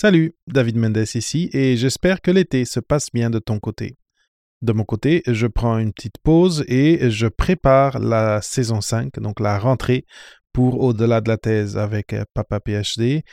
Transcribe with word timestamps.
Salut, 0.00 0.36
David 0.46 0.76
Mendes 0.76 1.08
ici 1.16 1.50
et 1.52 1.76
j'espère 1.76 2.20
que 2.20 2.30
l'été 2.30 2.64
se 2.64 2.78
passe 2.78 3.08
bien 3.12 3.30
de 3.30 3.40
ton 3.40 3.58
côté. 3.58 3.96
De 4.62 4.72
mon 4.72 4.84
côté, 4.84 5.24
je 5.26 5.48
prends 5.48 5.76
une 5.78 5.92
petite 5.92 6.18
pause 6.22 6.64
et 6.68 7.10
je 7.10 7.26
prépare 7.26 7.98
la 7.98 8.40
saison 8.40 8.80
5, 8.80 9.18
donc 9.18 9.40
la 9.40 9.58
rentrée 9.58 10.06
pour 10.52 10.80
Au-delà 10.84 11.20
de 11.20 11.28
la 11.28 11.36
thèse 11.36 11.76
avec 11.76 12.12
euh, 12.12 12.22
Papa 12.32 12.60
PhD. 12.60 13.24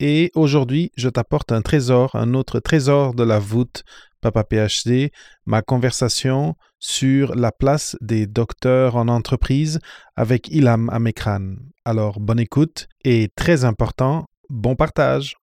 Et 0.00 0.30
aujourd'hui, 0.34 0.92
je 0.98 1.08
t'apporte 1.08 1.50
un 1.50 1.62
trésor, 1.62 2.14
un 2.14 2.34
autre 2.34 2.60
trésor 2.60 3.14
de 3.14 3.22
la 3.22 3.38
voûte 3.38 3.82
Papa 4.20 4.44
PhD, 4.44 5.12
ma 5.46 5.62
conversation 5.62 6.56
sur 6.78 7.34
la 7.34 7.52
place 7.52 7.96
des 8.02 8.26
docteurs 8.26 8.96
en 8.96 9.08
entreprise 9.08 9.78
avec 10.14 10.48
Ilham 10.48 10.90
Amekran. 10.90 11.54
Alors, 11.86 12.20
bonne 12.20 12.40
écoute 12.40 12.86
et 13.02 13.30
très 13.34 13.64
important, 13.64 14.26
bon 14.50 14.76
partage. 14.76 15.36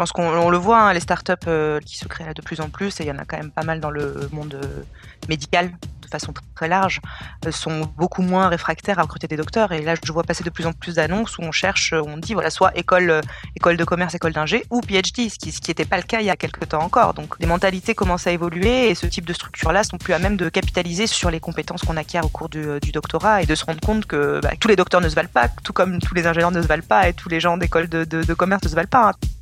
Pense 0.00 0.12
qu'on 0.12 0.48
le 0.48 0.56
voit, 0.56 0.80
hein, 0.80 0.94
les 0.94 1.00
startups 1.00 1.34
euh, 1.46 1.78
qui 1.80 1.98
se 1.98 2.08
créent 2.08 2.32
de 2.32 2.40
plus 2.40 2.62
en 2.62 2.70
plus, 2.70 2.98
et 3.00 3.04
il 3.04 3.08
y 3.08 3.10
en 3.10 3.18
a 3.18 3.26
quand 3.26 3.36
même 3.36 3.50
pas 3.50 3.64
mal 3.64 3.80
dans 3.80 3.90
le 3.90 4.30
monde 4.32 4.54
euh, 4.54 4.82
médical 5.28 5.72
de 6.00 6.08
façon 6.08 6.32
très 6.54 6.68
large, 6.68 7.02
euh, 7.44 7.52
sont 7.52 7.82
beaucoup 7.98 8.22
moins 8.22 8.48
réfractaires 8.48 8.98
à 8.98 9.02
recruter 9.02 9.26
des 9.26 9.36
docteurs. 9.36 9.72
Et 9.72 9.82
là, 9.82 9.96
je 10.02 10.10
vois 10.10 10.22
passer 10.22 10.42
de 10.42 10.48
plus 10.48 10.64
en 10.64 10.72
plus 10.72 10.94
d'annonces 10.94 11.36
où 11.36 11.42
on 11.42 11.52
cherche, 11.52 11.92
on 11.92 12.16
dit 12.16 12.32
voilà, 12.32 12.48
soit 12.48 12.74
école, 12.78 13.20
école 13.56 13.76
de 13.76 13.84
commerce, 13.84 14.14
école 14.14 14.32
d'ingé, 14.32 14.64
ou 14.70 14.80
PhD, 14.80 15.28
ce 15.28 15.36
qui 15.36 15.52
n'était 15.68 15.84
pas 15.84 15.98
le 15.98 16.04
cas 16.04 16.20
il 16.20 16.26
y 16.28 16.30
a 16.30 16.36
quelques 16.36 16.70
temps 16.70 16.80
encore. 16.82 17.12
Donc 17.12 17.38
les 17.38 17.46
mentalités 17.46 17.94
commencent 17.94 18.26
à 18.26 18.32
évoluer 18.32 18.88
et 18.88 18.94
ce 18.94 19.04
type 19.04 19.26
de 19.26 19.34
structure-là 19.34 19.84
sont 19.84 19.98
plus 19.98 20.14
à 20.14 20.18
même 20.18 20.38
de 20.38 20.48
capitaliser 20.48 21.08
sur 21.08 21.30
les 21.30 21.40
compétences 21.40 21.82
qu'on 21.82 21.98
acquiert 21.98 22.24
au 22.24 22.30
cours 22.30 22.48
du, 22.48 22.78
doctorat 22.90 23.42
et 23.42 23.44
de 23.44 23.54
se 23.54 23.66
rendre 23.66 23.80
compte 23.82 24.06
que 24.06 24.40
bah, 24.40 24.52
tous 24.58 24.68
les 24.68 24.76
docteurs 24.76 25.02
ne 25.02 25.10
se 25.10 25.14
valent 25.14 25.28
pas, 25.28 25.48
tout 25.62 25.74
comme 25.74 25.98
tous 25.98 26.14
les 26.14 26.26
ingénieurs 26.26 26.52
ne 26.52 26.62
se 26.62 26.66
valent 26.66 26.88
pas 26.88 27.06
et 27.06 27.12
tous 27.12 27.28
les 27.28 27.38
gens 27.38 27.58
d'école 27.58 27.86
de, 27.86 28.04
de 28.04 28.34
commerce 28.34 28.64
ne 28.64 28.70
se 28.70 28.74
valent 28.74 28.88
pas. 28.88 29.10
Hein. 29.10 29.39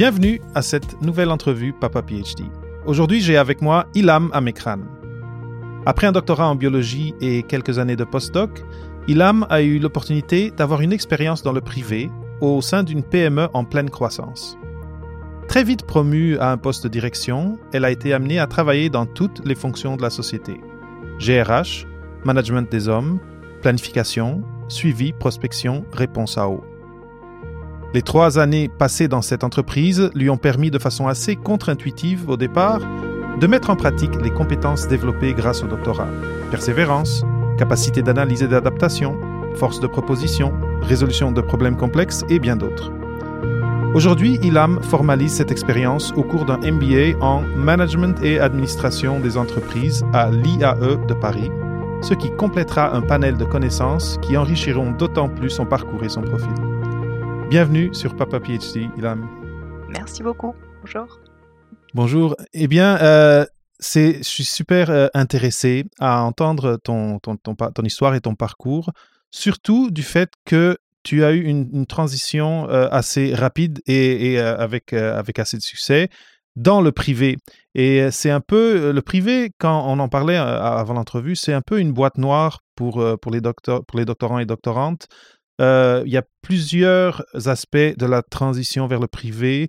Bienvenue 0.00 0.40
à 0.54 0.62
cette 0.62 1.02
nouvelle 1.02 1.28
entrevue 1.28 1.74
Papa 1.74 2.00
PhD. 2.00 2.46
Aujourd'hui, 2.86 3.20
j'ai 3.20 3.36
avec 3.36 3.60
moi 3.60 3.84
Ilham 3.94 4.30
Amekran. 4.32 4.78
Après 5.84 6.06
un 6.06 6.12
doctorat 6.12 6.48
en 6.48 6.54
biologie 6.54 7.14
et 7.20 7.42
quelques 7.42 7.78
années 7.78 7.96
de 7.96 8.04
postdoc, 8.04 8.64
Ilham 9.08 9.46
a 9.50 9.60
eu 9.60 9.78
l'opportunité 9.78 10.52
d'avoir 10.52 10.80
une 10.80 10.94
expérience 10.94 11.42
dans 11.42 11.52
le 11.52 11.60
privé 11.60 12.10
au 12.40 12.62
sein 12.62 12.82
d'une 12.82 13.02
PME 13.02 13.50
en 13.52 13.66
pleine 13.66 13.90
croissance. 13.90 14.56
Très 15.48 15.64
vite 15.64 15.84
promue 15.84 16.38
à 16.38 16.50
un 16.50 16.56
poste 16.56 16.84
de 16.84 16.88
direction, 16.88 17.58
elle 17.74 17.84
a 17.84 17.90
été 17.90 18.14
amenée 18.14 18.38
à 18.38 18.46
travailler 18.46 18.88
dans 18.88 19.04
toutes 19.04 19.46
les 19.46 19.54
fonctions 19.54 19.98
de 19.98 20.02
la 20.02 20.08
société. 20.08 20.62
GRH, 21.18 21.86
management 22.24 22.72
des 22.72 22.88
hommes, 22.88 23.20
planification, 23.60 24.44
suivi, 24.68 25.12
prospection, 25.12 25.84
réponse 25.92 26.38
à 26.38 26.48
eau. 26.48 26.64
Les 27.92 28.02
trois 28.02 28.38
années 28.38 28.68
passées 28.68 29.08
dans 29.08 29.20
cette 29.20 29.42
entreprise 29.42 30.10
lui 30.14 30.30
ont 30.30 30.36
permis 30.36 30.70
de 30.70 30.78
façon 30.78 31.08
assez 31.08 31.34
contre-intuitive 31.34 32.28
au 32.30 32.36
départ 32.36 32.78
de 33.40 33.46
mettre 33.48 33.68
en 33.68 33.74
pratique 33.74 34.14
les 34.22 34.30
compétences 34.30 34.86
développées 34.86 35.34
grâce 35.34 35.64
au 35.64 35.66
doctorat. 35.66 36.06
Persévérance, 36.52 37.24
capacité 37.58 38.00
d'analyse 38.02 38.44
et 38.44 38.48
d'adaptation, 38.48 39.18
force 39.56 39.80
de 39.80 39.88
proposition, 39.88 40.52
résolution 40.82 41.32
de 41.32 41.40
problèmes 41.40 41.76
complexes 41.76 42.24
et 42.28 42.38
bien 42.38 42.54
d'autres. 42.54 42.92
Aujourd'hui, 43.92 44.38
Ilham 44.44 44.80
formalise 44.82 45.32
cette 45.32 45.50
expérience 45.50 46.12
au 46.14 46.22
cours 46.22 46.44
d'un 46.44 46.58
MBA 46.58 47.18
en 47.20 47.40
Management 47.56 48.22
et 48.22 48.38
Administration 48.38 49.18
des 49.18 49.36
entreprises 49.36 50.04
à 50.12 50.30
l'IAE 50.30 50.96
de 51.08 51.14
Paris, 51.14 51.50
ce 52.02 52.14
qui 52.14 52.30
complétera 52.36 52.94
un 52.94 53.00
panel 53.00 53.36
de 53.36 53.44
connaissances 53.44 54.16
qui 54.22 54.36
enrichiront 54.36 54.92
d'autant 54.92 55.28
plus 55.28 55.50
son 55.50 55.66
parcours 55.66 56.04
et 56.04 56.08
son 56.08 56.22
profil. 56.22 56.54
Bienvenue 57.50 57.92
sur 57.92 58.14
Papa 58.14 58.38
PhD, 58.38 58.88
Ilham. 58.96 59.28
Merci 59.88 60.22
beaucoup. 60.22 60.54
Bonjour. 60.82 61.18
Bonjour. 61.94 62.36
Eh 62.52 62.68
bien, 62.68 62.96
euh, 63.02 63.44
je 63.80 64.22
suis 64.22 64.44
super 64.44 64.88
euh, 64.88 65.08
intéressé 65.14 65.84
à 65.98 66.22
entendre 66.22 66.76
ton, 66.76 67.18
ton, 67.18 67.36
ton, 67.36 67.82
histoire 67.82 68.14
et 68.14 68.20
ton 68.20 68.36
parcours, 68.36 68.92
surtout 69.32 69.90
du 69.90 70.04
fait 70.04 70.30
que 70.44 70.78
tu 71.02 71.24
as 71.24 71.32
eu 71.32 71.42
une, 71.42 71.86
transition 71.86 72.70
euh, 72.70 72.86
assez 72.92 73.34
rapide 73.34 73.80
et, 73.88 74.38
avec, 74.38 74.92
avec 74.92 75.40
assez 75.40 75.56
de 75.56 75.62
succès 75.62 76.08
dans 76.54 76.80
le 76.80 76.92
privé. 76.92 77.36
Et 77.74 78.12
c'est 78.12 78.30
un 78.30 78.40
peu, 78.40 78.92
le 78.92 79.02
privé, 79.02 79.50
quand 79.58 79.86
on 79.88 79.98
en 79.98 80.08
parlait 80.08 80.36
avant 80.36 80.94
l'entrevue, 80.94 81.34
c'est 81.34 81.52
un 81.52 81.62
peu 81.62 81.80
une 81.80 81.90
boîte 81.90 82.16
noire 82.16 82.60
pour, 82.76 83.04
pour, 83.20 83.32
les, 83.32 83.40
docteurs, 83.40 83.84
pour 83.86 83.98
les 83.98 84.04
doctorants 84.04 84.38
et 84.38 84.46
doctorantes. 84.46 85.08
Euh, 85.60 86.02
il 86.06 86.12
y 86.12 86.16
a 86.16 86.22
plusieurs 86.42 87.24
aspects 87.46 87.76
de 87.76 88.06
la 88.06 88.22
transition 88.22 88.86
vers 88.86 89.00
le 89.00 89.06
privé 89.06 89.68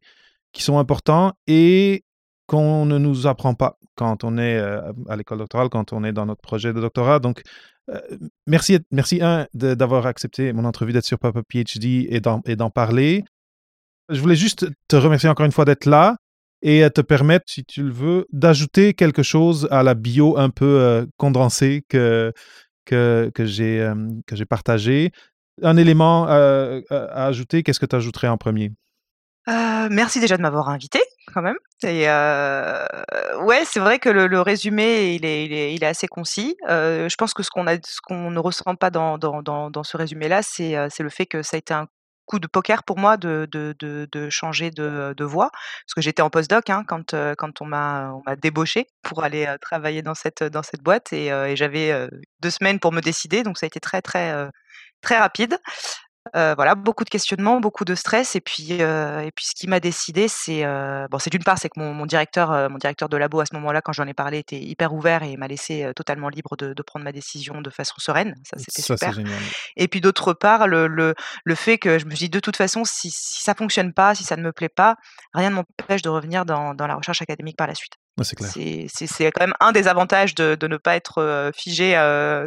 qui 0.54 0.64
sont 0.64 0.78
importants 0.78 1.34
et 1.48 2.04
qu'on 2.48 2.86
ne 2.86 2.98
nous 2.98 3.28
apprend 3.28 3.54
pas 3.56 3.78
quand 3.96 4.24
on 4.24 4.38
est 4.38 4.58
euh, 4.58 4.94
à 5.10 5.16
l'école 5.16 5.40
doctorale, 5.40 5.70
quand 5.70 5.92
on 5.92 6.04
est 6.04 6.14
dans 6.14 6.26
notre 6.26 6.42
projet 6.42 6.74
de 6.74 6.80
doctorat. 6.80 7.20
Donc, 7.20 7.42
euh, 7.90 8.00
merci, 8.48 8.80
merci 8.92 9.22
un, 9.22 9.48
d'avoir 9.54 10.06
accepté 10.06 10.54
mon 10.54 10.66
entrevue 10.66 10.94
d'être 10.94 11.06
sur 11.06 11.20
Papa 11.20 11.42
PhD 11.44 12.08
et 12.10 12.22
d'en 12.56 12.70
parler. 12.70 13.24
Je 14.10 14.20
voulais 14.20 14.36
juste 14.36 14.68
te 14.88 14.96
remercier 14.96 15.30
encore 15.30 15.46
une 15.46 15.52
fois 15.52 15.66
d'être 15.66 15.86
là 15.86 16.18
et 16.62 16.88
te 16.94 17.02
permettre, 17.02 17.46
si 17.48 17.64
tu 17.64 17.84
le 17.84 17.92
veux, 17.92 18.28
d'ajouter 18.32 18.94
quelque 18.94 19.24
chose 19.24 19.68
à 19.72 19.84
la 19.84 19.94
bio 19.94 20.38
un 20.38 20.50
peu 20.50 21.08
condensée 21.18 21.84
que, 21.90 22.32
que, 22.86 23.32
que 23.34 23.46
j'ai 23.46 24.46
partagée 24.48 25.12
un 25.62 25.78
élément 25.78 26.28
euh, 26.30 26.82
à 26.90 27.26
ajouter, 27.26 27.64
qu'est-ce 27.64 27.80
que 27.80 27.86
tu 27.86 27.96
ajouterais 27.96 28.28
en 28.28 28.38
premier? 28.38 28.72
Euh, 29.48 29.88
merci 29.90 30.20
déjà 30.20 30.38
de 30.38 30.42
m'avoir 30.42 30.70
invité, 30.70 31.02
quand 31.34 31.42
même. 31.42 31.58
Et 31.84 32.08
euh, 32.08 32.86
ouais, 33.42 33.64
c'est 33.66 33.80
vrai 33.80 33.98
que 33.98 34.10
le, 34.10 34.42
résumé, 34.42 35.16
il 35.16 35.26
est, 35.26 35.84
assez 35.84 36.08
concis. 36.08 36.56
je 36.68 37.16
pense 37.16 37.34
que 37.34 37.44
ce 37.44 37.50
qu'on 37.50 38.32
ne 38.32 38.40
ressent 38.40 38.76
pas 38.76 38.92
dans, 38.92 39.84
ce 39.84 39.98
résumé-là, 39.98 40.42
c'est, 40.44 40.76
le 41.00 41.10
fait 41.10 41.26
que 41.26 41.42
ça 41.42 41.56
a 41.56 41.60
été 41.60 41.74
un 41.74 41.88
coup 42.28 42.40
de 42.40 42.48
poker 42.48 42.84
pour 42.84 43.00
moi 43.00 43.18
de, 43.18 43.48
changer 44.30 44.70
de, 44.70 45.24
voie, 45.24 45.50
parce 45.52 45.96
que 45.96 46.02
j'étais 46.02 46.22
en 46.22 46.30
postdoc 46.30 46.70
hein, 46.70 46.84
quand, 46.88 47.62
on 47.62 47.66
m'a, 47.66 48.14
débauché 48.40 48.86
pour 49.02 49.24
aller 49.24 49.48
travailler 49.60 50.04
dans 50.04 50.16
cette, 50.16 50.44
dans 50.44 50.64
cette 50.64 50.84
boîte, 50.84 51.14
et, 51.14 51.28
et 51.28 51.56
j'avais 51.56 52.08
deux 52.42 52.52
semaines 52.52 52.80
pour 52.80 52.92
me 52.92 53.02
décider, 53.02 53.42
donc 53.42 53.58
ça 53.58 53.66
a 53.66 53.68
été 53.68 53.80
très 53.80 54.04
très 54.04 54.52
très 55.02 55.18
rapide. 55.18 55.58
voilà, 56.34 56.76
beaucoup 56.76 57.04
de 57.04 57.10
questionnements, 57.10 57.60
beaucoup 57.60 57.86
de 57.86 57.96
stress, 57.96 58.36
et 58.36 58.42
puis 58.42 58.74
et 58.74 59.32
puis 59.36 59.46
ce 59.46 59.54
qui 59.56 59.68
m'a 59.68 59.80
décidé, 59.80 60.28
c'est 60.28 60.64
bon, 61.10 61.20
c'est 61.20 61.30
d'une 61.30 61.44
part, 61.44 61.58
c'est 61.58 61.70
que 61.70 61.80
mon, 61.80 62.06
directeur, 62.06 62.70
mon 62.70 62.78
directeur 62.78 63.10
de 63.10 63.18
labo 63.18 63.40
à 63.40 63.46
ce 63.46 63.56
moment-là, 63.56 63.82
quand 63.82 63.94
j'en 63.94 64.08
ai 64.08 64.14
parlé, 64.14 64.40
était 64.40 64.60
hyper 64.60 64.94
ouvert 64.94 65.24
et 65.24 65.36
m'a 65.38 65.48
laissé 65.48 65.92
totalement 65.96 66.30
libre 66.30 66.56
de, 66.58 66.82
prendre 66.84 67.04
ma 67.04 67.12
décision 67.12 67.62
de 67.62 67.70
façon 67.70 67.96
sereine. 67.98 68.36
Ça, 68.44 68.58
c'était 68.58 68.82
super. 68.82 69.18
Et 69.76 69.88
puis 69.88 70.02
d'autre 70.02 70.34
part, 70.34 70.68
le, 70.68 70.88
le, 70.88 71.16
le, 71.44 71.56
fait 71.56 71.78
que 71.78 72.00
je 72.00 72.06
me 72.06 72.12
suis 72.12 72.26
dit 72.26 72.30
de 72.30 72.40
toute 72.40 72.58
façon, 72.58 72.84
si, 72.86 73.10
si 73.12 73.44
ça 73.44 73.54
fonctionne 73.54 73.94
pas, 73.94 74.16
si 74.16 74.24
ça 74.24 74.36
ne 74.36 74.44
me 74.44 74.52
plaît 74.52 74.70
pas, 74.70 74.96
rien 75.34 75.50
ne 75.50 75.56
m'empêche 75.56 76.02
de 76.02 76.10
revenir 76.10 76.46
dans, 76.46 76.74
dans 76.74 76.88
la 76.88 76.96
recherche 76.96 77.22
académique 77.22 77.58
par 77.58 77.68
la 77.68 77.76
suite. 77.76 77.94
C'est 78.24 79.32
quand 79.32 79.42
même 79.42 79.54
un 79.60 79.72
des 79.72 79.88
avantages 79.88 80.36
de, 80.36 80.56
de 80.56 80.68
ne 80.68 80.78
pas 80.78 80.96
être 80.96 81.52
figé 81.56 81.92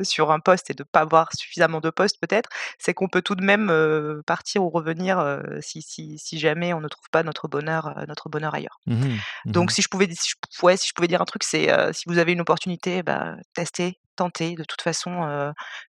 sur 0.02 0.30
un 0.30 0.40
poste 0.40 0.70
et 0.70 0.74
de 0.74 0.82
ne 0.82 0.88
pas 0.90 1.00
avoir 1.00 1.32
suffisamment 1.34 1.80
de 1.80 1.90
postes 1.90 2.18
peut-être, 2.20 2.48
c'est 2.78 2.94
qu'on 2.94 3.08
peut 3.08 3.22
tout 3.22 3.34
de 3.34 3.44
même 3.44 3.72
partir 4.26 4.62
ou 4.62 4.70
revenir 4.70 5.40
si, 5.60 5.82
si, 5.82 6.18
si, 6.18 6.38
jamais 6.38 6.72
on 6.72 6.80
ne 6.80 6.88
trouve 6.88 7.08
pas 7.10 7.22
notre 7.22 7.48
bonheur, 7.48 7.94
notre 8.08 8.28
bonheur 8.28 8.54
ailleurs. 8.54 8.80
Mmh 8.86 8.94
mmh 8.94 9.52
Donc 9.52 9.70
si 9.70 9.82
je 9.82 9.88
pouvais, 9.88 10.08
si 10.10 10.30
je, 10.30 10.64
ouais, 10.64 10.76
si 10.76 10.88
je 10.88 10.94
pouvais 10.94 11.08
dire 11.08 11.22
un 11.22 11.26
truc, 11.26 11.44
c'est 11.44 11.68
si 11.92 12.04
vous 12.06 12.18
avez 12.18 12.32
une 12.32 12.40
opportunité, 12.40 13.02
bah, 13.02 13.36
testez, 13.54 13.98
tentez. 14.16 14.54
De 14.54 14.64
toute 14.64 14.82
façon, 14.82 15.52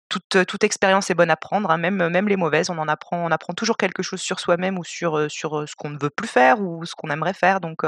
toute, 0.09 0.45
toute, 0.47 0.65
expérience 0.65 1.11
est 1.11 1.15
bonne 1.15 1.31
à 1.31 1.37
prendre, 1.37 1.71
hein, 1.71 1.79
même, 1.79 2.09
même 2.09 2.29
les 2.29 2.37
mauvaises. 2.37 2.71
On 2.71 2.79
en 2.79 2.89
apprend, 2.89 3.25
on 3.25 3.31
apprend 3.31 3.55
toujours 3.55 3.77
quelque 3.77 4.03
chose 4.03 4.21
sur 4.21 4.41
soi-même 4.41 4.79
ou 4.79 4.85
sur, 4.85 5.31
sur 5.31 5.69
ce 5.69 5.75
qu'on 5.77 5.91
ne 5.91 5.99
veut 5.99 6.11
plus 6.11 6.29
faire 6.29 6.61
ou 6.61 6.85
ce 6.85 6.95
qu'on 6.95 7.11
aimerait 7.11 7.35
faire. 7.35 7.61
Donc, 7.61 7.85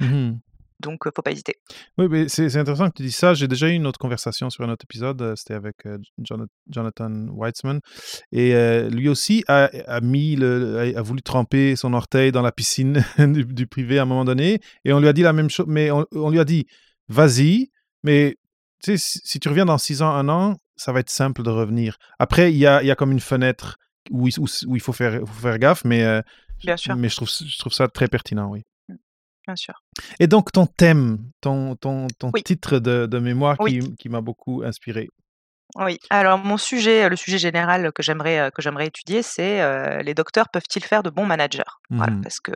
mmh 0.00 0.32
donc, 0.80 1.04
faut 1.04 1.22
pas 1.22 1.32
hésiter. 1.32 1.56
Oui, 1.96 2.06
mais 2.08 2.28
c'est 2.28 2.54
intéressant 2.56 2.88
que 2.88 2.96
tu 2.96 3.02
dis 3.02 3.12
ça. 3.12 3.34
J'ai 3.34 3.48
déjà 3.48 3.68
eu 3.68 3.72
une 3.72 3.86
autre 3.86 3.98
conversation 3.98 4.48
sur 4.48 4.64
un 4.64 4.70
autre 4.70 4.84
épisode. 4.84 5.34
C'était 5.36 5.54
avec 5.54 5.76
Jonathan 6.68 7.26
Weitzman. 7.34 7.80
Et 8.30 8.52
lui 8.88 9.08
aussi 9.08 9.44
a, 9.48 9.70
mis 10.00 10.36
le, 10.36 10.96
a, 10.96 11.02
voulu 11.02 11.20
tremper 11.22 11.74
son 11.74 11.94
orteil 11.94 12.30
dans 12.30 12.42
la 12.42 12.52
piscine 12.52 13.04
du, 13.18 13.66
privé 13.66 13.98
à 13.98 14.02
un 14.02 14.04
moment 14.04 14.24
donné. 14.24 14.60
Et 14.84 14.92
on 14.92 15.00
lui 15.00 15.08
a 15.08 15.12
dit 15.12 15.22
la 15.22 15.32
même 15.32 15.50
chose. 15.50 15.66
Mais 15.68 15.90
on, 15.90 16.30
lui 16.30 16.38
a 16.38 16.44
dit, 16.44 16.66
vas-y, 17.08 17.70
mais 18.04 18.36
si, 18.84 19.40
tu 19.40 19.48
reviens 19.48 19.66
dans 19.66 19.78
six 19.78 20.02
ans, 20.02 20.10
un 20.10 20.28
an, 20.28 20.56
ça 20.76 20.92
va 20.92 21.00
être 21.00 21.10
simple 21.10 21.42
de 21.42 21.50
revenir. 21.50 21.98
Après, 22.20 22.52
il 22.52 22.58
y 22.58 22.66
a, 22.66 22.84
y 22.84 22.90
a 22.92 22.94
comme 22.94 23.10
une 23.10 23.20
fenêtre 23.20 23.78
où, 24.12 24.28
où, 24.28 24.76
il 24.76 24.80
faut 24.80 24.92
faire, 24.92 25.20
faut 25.26 25.42
faire 25.42 25.58
gaffe, 25.58 25.84
mais, 25.84 26.22
Bien 26.62 26.76
sûr. 26.76 26.94
mais 26.94 27.08
je, 27.08 27.16
trouve, 27.16 27.28
je 27.28 27.58
trouve 27.58 27.72
ça 27.72 27.88
très 27.88 28.06
pertinent, 28.06 28.48
oui 28.50 28.62
bien 29.48 29.56
sûr. 29.56 29.74
Et 30.20 30.26
donc, 30.26 30.52
ton 30.52 30.66
thème, 30.66 31.18
ton, 31.40 31.74
ton, 31.74 32.06
ton 32.18 32.30
titre 32.32 32.78
de, 32.78 33.06
de 33.06 33.18
mémoire 33.18 33.56
qui, 33.66 33.80
qui 33.96 34.08
m'a 34.08 34.20
beaucoup 34.20 34.62
inspiré. 34.62 35.08
Oui, 35.76 35.98
alors 36.10 36.38
mon 36.38 36.56
sujet, 36.56 37.08
le 37.08 37.16
sujet 37.16 37.38
général 37.38 37.92
que 37.92 38.02
j'aimerais, 38.02 38.50
que 38.54 38.62
j'aimerais 38.62 38.86
étudier, 38.86 39.22
c'est, 39.22 40.02
les 40.02 40.14
docteurs 40.14 40.48
peuvent-ils 40.50 40.84
faire 40.84 41.02
de 41.02 41.10
bons 41.10 41.26
managers? 41.26 41.62
Voilà, 41.90 42.12
Mmh 42.12 42.22
parce 42.22 42.40
que 42.40 42.52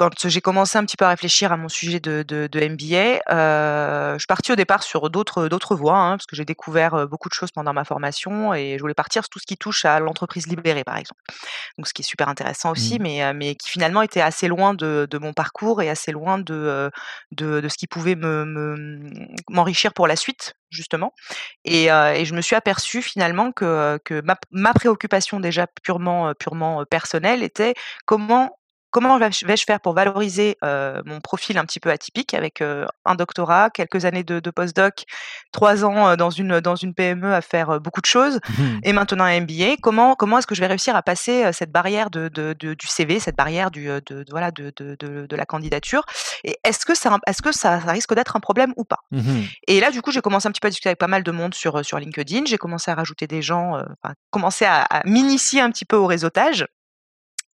quand 0.00 0.28
j'ai 0.28 0.40
commencé 0.40 0.78
un 0.78 0.84
petit 0.86 0.96
peu 0.96 1.04
à 1.04 1.10
réfléchir 1.10 1.52
à 1.52 1.58
mon 1.58 1.68
sujet 1.68 2.00
de 2.00 2.22
de 2.26 2.48
de 2.50 2.60
MBA, 2.60 3.20
heu, 3.30 4.14
je 4.14 4.18
suis 4.20 4.26
partie 4.26 4.50
au 4.50 4.56
départ 4.56 4.82
sur 4.82 5.10
d'autres, 5.10 5.46
d'autres 5.48 5.76
voies, 5.76 5.98
hein, 5.98 6.12
parce 6.16 6.24
que 6.24 6.34
j'ai 6.36 6.46
découvert, 6.46 7.06
beaucoup 7.06 7.28
de 7.28 7.34
choses 7.34 7.50
pendant 7.52 7.74
ma 7.74 7.84
formation 7.84 8.54
et 8.54 8.76
je 8.78 8.80
voulais 8.80 8.94
partir 8.94 9.22
sur 9.24 9.28
tout 9.28 9.38
ce 9.38 9.44
qui 9.46 9.58
touche 9.58 9.84
à 9.84 10.00
l'entreprise 10.00 10.46
libérée, 10.46 10.84
par 10.84 10.96
exemple. 10.96 11.20
Donc 11.76 11.86
ce 11.86 11.92
qui 11.92 12.00
est 12.02 12.04
super 12.04 12.28
intéressant 12.30 12.72
aussi, 12.72 12.98
Mmh. 12.98 13.02
mais, 13.02 13.34
mais 13.34 13.54
qui 13.56 13.68
finalement 13.70 14.00
était 14.02 14.22
assez 14.22 14.48
loin 14.48 14.72
de 14.74 15.06
de 15.10 15.18
mon 15.18 15.34
parcours 15.34 15.82
et 15.82 15.90
assez 15.90 16.12
loin 16.12 16.38
de, 16.38 16.90
de 17.32 17.68
ce 17.68 17.76
qui 17.76 17.86
pouvait 17.86 18.16
me 18.16 18.46
me, 18.46 19.10
m'enrichir 19.50 19.92
pour 19.92 20.06
la 20.06 20.16
suite, 20.16 20.54
justement 20.70 21.12
et 21.64 21.86
je 21.88 22.34
me 22.34 22.40
suis 22.40 22.56
aperçue 22.56 23.02
finalement 23.02 23.52
que, 23.52 23.98
que 24.04 24.22
ma 24.22 24.36
ma 24.50 24.72
préoccupation 24.72 25.40
déjà 25.40 25.66
purement, 25.82 26.32
purement, 26.34 26.84
personnelle 26.90 27.42
était 27.42 27.74
comment 28.06 28.56
comment 28.90 29.18
vais-je 29.18 29.64
faire 29.64 29.80
pour 29.80 29.94
valoriser, 29.94 30.56
mon 30.62 31.20
profil 31.22 31.58
un 31.58 31.64
petit 31.64 31.80
peu 31.80 31.90
atypique 31.90 32.34
avec, 32.34 32.62
un 32.62 33.14
doctorat, 33.14 33.70
quelques 33.70 34.04
années 34.04 34.24
de 34.24 34.40
de 34.40 34.50
post-doc, 34.50 35.04
3 35.52 35.84
ans, 35.84 36.16
dans 36.16 36.30
une 36.30 36.60
dans 36.60 36.76
une 36.76 36.94
PME 36.94 37.34
à 37.34 37.40
faire, 37.40 37.80
beaucoup 37.80 38.00
de 38.00 38.06
choses 38.06 38.40
Mmh 38.48 38.80
et 38.82 38.92
maintenant 38.92 39.24
un 39.24 39.40
MBA. 39.40 39.76
Comment 39.82 40.14
comment 40.14 40.38
est-ce 40.38 40.46
que 40.46 40.54
je 40.54 40.60
vais 40.60 40.66
réussir 40.66 40.96
à 40.96 41.02
passer, 41.02 41.52
cette 41.52 41.70
barrière 41.70 42.10
de 42.10 42.28
de 42.28 42.54
de 42.58 42.74
du 42.74 42.86
CV, 42.86 43.20
cette 43.20 43.36
barrière 43.36 43.70
du, 43.70 43.86
de 43.86 44.24
voilà 44.30 44.50
de 44.50 44.72
de 44.76 45.36
la 45.36 45.46
candidature 45.46 46.04
et 46.44 46.56
est-ce 46.64 46.84
que 46.86 46.94
ça 46.94 47.18
est-ce 47.26 47.42
que 47.42 47.52
ça 47.52 47.80
ça 47.80 47.92
risque 47.92 48.14
d'être 48.14 48.36
un 48.36 48.40
problème 48.40 48.72
ou 48.76 48.84
pas? 48.84 49.00
Mmh 49.10 49.42
Et 49.68 49.80
là, 49.80 49.90
du 49.90 50.02
coup, 50.02 50.10
j'ai 50.10 50.20
commencé 50.20 50.48
un 50.48 50.50
petit 50.50 50.60
peu 50.60 50.68
à 50.68 50.70
discuter 50.70 50.88
avec 50.88 50.98
pas 50.98 51.08
mal 51.08 51.22
de 51.22 51.30
monde 51.30 51.54
sur, 51.54 51.84
sur 51.84 51.98
LinkedIn. 51.98 52.44
J'ai 52.46 52.58
commencé 52.58 52.90
à 52.90 52.94
rajouter 52.94 53.26
des 53.26 53.42
gens, 53.42 53.74
enfin, 54.02 54.14
commencer 54.30 54.64
à 54.64 54.82
à 54.82 55.02
m'initier 55.04 55.60
un 55.60 55.70
petit 55.70 55.84
peu 55.84 55.96
au 55.96 56.06
réseautage, 56.06 56.66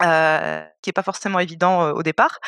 qui 0.01 0.91
est 0.91 0.93
pas 0.95 1.03
forcément 1.03 1.39
évident, 1.39 1.91
au 1.93 2.03
départ 2.03 2.39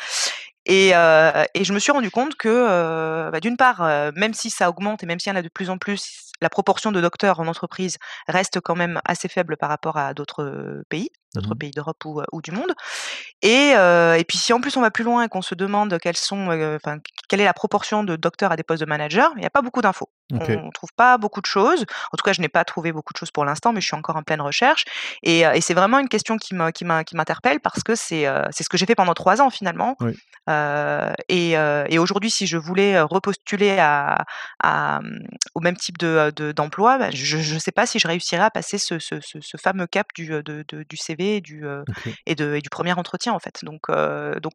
et 0.67 0.91
et 0.91 1.65
je 1.65 1.73
me 1.73 1.79
suis 1.79 1.93
rendu 1.93 2.11
compte 2.11 2.35
que, 2.37 3.31
bah, 3.31 3.41
d'une 3.41 3.57
part, 3.57 3.83
même 4.17 4.35
si 4.35 4.51
ça 4.51 4.69
augmente 4.69 5.03
et 5.03 5.07
même 5.07 5.19
s'il 5.21 5.33
y 5.33 5.37
en 5.37 5.39
a 5.39 5.43
de 5.43 5.49
plus 5.49 5.71
en 5.71 5.79
plus, 5.79 6.33
la 6.43 6.51
proportion 6.51 6.93
de 6.93 7.01
docteurs 7.01 7.41
en 7.41 7.47
entreprise 7.47 7.99
reste 8.29 8.61
quand 8.61 8.77
même 8.77 9.01
assez 9.05 9.29
faible 9.29 9.57
par 9.57 9.69
rapport 9.71 9.97
à 9.97 10.13
d'autres, 10.15 10.83
pays, 10.89 11.11
d'autres 11.35 11.55
Mmh 11.55 11.59
pays 11.59 11.71
d'Europe 11.71 12.05
ou, 12.05 12.23
ou 12.33 12.43
du 12.43 12.51
monde 12.51 12.75
et 13.43 13.71
et 13.73 14.25
puis 14.29 14.39
si 14.39 14.53
en 14.53 14.61
plus 14.61 14.77
on 14.77 14.81
va 14.83 14.91
plus 14.91 15.05
loin 15.05 15.25
et 15.25 15.29
qu'on 15.29 15.43
se 15.43 15.55
demande 15.55 15.99
quelles 16.01 16.17
sont, 16.17 16.49
quelle 17.29 17.41
est 17.41 17.45
la 17.45 17.55
proportion 17.55 18.05
de 18.05 18.17
docteurs 18.17 18.53
à 18.53 18.57
des 18.57 18.65
postes 18.65 18.83
de 18.83 18.87
manager, 18.89 19.33
il 19.37 19.43
y 19.43 19.47
a 19.47 19.51
pas 19.51 19.63
beaucoup 19.63 19.83
d'infos. 19.83 20.11
On 20.33 20.71
trouve 20.71 20.91
pas 20.97 21.19
beaucoup 21.19 21.41
de 21.41 21.47
choses. 21.47 21.83
En 22.13 22.17
tout 22.17 22.23
cas, 22.25 22.33
je 22.33 22.41
n'ai 22.41 22.49
pas 22.49 22.65
trouvé 22.65 22.93
beaucoup 22.93 23.13
de 23.13 23.19
choses 23.19 23.31
pour 23.31 23.45
l'instant, 23.45 23.73
mais 23.73 23.81
je 23.81 23.87
suis 23.87 23.97
encore 23.97 24.17
en 24.17 24.23
pleine 24.23 24.41
recherche 24.41 24.85
et 25.23 25.41
et 25.43 25.61
c'est 25.61 25.75
vraiment 25.75 25.99
une 25.99 26.09
question 26.09 26.37
qui 26.39 26.55
m'interpelle 26.55 27.61
parce 27.61 27.83
que 27.83 27.95
c'est, 27.95 28.27
heu, 28.27 28.43
c'est 28.51 28.65
ce 28.65 28.69
que 28.69 28.77
j'ai 28.77 28.87
fait 28.87 28.95
pendant 28.97 29.15
3 29.15 29.41
ans 29.41 29.51
finalement, 29.51 29.97
Oui. 30.01 30.17
heu 30.49 31.13
et 31.29 31.53
et 31.89 31.99
aujourd'hui 31.99 32.31
si 32.31 32.47
je 32.47 32.57
voulais, 32.59 33.01
repostuler 33.01 33.79
à 33.79 34.25
à, 34.63 35.01
mmh, 35.03 35.21
au 35.55 35.61
même 35.61 35.77
type 35.77 35.99
de, 35.99 36.33
de 36.35 36.53
d'emploi, 36.53 36.99
bah, 36.99 37.11
je 37.13 37.39
je 37.39 37.59
sais 37.59 37.73
pas 37.73 37.87
si 37.87 37.99
je 37.99 38.09
réussirais 38.09 38.45
à 38.45 38.51
passer 38.51 38.79
ce 38.79 38.99
ce 38.99 39.21
ce 39.21 39.41
ce 39.41 39.57
fameux 39.57 39.87
cap 39.87 40.07
du, 40.15 40.27
de 40.29 40.43
de 40.69 40.85
du 40.89 40.97
CV 40.97 41.37
et 41.37 41.41
du, 41.41 41.65
heu 41.65 41.85
OK. 41.89 42.17
et 42.27 42.35
de 42.35 42.55
et 42.55 42.61
du 42.63 42.71
premier 42.71 42.93
entretien 42.95 43.33
en 43.33 43.39
fait. 43.39 43.65
Donc 43.65 43.83
donc 44.43 44.53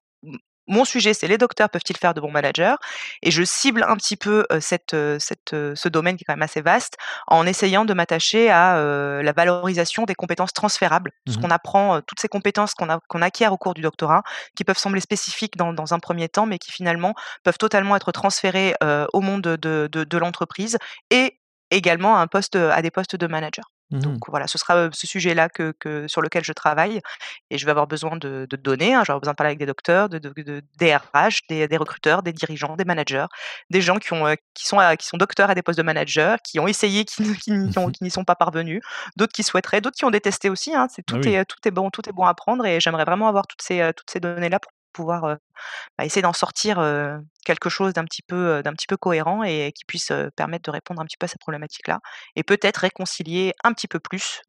mon 0.68 0.86
sujet, 0.86 1.14
c'est 1.14 1.28
les 1.28 1.38
docteurs 1.38 1.70
peuvent-ils 1.70 1.98
faire 1.98 2.14
de 2.14 2.22
bons 2.22 2.32
managers? 2.32 2.76
Et 3.24 3.32
je 3.32 3.44
cible 3.44 3.84
un 3.88 3.96
petit 3.96 4.16
peu, 4.18 4.46
cette, 4.60 4.96
cette, 5.20 5.50
ce 5.52 5.90
domaine 5.90 6.18
qui 6.18 6.24
est 6.24 6.26
quand 6.26 6.34
même 6.34 6.42
assez 6.42 6.62
vaste, 6.62 6.98
en 7.28 7.46
essayant 7.46 7.86
de 7.86 7.94
m'attacher 7.94 8.50
à, 8.50 8.76
la 9.22 9.32
valorisation 9.34 10.04
des 10.04 10.16
compétences 10.16 10.54
transférables. 10.54 11.12
Ce 11.28 11.38
Mmh 11.38 11.42
qu'on 11.42 11.50
apprend, 11.50 12.02
toutes 12.02 12.20
ces 12.20 12.28
compétences 12.28 12.74
qu'on 12.74 13.22
acquiert 13.22 13.52
au 13.54 13.58
cours 13.58 13.74
du 13.74 13.82
doctorat, 13.82 14.22
qui 14.56 14.64
peuvent 14.64 14.78
sembler 14.78 15.02
spécifiques 15.02 15.58
dans 15.58 15.74
dans 15.74 15.94
un 15.94 16.00
premier 16.00 16.30
temps, 16.30 16.46
mais 16.46 16.60
qui 16.60 16.72
finalement 16.72 17.16
peuvent 17.44 17.58
totalement 17.58 17.96
être 17.96 18.12
transférées, 18.12 18.76
au 19.14 19.22
monde 19.22 19.42
de 19.42 19.90
de 19.92 20.04
de 20.04 20.18
l'entreprise 20.18 20.78
et 21.10 21.40
également 21.72 22.18
à 22.18 22.22
un 22.22 22.28
poste, 22.28 22.56
à 22.56 22.82
des 22.82 22.92
postes 22.92 23.16
de 23.16 23.28
manager. 23.28 23.66
Donc 24.00 24.16
Mmh 24.16 24.22
voilà, 24.30 24.48
ce 24.48 24.58
sera, 24.58 24.90
ce 24.94 25.08
sujet-là 25.08 25.50
que 25.50 25.74
que 25.80 26.08
sur 26.08 26.22
lequel 26.22 26.44
je 26.44 26.54
travaille 26.54 27.02
et 27.50 27.58
je 27.58 27.66
vais 27.66 27.72
avoir 27.72 27.88
besoin 27.88 28.16
de 28.18 28.48
de 28.50 28.56
données, 28.58 28.94
hein, 28.94 29.02
avoir 29.02 29.20
besoin 29.20 29.34
de 29.34 29.36
parler 29.38 29.50
avec 29.50 29.60
des 29.60 29.66
docteurs, 29.66 30.10
de 30.10 30.18
de 30.20 30.30
de 30.42 30.62
des 30.78 30.96
RH, 30.96 31.42
des 31.50 31.68
des 31.68 31.78
recruteurs, 31.78 32.24
des 32.24 32.34
dirigeants, 32.34 32.76
des 32.76 32.86
managers, 32.86 33.26
des 33.70 33.82
gens 33.82 33.98
qui 33.98 34.14
ont, 34.14 34.28
heu, 34.28 34.36
qui 34.54 34.66
sont 34.68 34.80
à 34.80 34.96
qui 34.98 35.08
sont 35.08 35.18
docteurs 35.18 35.50
à 35.50 35.56
des 35.56 35.62
postes 35.62 35.78
de 35.80 35.84
manager, 35.84 36.38
qui 36.44 36.60
ont 36.60 36.68
essayé, 36.68 37.06
qui 37.06 37.22
n 37.24 37.36
qui 37.38 37.52
n'y 37.52 37.78
ont 37.78 37.90
qui 37.92 38.04
n'y 38.04 38.12
sont 38.12 38.24
pas 38.26 38.36
parvenus, 38.36 38.82
d'autres 39.18 39.34
qui 39.34 39.44
souhaiteraient, 39.44 39.82
d'autres 39.82 39.98
qui 39.98 40.06
ont 40.06 40.12
détesté 40.12 40.50
aussi, 40.50 40.74
hein. 40.76 40.88
C'est 40.94 41.04
Ah 41.10 41.18
tout 41.18 41.20
oui. 41.20 41.28
est, 41.28 41.46
tout 41.46 41.58
est 41.68 41.72
bon 41.72 41.90
tout 41.90 42.08
est 42.10 42.14
bon 42.14 42.26
à 42.26 42.34
prendre 42.34 42.66
et 42.66 42.80
j'aimerais 42.80 43.06
vraiment 43.06 43.28
avoir 43.28 43.48
toutes 43.48 43.62
ces, 43.62 43.92
toutes 43.96 44.10
ces 44.12 44.20
données-là 44.20 44.60
pour 44.60 44.72
pouvoir, 44.92 45.38
bah, 45.98 46.06
essayer 46.06 46.22
d'en 46.22 46.34
sortir, 46.34 46.78
quelque 47.46 47.70
chose 47.70 47.94
d'un 47.94 48.06
petit 48.06 48.22
peu, 48.22 48.62
d'un 48.64 48.74
petit 48.74 48.88
peu 48.88 48.98
cohérent 48.98 49.44
et 49.44 49.72
qui 49.76 49.86
puisse, 49.86 50.12
permettre 50.36 50.64
de 50.64 50.72
répondre 50.72 51.02
un 51.02 51.06
petit 51.06 51.18
peu 51.18 51.26
à 51.26 51.28
cette 51.28 51.42
problématique-là 51.42 52.00
et 52.36 52.44
peut-être 52.44 52.78
réconcilier 52.78 53.54
un 53.64 53.74
petit 53.74 53.88
peu 53.88 54.00
plus 54.00 54.42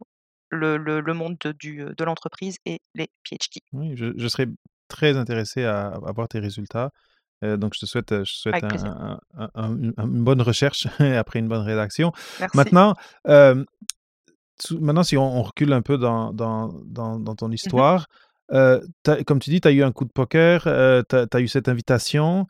le 0.51 0.77
le 0.77 1.01
le 1.01 1.15
monde 1.15 1.37
de 1.41 1.53
du, 1.53 1.85
de 1.97 2.05
l'entreprise 2.05 2.59
et 2.67 2.81
les 2.95 3.11
PhD. 3.25 3.61
Oui, 3.73 3.97
je 3.97 4.13
je 4.17 4.29
serais 4.29 4.47
très 4.89 5.17
intéressé 5.17 5.65
à 5.65 5.89
à 5.89 6.13
voir 6.13 6.29
tes 6.29 6.39
résultats, 6.39 6.91
donc 7.43 7.75
je 7.75 7.81
te 7.81 7.87
souhaite, 7.87 8.11
je 8.11 8.33
te 8.33 8.39
souhaite 8.39 8.65
un 8.65 9.19
un 9.35 9.51
un 9.55 9.69
une 9.69 10.25
bonne 10.25 10.43
recherche 10.43 10.87
et 11.01 11.17
après 11.17 11.39
une 11.39 11.49
bonne 11.49 11.63
rédaction. 11.63 12.13
Merci. 12.39 12.57
Maintenant, 12.57 12.95
maintenant 13.25 15.03
si 15.03 15.17
on 15.17 15.39
on 15.39 15.43
recule 15.43 15.73
un 15.73 15.83
peu 15.83 15.99
dans 15.99 16.33
dans 16.33 16.69
dans 16.85 17.19
dans 17.19 17.35
ton 17.35 17.49
Mmh 17.49 17.55
histoire, 17.55 18.07
comme 19.27 19.39
tu 19.39 19.51
dis, 19.51 19.61
tu 19.61 19.69
as 19.69 19.73
eu 19.73 19.83
un 19.83 19.93
coup 19.93 20.05
de 20.05 20.13
poker, 20.13 20.67
heu, 20.67 21.03
tu 21.09 21.17
as 21.17 21.41
eu 21.41 21.49
cette 21.49 21.69
invitation 21.69 22.47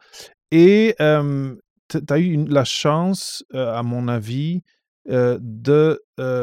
et 0.50 0.94
hem, 0.98 1.56
tu 1.88 1.98
as 2.08 2.18
eu 2.18 2.44
la 2.46 2.64
chance, 2.64 3.44
à 3.54 3.82
mon 3.82 4.08
avis, 4.08 4.62
de, 5.06 6.00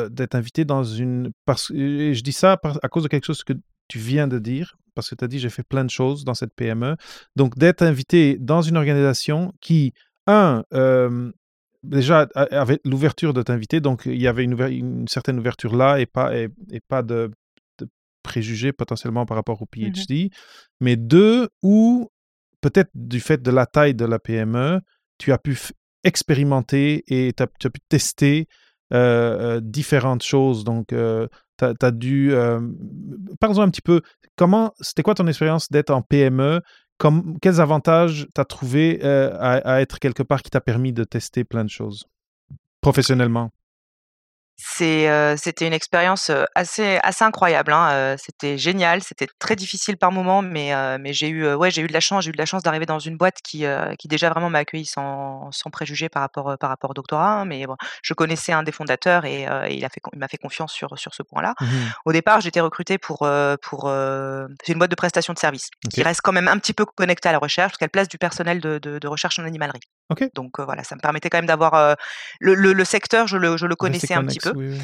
d'être 0.09 0.35
invité 0.35 0.65
dans 0.65 0.83
une 0.83 1.31
parce 1.45 1.71
et 1.71 2.13
je 2.13 2.23
dis 2.23 2.33
ça 2.33 2.57
à 2.81 2.89
cause 2.89 3.03
de 3.03 3.07
quelque 3.07 3.25
chose 3.25 3.43
que 3.43 3.53
tu 3.87 3.99
viens 3.99 4.27
de 4.27 4.37
dire, 4.37 4.75
parce 4.95 5.09
que 5.09 5.15
tu 5.15 5.23
as 5.23 5.27
dit: 5.27 5.39
«J'ai 5.39 5.49
fait 5.49 5.63
plein 5.63 5.83
de 5.85 5.89
choses 5.89 6.23
dans 6.23 6.33
cette 6.33 6.53
PME». 6.55 6.95
Donc 7.35 7.57
d'être 7.57 7.81
invité 7.81 8.37
dans 8.39 8.61
une 8.61 8.77
organisation 8.77 9.51
qui, 9.61 9.93
un, 10.27 10.63
déjà 11.83 12.27
a 12.35 12.41
avait 12.61 12.79
l'ouverture 12.85 13.33
de 13.33 13.41
t'inviter, 13.41 13.79
donc 13.79 14.03
il 14.05 14.21
y 14.21 14.27
avait 14.27 14.43
une 14.43 15.07
certaine 15.07 15.39
ouverture 15.39 15.75
là 15.75 15.99
et 15.99 16.05
pas 16.05 16.35
et 16.35 16.49
pas 16.87 17.01
de 17.01 17.31
préjugés 18.29 18.71
potentiellement 18.71 19.25
par 19.25 19.37
rapport 19.37 19.61
au 19.61 19.65
Mmh 19.65 19.91
PhD. 19.91 20.29
Mais 20.79 20.95
2, 20.95 21.49
où 21.63 22.09
peut-être 22.61 22.91
du 22.93 23.19
fait 23.19 23.41
de 23.41 23.51
la 23.51 23.65
taille 23.65 23.95
de 23.95 24.05
la 24.05 24.19
PME, 24.19 24.79
tu 25.17 25.31
as 25.31 25.37
pu 25.37 25.57
expérimenter 26.03 27.03
et 27.07 27.33
tu 27.33 27.43
as 27.43 27.47
pu 27.47 27.79
tester, 27.89 28.47
différentes 29.61 30.23
choses. 30.23 30.63
Donc, 30.63 30.93
heu, 30.93 31.27
tu 31.57 31.65
as 31.65 31.91
dû, 31.91 32.33
hem, 32.33 32.75
parle-en 33.39 33.63
un 33.63 33.69
petit 33.69 33.81
peu. 33.81 34.01
Comment 34.35 34.73
c'était 34.79 35.03
quoi 35.03 35.15
ton 35.15 35.27
expérience 35.27 35.69
d'être 35.69 35.91
en 35.91 36.01
PME? 36.01 36.61
Comme 36.97 37.37
quels 37.41 37.59
avantages 37.61 38.27
tu 38.33 38.41
as 38.41 38.45
trouvé, 38.45 39.01
à 39.03 39.81
être 39.81 39.99
quelque 39.99 40.23
part 40.23 40.41
qui 40.41 40.49
t'a 40.49 40.61
permis 40.61 40.93
de 40.93 41.03
tester 41.03 41.43
plein 41.43 41.65
de 41.65 41.69
choses, 41.69 42.05
professionnellement? 42.81 43.51
C'est, 44.61 45.37
c'était 45.37 45.67
une 45.67 45.73
expérience, 45.73 46.31
assez 46.53 46.99
assez 47.01 47.23
incroyable, 47.23 47.71
hein, 47.71 48.15
c'était 48.17 48.57
génial, 48.57 49.01
c'était 49.01 49.27
très 49.39 49.55
difficile 49.55 49.95
par 49.97 50.11
moments, 50.11 50.41
mais 50.41 50.73
j'ai 51.13 51.29
eu, 51.29 51.53
ouais, 51.53 51.71
j'ai 51.71 51.81
eu 51.81 51.87
de 51.87 51.93
la 51.93 52.01
chance 52.01 52.25
j'ai 52.25 52.29
eu 52.29 52.33
de 52.33 52.37
la 52.37 52.45
chance 52.45 52.61
d'arriver 52.61 52.85
dans 52.85 52.99
une 52.99 53.15
boîte 53.15 53.37
qui, 53.41 53.65
déjà 54.05 54.29
vraiment 54.29 54.49
m'a 54.49 54.59
accueilli 54.59 54.85
sans 54.85 55.49
sans 55.51 55.69
préjugés 55.69 56.09
par 56.09 56.21
rapport, 56.21 56.57
par 56.57 56.69
rapport 56.69 56.89
au 56.89 56.93
doctorat, 56.93 57.41
hein, 57.41 57.45
mais 57.45 57.65
bon, 57.67 57.77
je 58.03 58.13
connaissais 58.13 58.51
un 58.51 58.63
des 58.63 58.73
fondateurs 58.73 59.23
et 59.23 59.43
il 59.69 59.85
a 59.85 59.89
fait 59.89 60.01
il 60.11 60.19
m'a 60.19 60.27
fait 60.27 60.37
confiance 60.37 60.73
sur 60.73 60.97
sur 60.99 61.13
ce 61.13 61.23
point-là. 61.23 61.53
Mmh 61.61 61.65
Au 62.05 62.11
départ, 62.11 62.41
j'étais 62.41 62.59
recrutée 62.59 62.97
pour, 62.97 63.19
c'est 63.21 64.73
une 64.73 64.79
boîte 64.79 64.91
de 64.91 64.95
prestation 64.95 65.33
de 65.33 65.39
services 65.39 65.69
qui 65.89 66.03
reste 66.03 66.21
quand 66.21 66.33
même 66.33 66.49
un 66.49 66.57
petit 66.57 66.73
peu 66.73 66.85
connectée 66.85 67.29
à 67.29 67.31
la 67.31 67.39
recherche, 67.39 67.71
parce 67.71 67.77
qu'elle 67.77 67.89
place 67.89 68.09
du 68.09 68.17
personnel 68.17 68.59
de 68.59 68.77
de 68.79 68.99
de 68.99 69.07
recherche 69.07 69.39
en 69.39 69.45
animalerie. 69.45 69.79
Donc 70.35 70.59
voilà, 70.59 70.83
ça 70.83 70.95
me 70.95 71.01
permettait 71.01 71.29
quand 71.29 71.37
même 71.37 71.45
d'avoir, 71.45 71.95
le 72.39 72.55
le 72.55 72.73
le 72.73 72.85
secteur, 72.85 73.27
je 73.27 73.37
le 73.37 73.57
je 73.57 73.65
le 73.65 73.75
connaissais 73.75 74.13
un 74.13 74.25
petit 74.25 74.39
peu. 74.39 74.53
oui, 74.55 74.69
oui. 74.71 74.81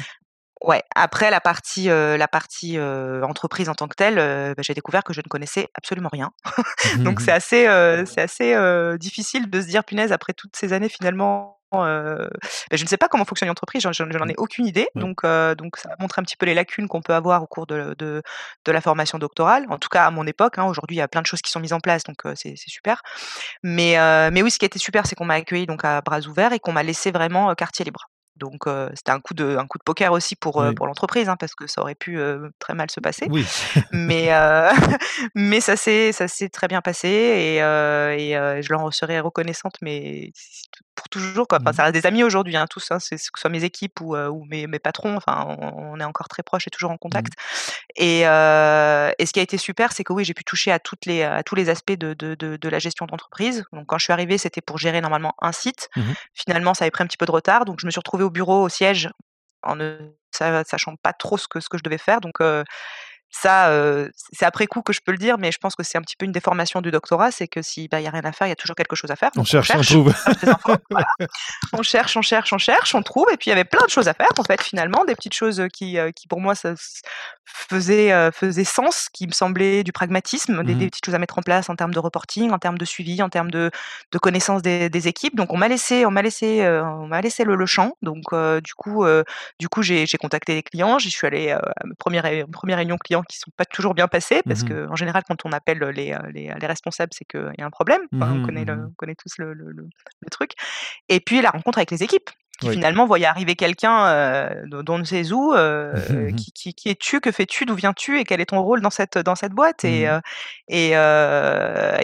Ouais, 0.62 0.82
après 0.94 1.30
la 1.30 1.40
partie, 1.40 1.84
la 1.84 2.28
partie, 2.28 2.78
entreprise 2.80 3.68
en 3.68 3.74
tant 3.74 3.88
que 3.88 3.94
telle, 3.94 4.16
bah, 4.16 4.62
j'ai 4.62 4.74
découvert 4.74 5.04
que 5.04 5.12
je 5.12 5.20
ne 5.20 5.28
connaissais 5.28 5.68
absolument 5.74 6.08
rien. 6.10 6.32
Donc 6.98 7.20
c'est 7.20 7.32
assez, 7.32 7.66
c'est 8.06 8.22
assez, 8.22 8.98
difficile 8.98 9.50
de 9.50 9.60
se 9.60 9.66
dire: 9.66 9.84
«Punaise, 9.84 10.12
après 10.12 10.32
toutes 10.32 10.56
ces 10.56 10.72
années 10.72 10.88
finalement, 10.88 11.56
je 11.84 12.82
ne 12.82 12.88
sais 12.88 12.96
pas 12.96 13.08
comment 13.08 13.24
fonctionne 13.24 13.48
une 13.48 13.52
entreprise, 13.52 13.82
j'en 13.82 13.92
j'en 13.92 14.10
j'en 14.10 14.28
ai 14.28 14.34
aucune 14.36 14.66
idée». 14.66 14.88
Donc 14.94 15.24
donc 15.24 15.76
ça 15.76 15.90
montre 15.98 16.18
un 16.18 16.22
petit 16.22 16.36
peu 16.36 16.46
les 16.46 16.54
lacunes 16.54 16.88
qu'on 16.88 17.02
peut 17.02 17.14
avoir 17.14 17.42
au 17.42 17.46
cours 17.46 17.66
de 17.66 17.94
de 17.98 18.22
de 18.64 18.72
la 18.72 18.80
formation 18.80 19.18
doctorale. 19.18 19.66
En 19.70 19.78
tout 19.78 19.88
cas 19.88 20.06
à 20.06 20.10
mon 20.10 20.26
époque, 20.26 20.58
hein, 20.58 20.64
aujourd'hui 20.64 20.96
il 20.96 21.00
y 21.00 21.02
a 21.02 21.08
plein 21.08 21.22
de 21.22 21.26
choses 21.26 21.42
qui 21.42 21.50
sont 21.50 21.60
mises 21.60 21.72
en 21.72 21.80
place, 21.80 22.04
donc 22.04 22.22
c'est 22.34 22.54
super. 22.56 23.02
Mais 23.62 23.96
mais 24.30 24.42
oui, 24.42 24.50
ce 24.50 24.58
qui 24.58 24.64
a 24.64 24.68
été 24.68 24.78
super, 24.78 25.06
c'est 25.06 25.14
qu'on 25.14 25.24
m'a 25.24 25.34
accueilli 25.34 25.66
donc 25.66 25.84
à 25.84 26.00
bras 26.00 26.20
ouverts 26.20 26.52
et 26.52 26.58
qu'on 26.60 26.72
m'a 26.72 26.82
laissé 26.82 27.10
vraiment, 27.10 27.54
quartier 27.54 27.84
libre. 27.84 28.08
Donc 28.36 28.64
c'était 28.94 29.12
un 29.12 29.20
coup 29.20 29.34
de 29.34 29.56
un 29.56 29.66
coup 29.66 29.78
de 29.78 29.82
poker 29.82 30.12
aussi 30.12 30.36
pour, 30.36 30.64
pour 30.76 30.86
l'entreprise, 30.86 31.28
hein, 31.28 31.36
parce 31.38 31.54
que 31.54 31.66
ça 31.66 31.80
aurait 31.80 31.94
pu, 31.94 32.18
très 32.58 32.74
mal 32.74 32.90
se 32.90 33.00
passer. 33.00 33.26
Oui. 33.30 33.46
Mais 33.92 34.28
mais 35.34 35.60
ça 35.60 35.76
s'est 35.76 36.12
ça 36.12 36.28
s'est 36.28 36.48
très 36.48 36.68
bien 36.68 36.82
passé 36.82 37.08
et 37.08 37.56
et 37.56 38.62
je 38.62 38.68
leur 38.70 38.82
en 38.82 38.90
serai 38.90 39.20
reconnaissante, 39.20 39.76
mais 39.80 40.32
pour 40.96 41.08
toujours 41.08 41.48
quoi. 41.48 41.58
Enfin, 41.64 41.72
Mmh. 41.72 41.76
ça 41.76 41.84
reste 41.84 41.94
des 41.94 42.06
amis 42.06 42.24
aujourd'hui, 42.24 42.56
hein, 42.56 42.66
tous, 42.68 42.90
hein, 42.90 42.98
c'est 43.00 43.16
que 43.16 43.22
ce 43.22 43.30
soit 43.36 43.50
mes 43.50 43.64
équipes 43.64 44.00
ou 44.00 44.16
ou 44.16 44.44
mes 44.46 44.66
mes 44.66 44.78
patrons, 44.80 45.16
enfin 45.16 45.46
on 45.60 45.92
on 45.96 46.00
est 46.00 46.04
encore 46.04 46.28
très 46.28 46.42
proches 46.42 46.66
et 46.66 46.70
toujours 46.70 46.90
en 46.92 46.98
Mmh. 47.10 47.26
contact 47.26 47.34
et 47.96 48.24
et 49.18 49.26
ce 49.26 49.32
qui 49.32 49.40
a 49.40 49.42
été 49.42 49.58
super, 49.58 49.92
c'est 49.92 50.04
que 50.04 50.12
oui, 50.12 50.24
j'ai 50.24 50.34
pu 50.34 50.44
toucher 50.44 50.72
à 50.72 50.78
toutes 50.78 51.06
les 51.06 51.22
à 51.22 51.42
tous 51.42 51.54
les 51.54 51.68
aspects 51.68 51.92
de 51.92 52.14
de 52.14 52.34
de 52.34 52.56
de 52.56 52.68
la 52.68 52.78
gestion 52.78 53.06
d'entreprise. 53.06 53.64
Donc 53.72 53.86
quand 53.86 53.98
je 53.98 54.04
suis 54.04 54.12
arrivée, 54.12 54.38
c'était 54.38 54.60
pour 54.60 54.78
gérer 54.78 55.00
normalement 55.00 55.34
un 55.40 55.52
site. 55.52 55.88
Mmh 55.96 56.16
Finalement, 56.34 56.74
ça 56.74 56.84
avait 56.84 56.90
pris 56.90 57.04
un 57.04 57.06
petit 57.06 57.16
peu 57.16 57.26
de 57.26 57.30
retard, 57.32 57.64
donc 57.64 57.80
je 57.80 57.86
me 57.86 57.90
suis 57.90 57.98
retrouvée 58.00 58.24
au 58.24 58.30
bureau, 58.30 58.62
au 58.64 58.68
siège, 58.68 59.10
en 59.62 59.76
ne 59.76 59.98
sa 60.32 60.64
sachant 60.64 60.96
pas 60.96 61.12
trop 61.12 61.38
ce 61.38 61.48
que 61.48 61.60
ce 61.60 61.68
que 61.68 61.78
je 61.78 61.82
devais 61.84 61.98
faire. 61.98 62.20
Donc 62.20 62.40
ça, 63.40 63.70
c'est 64.32 64.44
après 64.44 64.66
coup 64.66 64.82
que 64.82 64.92
je 64.92 65.00
peux 65.04 65.12
le 65.12 65.18
dire, 65.18 65.36
mais 65.38 65.52
je 65.52 65.58
pense 65.58 65.74
que 65.74 65.82
c'est 65.82 65.98
un 65.98 66.02
petit 66.02 66.16
peu 66.16 66.24
une 66.24 66.32
déformation 66.32 66.80
du 66.80 66.90
doctorat, 66.90 67.30
c'est 67.30 67.48
que 67.48 67.62
si, 67.62 67.88
bah, 67.88 68.00
il 68.00 68.04
y 68.04 68.06
a 68.06 68.10
rien 68.10 68.24
à 68.24 68.32
faire, 68.32 68.46
il 68.46 68.50
y 68.50 68.52
a 68.52 68.56
toujours 68.56 68.76
quelque 68.76 68.96
chose 68.96 69.10
à 69.10 69.16
faire. 69.16 69.30
On 69.36 69.40
Donc 69.40 69.46
on 69.46 69.62
cherche, 69.62 69.70
on 69.70 69.82
cherche, 69.82 69.88
trouve. 69.92 70.14
on 70.26 70.32
cherche 70.32 70.80
voilà. 70.90 71.06
On 71.72 71.82
cherche, 71.82 72.16
on 72.16 72.22
cherche, 72.22 72.52
on 72.52 72.58
cherche, 72.58 72.94
on 72.94 73.02
trouve 73.02 73.26
et 73.32 73.36
puis 73.36 73.48
il 73.48 73.50
y 73.50 73.52
avait 73.52 73.64
plein 73.64 73.84
de 73.84 73.90
choses 73.90 74.08
à 74.08 74.14
faire 74.14 74.28
en 74.38 74.44
fait 74.44 74.62
finalement, 74.62 75.04
des 75.04 75.14
petites 75.14 75.34
choses, 75.34 75.62
qui, 75.72 75.98
qui 76.14 76.28
pour 76.28 76.40
moi 76.40 76.54
ça 76.54 76.70
heu, 76.70 78.30
faisaient 78.32 78.64
sens, 78.64 79.08
qui 79.12 79.26
me 79.26 79.32
semblaient 79.32 79.84
du 79.84 79.92
pragmatisme, 79.92 80.62
des 80.62 80.74
Mmh 80.74 80.76
des 80.76 80.86
petites 80.88 81.06
choses 81.06 81.14
à 81.14 81.18
mettre 81.18 81.38
en 81.38 81.42
place 81.42 81.70
en 81.70 81.76
termes 81.76 81.94
de 81.94 81.98
reporting, 81.98 82.50
en 82.50 82.58
termes 82.58 82.76
de 82.76 82.84
suivi, 82.84 83.22
en 83.22 83.30
termes 83.30 83.50
de 83.50 83.70
de 84.12 84.18
connaissance 84.18 84.60
des 84.60 84.90
des 84.90 85.08
équipes. 85.08 85.34
Donc 85.36 85.52
on 85.52 85.56
m'a 85.56 85.68
laissé 85.68 86.04
on 86.04 86.10
m'a 86.10 86.20
laissé, 86.22 86.66
on 86.66 87.06
m'a 87.06 87.20
laissé 87.22 87.44
le 87.44 87.54
le 87.56 87.66
champ. 87.66 87.96
Donc 88.02 88.24
du 88.62 88.74
coup, 88.74 89.06
du 89.58 89.68
coup 89.68 89.82
j'ai 89.82 90.06
j'ai 90.06 90.18
contacté 90.18 90.54
les 90.54 90.62
clients, 90.62 90.98
j'y 90.98 91.10
suis 91.10 91.26
allée, 91.26 91.50
à 91.50 91.62
mes 91.84 91.94
premières 91.98 92.24
ré 92.24 92.44
premières 92.52 92.76
réunions 92.76 92.98
clients 92.98 93.22
qui 93.28 93.38
sont 93.38 93.50
pas 93.56 93.64
toujours 93.64 93.94
bien 93.94 94.08
passées 94.08 94.42
parce 94.48 94.62
Mmh 94.62 94.68
qu'en 94.88 94.96
général 94.96 95.22
quand 95.28 95.44
on 95.44 95.52
appelle, 95.52 95.78
les, 95.78 96.16
les, 96.32 96.54
les 96.58 96.66
responsables, 96.66 97.12
c'est 97.14 97.24
qu'il 97.24 97.52
y 97.58 97.62
a 97.62 97.66
un 97.66 97.70
problème. 97.70 98.02
Enfin 98.20 98.32
on 98.34 98.40
Mmh 98.40 98.42
connaît 98.42 98.64
le 98.64 98.74
Mmh 98.74 98.88
on 98.88 98.94
connaît 98.96 99.14
tous 99.16 99.38
le 99.38 99.54
le 99.54 100.30
truc. 100.30 100.52
Et 101.08 101.20
puis 101.20 101.40
la 101.42 101.50
rencontre 101.50 101.78
avec 101.78 101.90
les 101.90 102.02
équipes, 102.02 102.30
qui 102.58 102.68
Oui. 102.68 102.76
finalement 102.76 103.06
voyaient 103.06 103.26
arriver 103.26 103.54
quelqu'un, 103.56 104.08
heu, 104.52 104.82
d'on 104.82 104.98
ne 104.98 105.04
sait 105.04 105.32
où, 105.32 105.54
heu, 105.54 105.92
Mmh 105.92 106.36
qui 106.36 106.52
qui 106.52 106.74
qui 106.74 106.88
es-tu? 106.90 107.20
Que 107.20 107.32
fais-tu? 107.32 107.64
D'où 107.66 107.74
viens-tu? 107.74 108.18
Et 108.18 108.24
quel 108.24 108.40
est 108.40 108.46
ton 108.46 108.60
rôle 108.62 108.80
dans 108.80 108.90
cette 108.90 109.18
dans 109.18 109.34
cette 109.34 109.52
boîte? 109.52 109.84
Et 109.84 110.06
Mmh 110.06 110.08
heu 110.08 110.20
et 110.68 110.94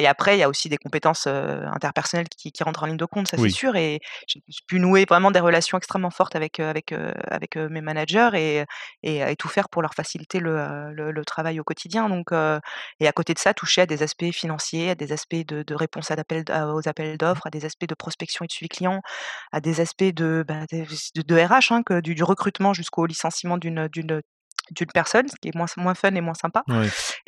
après 0.07 0.37
il 0.37 0.41
y 0.41 0.43
a 0.43 0.49
aussi 0.49 0.69
des 0.69 0.79
compétences, 0.79 1.27
interpersonnelles 1.27 2.29
qui 2.29 2.53
qui 2.53 2.63
rentrent 2.65 2.83
en 2.83 2.87
ligne 2.87 2.97
de 2.97 3.05
compte, 3.05 3.29
ça 3.29 3.39
c'est 3.39 3.49
sûr 3.49 3.77
et 3.77 4.01
j'ai 4.27 4.41
j'ai 4.49 4.61
pu 4.67 4.79
nouer 4.81 5.05
vraiment 5.09 5.31
des 5.31 5.41
relations 5.41 5.79
extrêmement 5.79 6.11
fortes 6.11 6.37
avec, 6.37 6.61
avec, 6.61 6.93
avec, 7.29 7.57
mes 7.57 7.81
managers 7.81 8.31
et 8.35 8.65
et 9.03 9.21
et 9.21 9.37
tout 9.37 9.49
faire 9.49 9.69
pour 9.69 9.83
leur 9.83 9.95
faciliter 9.95 10.39
le, 10.41 10.93
le 10.93 11.13
le 11.13 11.25
travail 11.25 11.61
au 11.61 11.65
quotidien 11.65 12.09
donc 12.09 12.33
et 13.01 13.09
à 13.09 13.13
côté 13.13 13.35
de 13.35 13.39
ça, 13.39 13.55
toucher 13.55 13.83
à 13.83 13.87
des 13.87 14.03
aspects 14.03 14.31
financiers, 14.33 14.91
à 14.91 14.95
des 14.95 15.13
aspects 15.13 15.35
de 15.47 15.63
de 15.63 15.75
réponse 15.75 16.11
à 16.11 16.17
aux 16.73 16.89
appels 16.89 17.17
d'offres, 17.19 17.47
à 17.47 17.51
des 17.51 17.65
aspects 17.65 17.87
de 17.89 17.95
prospection 17.95 18.45
et 18.45 18.49
de 18.49 18.53
suivi 18.53 18.69
client, 18.69 19.01
à 19.53 19.61
des 19.61 19.81
aspects 19.81 20.05
de, 20.05 20.42
bah, 20.43 20.67
de 20.71 21.37
RH, 21.37 21.73
hein, 21.73 21.83
que 21.83 22.01
du 22.01 22.23
recrutement 22.23 22.73
jusqu'au 22.73 23.07
licenciement 23.07 23.59
d'une, 23.59 23.89
d'une, 23.89 24.21
personne, 24.93 25.29
ce 25.29 25.35
qui 25.41 25.49
est 25.49 25.55
moins 25.55 25.95
fun 25.95 26.15
et 26.15 26.21
moins 26.21 26.35
sympa. 26.35 26.63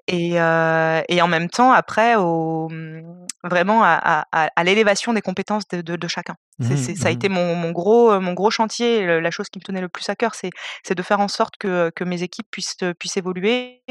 Et 0.08 0.38
heu 0.38 1.02
et 1.08 1.22
en 1.22 1.28
même 1.28 1.48
temps 1.50 1.72
après 1.72 2.16
au 2.16 2.68
mmh, 2.70 3.26
vraiment 3.44 3.82
à 3.84 4.24
à 4.32 4.50
à 4.54 4.64
l'élévation 4.64 5.12
des 5.12 5.22
compétences 5.22 5.66
de 5.68 5.80
de 5.82 5.96
de 5.96 6.08
chacun. 6.08 6.34
Mmh 6.58 6.76
ça 6.96 7.08
a 7.08 7.10
Mmh 7.10 7.12
été 7.12 7.28
mon 7.28 7.56
mon 7.56 7.72
gros, 7.72 8.12
heu, 8.12 8.20
mon 8.20 8.32
gros 8.34 8.50
chantier, 8.50 9.02
le 9.04 9.20
la 9.20 9.30
chose 9.32 9.48
qui 9.48 9.58
me 9.58 9.64
tenait 9.64 9.80
le 9.80 9.88
plus 9.88 10.08
à 10.08 10.14
cœur, 10.16 10.34
c'est 10.34 10.50
c'est 10.84 10.94
de 10.94 11.02
faire 11.02 11.20
en 11.20 11.28
sorte 11.28 11.56
que, 11.58 11.90
que 11.96 12.04
mes 12.04 12.22
équipes 12.22 12.46
puissent, 12.50 12.76
heu, 12.82 12.94
puissent 12.94 13.16
évoluer 13.16 13.82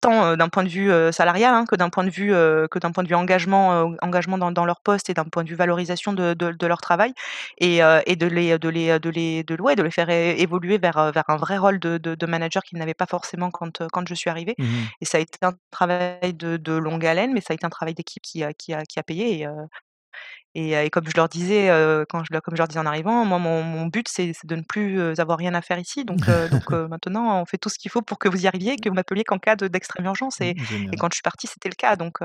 tant, 0.00 0.36
d'un 0.36 0.48
point 0.48 0.64
de 0.64 0.68
vue, 0.68 0.90
salarial, 1.12 1.54
hein, 1.54 1.64
que 1.68 1.76
d'un 1.76 1.90
point 1.90 2.04
de 2.04 2.10
vue, 2.10 2.32
heu, 2.34 2.68
que 2.70 2.78
d'un 2.78 2.92
point 2.92 3.02
de 3.04 3.08
vue 3.08 3.14
engagement, 3.14 3.92
engagement 4.02 4.38
dans 4.38 4.50
dans 4.52 4.64
leur 4.64 4.80
poste 4.82 5.10
et 5.10 5.14
d'un 5.14 5.24
point 5.24 5.44
de 5.44 5.48
vue 5.48 5.54
valorisation 5.56 6.12
de 6.12 6.34
de 6.34 6.66
leur 6.66 6.80
travail 6.80 7.12
et 7.58 7.80
et 8.06 8.16
de 8.16 8.26
les 8.26 8.58
de 8.58 8.68
les 8.68 8.98
de 8.98 9.10
les 9.10 9.42
de 9.44 9.56
ouais, 9.60 9.76
de 9.76 9.82
les 9.82 9.90
faire 9.90 10.10
évoluer 10.10 10.78
vers, 10.78 11.12
vers 11.12 11.24
un 11.28 11.36
vrai 11.36 11.58
rôle 11.58 11.78
de 11.80 12.26
manager 12.26 12.62
qu'ils 12.62 12.78
n'avaient 12.78 12.94
pas 12.94 13.06
forcément 13.06 13.50
quand, 13.50 13.82
quand 13.92 14.08
je 14.08 14.14
suis 14.14 14.30
arrivée. 14.30 14.56
Mmh 14.58 14.88
et 15.00 15.04
ça 15.04 15.18
a 15.18 15.20
été 15.20 15.38
un 15.42 15.52
travail 15.70 16.34
de 16.34 16.56
de 16.56 16.72
longue 16.72 17.04
haleine, 17.06 17.32
mais 17.34 17.40
ça 17.40 17.52
a 17.52 17.54
été 17.54 17.66
un 17.66 17.70
travail 17.70 17.94
d'équipe 17.94 18.22
qui 18.22 18.44
a 18.44 18.52
qui 18.54 18.72
a 18.74 18.84
qui 18.84 18.98
a 18.98 19.02
payé 19.02 19.40
et 19.40 19.46
heu 19.46 19.52
et 20.54 20.90
comme 20.90 21.06
je 21.08 21.12
leur 21.16 21.28
disais, 21.28 21.70
heu, 21.70 22.04
quand 22.08 22.24
je 22.24 22.32
leur 22.32 22.42
comme 22.42 22.54
je 22.56 22.58
leur 22.58 22.68
disais 22.68 22.80
en 22.80 22.86
arrivant, 22.86 23.24
moi 23.24 23.38
mon 23.38 23.62
mon 23.62 23.86
but 23.86 24.08
c'est 24.08 24.32
de 24.44 24.56
ne 24.56 24.62
plus, 24.62 25.00
avoir 25.20 25.38
rien 25.38 25.54
à 25.54 25.62
faire 25.62 25.78
ici 25.78 26.04
donc 26.04 26.26
maintenant 26.70 27.40
on 27.42 27.46
fait 27.46 27.58
tout 27.58 27.68
ce 27.68 27.78
qu'il 27.78 27.90
faut 27.90 28.02
pour 28.02 28.18
que 28.18 28.28
vous 28.28 28.44
y 28.44 28.46
arriviez 28.48 28.76
que 28.76 28.88
vous 28.88 28.94
m'appeliez 28.94 29.24
qu'en 29.24 29.38
cas 29.38 29.56
de 29.56 29.68
d'extrême 29.68 30.06
urgence 30.06 30.40
et 30.40 30.54
quand 30.98 31.08
je 31.12 31.16
suis 31.16 31.22
partie, 31.22 31.46
c'était 31.46 31.68
le 31.68 31.74
cas 31.76 31.96
donc 31.96 32.18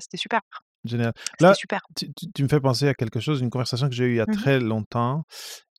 c'était 0.00 0.16
super, 0.18 0.40
génial. 0.84 1.12
Là, 1.40 1.54
super. 1.54 1.80
tu 1.96 2.12
tu 2.14 2.26
tu 2.32 2.42
me 2.42 2.48
fais 2.48 2.60
penser 2.60 2.88
à 2.88 2.94
quelque 2.94 3.20
chose, 3.20 3.40
une 3.40 3.50
conversation 3.50 3.88
que 3.88 3.94
j'ai 3.94 4.04
eue 4.06 4.12
il 4.14 4.16
y 4.16 4.20
a 4.20 4.26
Mmh 4.26 4.34
mh. 4.42 4.46
très 4.46 4.60
longtemps 4.60 5.24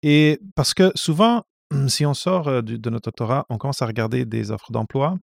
et 0.03 0.39
parce 0.55 0.73
que 0.73 0.91
souvent, 0.95 1.43
si 1.87 2.05
on 2.05 2.13
sort, 2.13 2.63
de 2.63 2.89
notre 2.89 3.05
doctorat, 3.11 3.45
on 3.49 3.57
commence 3.57 3.81
à 3.81 3.87
regarder 3.87 4.25
des 4.25 4.51
offres 4.51 4.71
d'emploi 4.71 5.17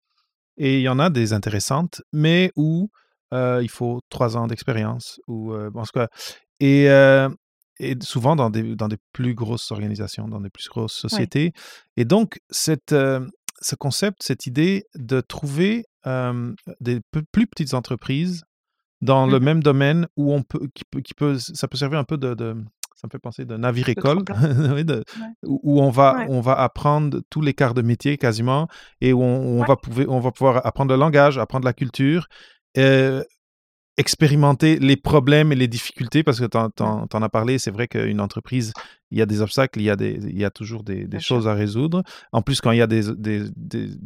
et 0.61 0.79
il 0.79 0.83
y 0.83 0.91
en 0.91 1.01
a 1.01 1.11
des 1.11 1.33
intéressantes, 1.35 2.03
mais 2.13 2.53
où, 2.57 2.91
heu, 3.35 3.61
il 3.63 3.71
faut 3.71 4.01
3 4.11 4.37
ans 4.39 4.47
d'expérience 4.49 5.21
ou, 5.29 5.55
en 5.57 5.85
tout 5.87 5.93
cas 6.01 6.09
et 7.81 7.97
souvent 8.03 8.37
dans 8.37 8.51
des 8.51 8.77
dans 8.77 8.89
des 8.89 8.99
plus 9.13 9.35
grosses 9.35 9.71
organisations, 9.73 10.29
dans 10.29 10.41
des 10.41 10.51
plus 10.51 10.69
grosses 10.69 10.93
sociétés 10.95 11.53
et 11.97 12.05
donc 12.05 12.41
cette, 12.51 12.93
heu, 12.93 13.27
ce 13.63 13.75
concept, 13.77 14.23
cette 14.23 14.47
idée 14.47 14.85
de 14.97 15.21
trouver, 15.23 15.85
des 16.81 17.01
plus 17.33 17.47
petites 17.47 17.75
entreprises 17.75 18.45
dans 19.03 19.27
Mmh 19.27 19.31
le 19.33 19.41
mh. 19.41 19.45
même 19.45 19.63
domaine 19.63 20.09
où 20.17 20.33
on 20.35 20.43
peut 20.43 20.69
qui 20.75 20.85
peut 20.91 21.01
qui 21.03 21.15
peut 21.15 21.39
ça 21.39 21.69
peut 21.69 21.79
servir 21.79 21.99
un 22.01 22.05
peu 22.05 22.19
de 22.19 22.35
de 22.35 22.57
ça 23.01 23.07
me 23.07 23.11
fait 23.11 23.19
penser 23.19 23.45
de 23.47 23.55
Le 23.55 23.59
navire-école, 23.61 24.19
Ouais. 24.29 25.33
où 25.45 25.81
on 25.81 25.91
va 25.91 26.17
Ouais. 26.19 26.27
on 26.29 26.41
va 26.41 26.55
apprendre 26.61 27.21
tous 27.31 27.41
les 27.41 27.55
quarts 27.55 27.73
de 27.75 27.83
métier 27.83 28.19
quasiment 28.19 28.69
et 29.01 29.13
où 29.13 29.23
on 29.23 29.65
va 29.65 29.77
pouvoir 29.77 30.07
on 30.11 30.21
va 30.21 30.33
pouvoir 30.33 30.67
apprendre 30.67 30.93
le 30.93 31.01
langage, 31.01 31.39
apprendre 31.39 31.65
la 31.65 31.73
culture, 31.73 32.27
heu, 32.77 33.25
expérimenter 33.97 34.79
les 34.79 34.97
problèmes 34.97 35.53
et 35.53 35.57
les 35.57 35.69
difficultés 35.69 36.23
parce 36.23 36.41
que 36.41 36.47
tu 36.47 36.57
en 36.59 37.07
en 37.13 37.23
as 37.23 37.29
parlé, 37.29 37.59
c'est 37.59 37.71
vrai 37.71 37.89
qu'une 37.89 38.21
entreprise, 38.21 38.73
il 39.11 39.19
y 39.19 39.23
a 39.23 39.27
des 39.27 39.41
obstacles, 39.41 39.81
il 39.81 39.85
y 39.85 39.91
a 39.91 39.97
des 39.97 40.13
il 40.23 40.39
y 40.39 40.45
a 40.45 40.51
toujours 40.51 40.83
des 40.85 41.01
des 41.03 41.09
Bien 41.09 41.21
sûr. 41.21 41.37
choses 41.37 41.49
à 41.49 41.55
résoudre. 41.55 42.03
En 42.33 42.43
plus, 42.43 42.61
quand 42.61 42.71
il 42.73 42.79
y 42.79 42.83
a 42.83 42.87
des 42.87 43.03
des 43.17 43.47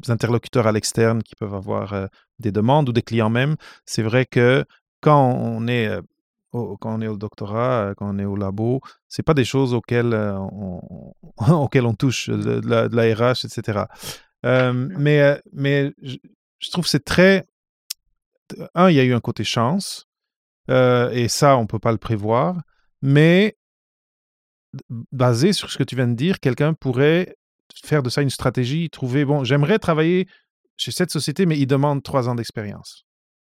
interlocuteurs 0.09 0.67
à 0.69 0.73
l'externe 0.73 1.23
qui 1.23 1.35
peuvent 1.37 1.55
avoir, 1.55 1.93
heu, 1.95 2.09
des 2.39 2.53
demandes 2.53 2.89
ou 2.89 2.93
des 2.93 3.03
clients 3.03 3.31
même, 3.31 3.57
c'est 3.87 4.03
vrai 4.03 4.25
que 4.27 4.65
quand 5.01 5.33
on 5.33 5.67
est, 5.67 5.89
heu, 5.89 6.03
au 6.55 6.77
quand 6.79 6.95
on 6.99 7.03
est 7.03 7.09
au 7.09 7.17
doctorat, 7.19 7.91
heu, 7.91 7.95
quand 7.97 8.09
on 8.15 8.19
est 8.19 8.25
au 8.25 8.37
labo, 8.37 8.81
c'est 9.09 9.23
pas 9.23 9.35
des 9.35 9.45
choses 9.45 9.75
auxquelles, 9.75 10.15
heu, 10.15 10.35
on 10.39 10.81
auxquelles 11.65 11.87
on 11.87 11.95
touche, 11.95 12.31
de 12.31 12.61
de 12.61 12.69
la 12.69 12.89
de 12.89 12.97
la 12.97 13.05
RH 13.15 13.45
et 13.47 13.49
cetera. 13.49 13.89
Hem, 14.45 14.89
Non. 14.89 14.99
mais, 14.99 15.93
je 16.03 16.17
je 16.61 16.71
trouve 16.71 16.85
que 16.85 16.91
c'est 16.91 17.05
très 17.05 17.45
un, 18.75 18.91
il 18.91 18.97
y 18.97 19.01
a 19.01 19.05
eu 19.05 19.15
un 19.15 19.21
côté 19.21 19.45
chance, 19.45 20.07
et 20.69 21.29
ça, 21.29 21.57
on 21.59 21.67
peut 21.67 21.79
pas 21.79 21.93
le 21.93 21.99
prévoir, 21.99 22.57
mais 23.03 23.57
basé 25.13 25.53
sur 25.53 25.71
ce 25.71 25.79
que 25.79 25.85
tu 25.85 25.97
viens 25.97 26.09
de 26.09 26.15
dire, 26.15 26.41
quelqu'un 26.41 26.75
pourrait 26.75 27.37
faire 27.85 28.03
de 28.03 28.11
ça 28.11 28.23
une 28.23 28.31
stratégie, 28.31 28.91
trouver, 28.91 29.25
bon, 29.25 29.45
j'aimerais 29.45 29.79
travailler 29.79 30.27
chez 30.77 30.91
cette 30.91 31.11
société, 31.11 31.47
mais 31.47 31.59
ils 31.59 31.67
demandent 31.67 32.03
3 32.03 32.29
ans 32.29 32.35
d'expérience 32.35 33.05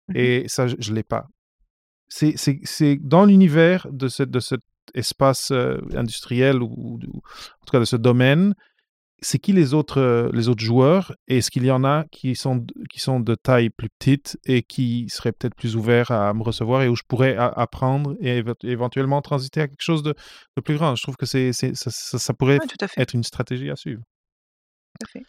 Mmh 0.09 0.13
mh. 0.13 0.17
et 0.17 0.45
ça, 0.47 0.67
je 0.67 0.75
je 0.79 0.93
l'ai 0.93 1.03
pas. 1.03 1.27
C'est 2.13 2.33
c'est 2.37 2.59
c'est 2.63 2.97
dans 3.01 3.23
l'univers 3.25 3.87
de 3.91 4.07
ce 4.09 4.23
de 4.23 4.39
cet 4.41 4.61
espace, 4.93 5.51
heu, 5.51 5.79
industriel 5.95 6.61
ou 6.61 6.99
en 6.99 7.65
tout 7.65 7.71
cas 7.71 7.79
de 7.79 7.85
ce 7.85 7.95
domaine, 7.95 8.53
c'est 9.21 9.39
qui 9.39 9.53
les 9.53 9.73
autres, 9.75 9.99
heu, 10.01 10.31
les 10.33 10.49
autres 10.49 10.63
joueurs? 10.63 11.13
Et 11.29 11.37
est-ce 11.39 11.51
qu'il 11.51 11.65
y 11.65 11.71
en 11.71 11.83
a 11.85 12.05
qui 12.11 12.35
sont 12.35 12.65
qui 12.91 12.99
sont 12.99 13.19
de 13.21 13.35
taille 13.35 13.69
plus 13.71 13.89
petite 13.99 14.37
et 14.45 14.63
qui 14.63 15.07
seraient 15.09 15.31
peut-être 15.33 15.55
plus 15.55 15.75
ouverts 15.77 16.11
à 16.11 16.33
me 16.33 16.43
recevoir 16.43 16.81
et 16.83 16.89
où 16.89 16.95
je 16.97 17.03
pourrais 17.07 17.35
a 17.37 17.47
apprendre 17.47 18.15
et 18.21 18.37
éve 18.39 18.53
éventuellement 18.63 19.21
transiter 19.21 19.61
à 19.61 19.67
quelque 19.69 19.81
chose 19.83 20.03
de 20.03 20.13
de 20.57 20.61
plus 20.61 20.75
grand? 20.77 20.95
Je 20.95 21.03
trouve 21.03 21.17
que 21.17 21.27
c'est 21.27 21.53
c'est 21.53 21.75
ça 21.75 21.91
ça 21.91 22.19
ça 22.19 22.33
pourrait 22.33 22.59
Ouais, 22.61 22.87
être 22.97 23.15
une 23.15 23.23
stratégie 23.23 23.69
à 23.71 23.75
suivre. 23.77 24.01
tout 24.99 25.05
à 25.05 25.07
fait. 25.09 25.25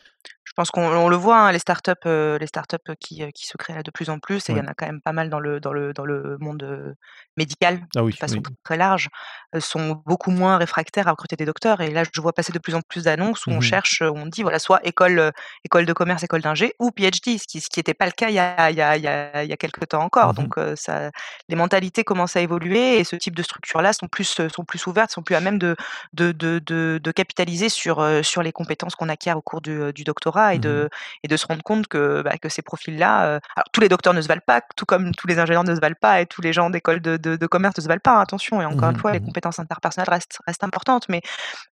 Je 0.53 0.55
pense 0.57 0.71
qu'on 0.71 1.09
le 1.09 1.17
voit, 1.17 1.39
hein, 1.39 1.53
les 1.53 1.59
startups, 1.59 1.93
euh, 2.05 2.37
les 2.39 2.47
startups 2.47 2.77
qui, 3.01 3.23
euh, 3.23 3.31
qui 3.35 3.47
se 3.47 3.57
créent 3.57 3.75
là 3.75 3.83
de 3.83 3.91
plus 3.91 4.11
en 4.11 4.19
plus, 4.19 4.51
et 4.51 4.53
il 4.53 4.57
y 4.59 4.61
en 4.61 4.67
a 4.67 4.75
quand 4.75 4.85
même 4.85 5.01
pas 5.01 5.13
mal 5.13 5.31
dans 5.31 5.41
le 5.41 5.61
dans 5.61 5.73
le 5.73 5.95
dans 5.95 6.05
le 6.05 6.37
monde 6.41 6.63
euh, 6.63 6.93
médical, 7.39 7.81
Ah 7.97 8.03
de 8.11 8.17
façon 8.17 8.41
oui. 8.41 8.57
très 8.63 8.77
large, 8.77 9.09
euh, 9.55 9.61
sont 9.61 10.03
beaucoup 10.05 10.31
moins 10.31 10.59
réfractaires 10.59 11.09
à 11.09 11.13
recruter 11.13 11.37
des 11.37 11.47
docteurs. 11.47 11.81
Et 11.81 11.91
là, 11.91 12.03
je 12.13 12.21
vois 12.21 12.35
passer 12.35 12.53
de 12.53 12.59
plus 12.59 12.75
en 12.75 12.81
plus 12.83 13.05
d'annonces 13.05 13.47
où 13.47 13.51
on 13.51 13.61
Mmh 13.61 13.63
cherche, 13.63 14.03
où 14.03 14.15
on 14.15 14.27
dit 14.27 14.43
voilà, 14.43 14.59
soit 14.59 14.81
école, 14.87 15.19
euh, 15.19 15.31
école 15.65 15.87
de 15.87 15.93
commerce, 15.95 16.23
école 16.23 16.43
d'ingé, 16.43 16.75
ou 16.79 16.91
PhD, 16.91 17.39
ce 17.39 17.47
qui 17.47 17.61
ce 17.61 17.69
qui 17.71 17.79
n'était 17.79 17.95
pas 17.95 18.07
le 18.07 18.13
cas 18.13 18.29
il 18.29 18.35
y 18.35 18.39
a 18.39 18.71
il 18.71 18.77
y 18.77 18.83
a 18.83 18.97
il 18.99 19.03
y 19.03 19.09
a 19.09 19.43
il 19.45 19.49
y 19.49 19.53
a 19.55 19.57
quelque 19.57 19.85
temps 19.87 20.03
encore. 20.03 20.35
Mmh 20.35 20.35
Donc 20.35 20.57
ça, 20.77 21.11
les 21.49 21.57
mentalités 21.57 22.05
commencent 22.05 22.37
à 22.37 22.41
évoluer 22.43 22.99
et 22.99 23.05
ce 23.05 23.17
type 23.17 23.35
de 23.37 23.43
structures-là 23.43 23.93
sont 23.95 24.09
plus 24.09 24.39
sont 24.53 24.65
plus 24.65 24.87
ouvertes, 24.87 25.11
sont 25.13 25.23
plus 25.23 25.35
à 25.35 25.41
même 25.41 25.59
de 25.59 25.77
de 26.13 26.33
de 26.33 26.59
de, 26.59 27.01
de 27.03 27.11
capitaliser 27.13 27.69
sur 27.69 28.05
sur 28.23 28.43
les 28.43 28.53
compétences 28.53 28.95
qu'on 28.97 29.09
acquiert 29.09 29.37
au 29.39 29.43
cours 29.43 29.61
du, 29.63 29.93
du 29.95 30.05
doctorat 30.05 30.42
et 30.51 30.59
Mmh 30.59 30.61
de 30.61 30.89
et 31.23 31.29
de 31.29 31.37
se 31.37 31.47
rendre 31.47 31.63
compte 31.63 31.87
que, 31.89 32.23
bah, 32.23 32.37
que 32.41 32.49
ces 32.49 32.63
profils-là, 32.63 33.25
euh, 33.27 33.41
alors 33.57 33.67
tous 33.73 33.81
les 33.81 33.89
docteurs 33.89 34.15
ne 34.15 34.21
se 34.21 34.29
valent 34.29 34.43
pas, 34.47 34.61
tout 34.77 34.85
comme 34.87 35.15
tous 35.15 35.27
les 35.29 35.39
ingénieurs 35.39 35.65
ne 35.65 35.75
se 35.75 35.81
valent 35.81 35.95
pas 36.01 36.21
et 36.21 36.27
tous 36.27 36.41
les 36.43 36.53
gens 36.53 36.71
d'école 36.71 37.01
de, 37.01 37.17
de, 37.17 37.37
de 37.37 37.47
commerce 37.47 37.77
ne 37.79 37.83
se 37.83 37.89
valent 37.89 38.01
pas, 38.03 38.17
hein, 38.19 38.21
attention, 38.23 38.61
et 38.61 38.65
encore 38.67 38.91
une 38.91 38.97
Mmh 38.97 38.99
fois, 38.99 39.13
les 39.13 39.21
mh. 39.21 39.25
compétences 39.25 39.59
interpersonnelles 39.59 40.11
restent, 40.11 40.39
restent 40.47 40.65
importantes, 40.65 41.09
mais, 41.09 41.23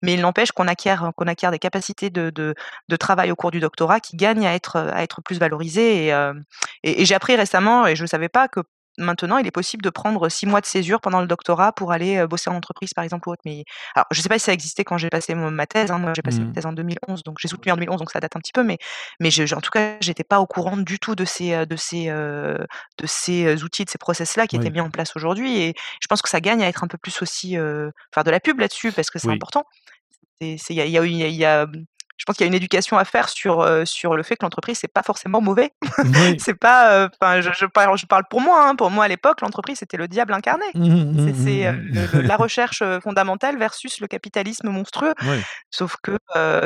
mais 0.01 0.13
il 0.13 0.21
n'empêche 0.21 0.51
qu'on 0.51 0.67
acquiert, 0.67 1.11
qu'on 1.15 1.27
acquiert 1.27 1.51
des 1.51 1.59
capacités 1.59 2.09
de, 2.09 2.29
de, 2.29 2.53
de 2.89 2.95
travail 2.95 3.31
au 3.31 3.35
cours 3.35 3.51
du 3.51 3.59
doctorat 3.59 3.99
qui 3.99 4.15
gagnent 4.17 4.45
à 4.47 4.53
être, 4.55 4.77
à 4.77 5.03
être 5.03 5.21
plus 5.21 5.39
valorisées. 5.39 6.05
Et, 6.07 6.13
euh, 6.13 6.33
et, 6.83 7.01
et 7.01 7.05
j'ai 7.05 7.15
appris 7.15 7.35
récemment, 7.35 7.87
et 7.87 7.95
je 7.95 8.03
ne 8.03 8.07
savais 8.07 8.29
pas, 8.29 8.47
que 8.47 8.61
maintenant, 8.99 9.37
il 9.37 9.47
est 9.47 9.51
possible 9.51 9.83
de 9.83 9.89
prendre 9.89 10.29
six 10.29 10.45
mois 10.45 10.61
de 10.61 10.65
césure 10.67 11.01
pendant 11.01 11.21
le 11.21 11.27
doctorat 11.27 11.71
pour 11.73 11.91
aller 11.91 12.25
bosser 12.27 12.49
en 12.49 12.55
entreprise, 12.55 12.93
par 12.93 13.03
exemple, 13.03 13.27
ou 13.29 13.31
autre. 13.33 13.41
Mais 13.45 13.63
alors, 13.95 14.05
je 14.11 14.19
ne 14.19 14.23
sais 14.23 14.29
pas 14.29 14.39
si 14.39 14.45
ça 14.45 14.53
existait 14.53 14.83
quand 14.83 14.97
j'ai 14.97 15.09
passé 15.09 15.35
ma 15.35 15.65
thèse. 15.67 15.91
hein. 15.91 15.99
Moi, 15.99 16.13
j'ai 16.15 16.21
passé 16.21 16.43
ma 16.43 16.47
Mmh. 16.47 16.53
thèse 16.53 16.65
en 16.65 16.73
2011, 16.73 17.23
donc 17.23 17.37
j'ai 17.39 17.47
soutenu 17.47 17.71
en 17.71 17.75
2011, 17.75 17.99
donc 17.99 18.11
ça 18.11 18.19
date 18.19 18.35
un 18.35 18.39
petit 18.39 18.51
peu. 18.53 18.63
Mais, 18.63 18.77
mais 19.19 19.31
je- 19.31 19.45
je- 19.45 19.55
en 19.55 19.61
tout 19.61 19.71
cas, 19.71 19.97
j'étais 20.01 20.23
pas 20.23 20.39
au 20.39 20.45
courant 20.47 20.77
du 20.77 20.99
tout 20.99 21.15
de 21.15 21.25
ces, 21.25 21.65
de 21.65 21.75
ces, 21.75 22.09
euh, 22.09 22.57
de 22.97 23.07
ces 23.07 23.63
outils, 23.63 23.85
de 23.85 23.89
ces 23.89 23.97
process-là 23.97 24.47
qui 24.47 24.55
étaient 24.55 24.69
mis 24.69 24.81
en 24.81 24.89
place 24.91 25.15
aujourd'hui. 25.15 25.61
Et 25.61 25.73
je 26.01 26.07
pense 26.07 26.21
que 26.21 26.29
ça 26.29 26.41
gagne 26.41 26.61
à 26.63 26.67
être 26.67 26.83
un 26.83 26.87
peu 26.87 26.97
plus 26.97 27.21
aussi, 27.21 27.57
euh, 27.57 27.89
faire 28.13 28.23
de 28.23 28.31
la 28.31 28.39
pub 28.39 28.59
là-dessus 28.59 28.91
parce 28.91 29.09
que 29.09 29.19
c'est 29.19 29.29
Oui. 29.29 29.35
important. 29.35 29.63
Y 30.41 30.57
a, 30.81 30.85
y 30.85 30.97
a- 30.97 31.05
il 31.05 31.35
y 31.35 31.45
a- 31.45 31.67
je 32.19 32.25
pense 32.25 32.35
qu'il 32.37 32.45
y 32.45 32.47
a 32.47 32.49
une 32.49 32.53
éducation 32.53 32.97
à 32.99 33.05
faire 33.05 33.29
sur, 33.29 33.61
euh, 33.61 33.85
sur 33.85 34.15
le 34.15 34.23
fait 34.23 34.35
que 34.35 34.45
l'entreprise, 34.45 34.77
c'est 34.79 34.93
pas 34.93 35.03
forcément 35.03 35.41
mauvais. 35.41 35.71
Oui. 36.03 36.37
c'est 36.39 36.53
pas, 36.53 36.93
euh, 36.93 37.41
je, 37.41 37.49
je 37.57 37.65
parle, 37.65 37.97
je 37.97 38.05
parle 38.05 38.25
pour 38.29 38.41
moi. 38.41 38.67
hein. 38.69 38.75
Pour 38.75 38.91
moi, 38.91 39.05
à 39.05 39.07
l'époque, 39.07 39.41
l'entreprise, 39.41 39.79
c'était 39.79 39.97
le 39.97 40.07
diable 40.07 40.33
incarné. 40.33 40.65
Mmh 40.75 41.33
C'est 41.43 41.71
mmh 41.71 42.21
la 42.23 42.35
recherche 42.37 42.83
fondamentale 43.01 43.57
versus 43.57 43.99
le 44.01 44.07
capitalisme 44.07 44.69
monstrueux. 44.69 45.13
Oui. 45.23 45.37
Sauf 45.71 45.95
que, 46.03 46.17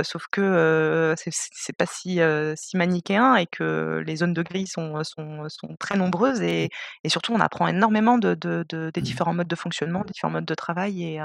sauf 0.04 0.26
que 0.32 1.14
c'est 1.18 1.78
pas 1.78 1.86
si, 1.86 2.20
si 2.56 2.78
manichéen 2.78 3.36
et 3.36 3.46
que 3.46 4.04
les 4.06 4.16
zones 4.18 4.34
de 4.34 4.42
gris 4.42 4.68
sont, 4.68 5.04
sont, 5.04 5.44
sont 5.50 5.76
très 5.80 5.98
nombreuses 5.98 6.42
et, 6.42 6.70
et 7.04 7.10
surtout 7.10 7.34
on 7.34 7.40
apprend 7.40 7.68
énormément 7.68 8.18
de, 8.18 8.34
de- 8.34 8.66
de- 8.70 8.92
des 8.94 9.02
Mmh. 9.02 9.04
différents 9.04 9.34
modes 9.34 9.48
de 9.48 9.56
fonctionnement, 9.56 10.02
des 10.02 10.14
différents 10.14 10.32
modes 10.32 10.46
de 10.46 10.56
travail 10.56 11.04
et, 11.04 11.20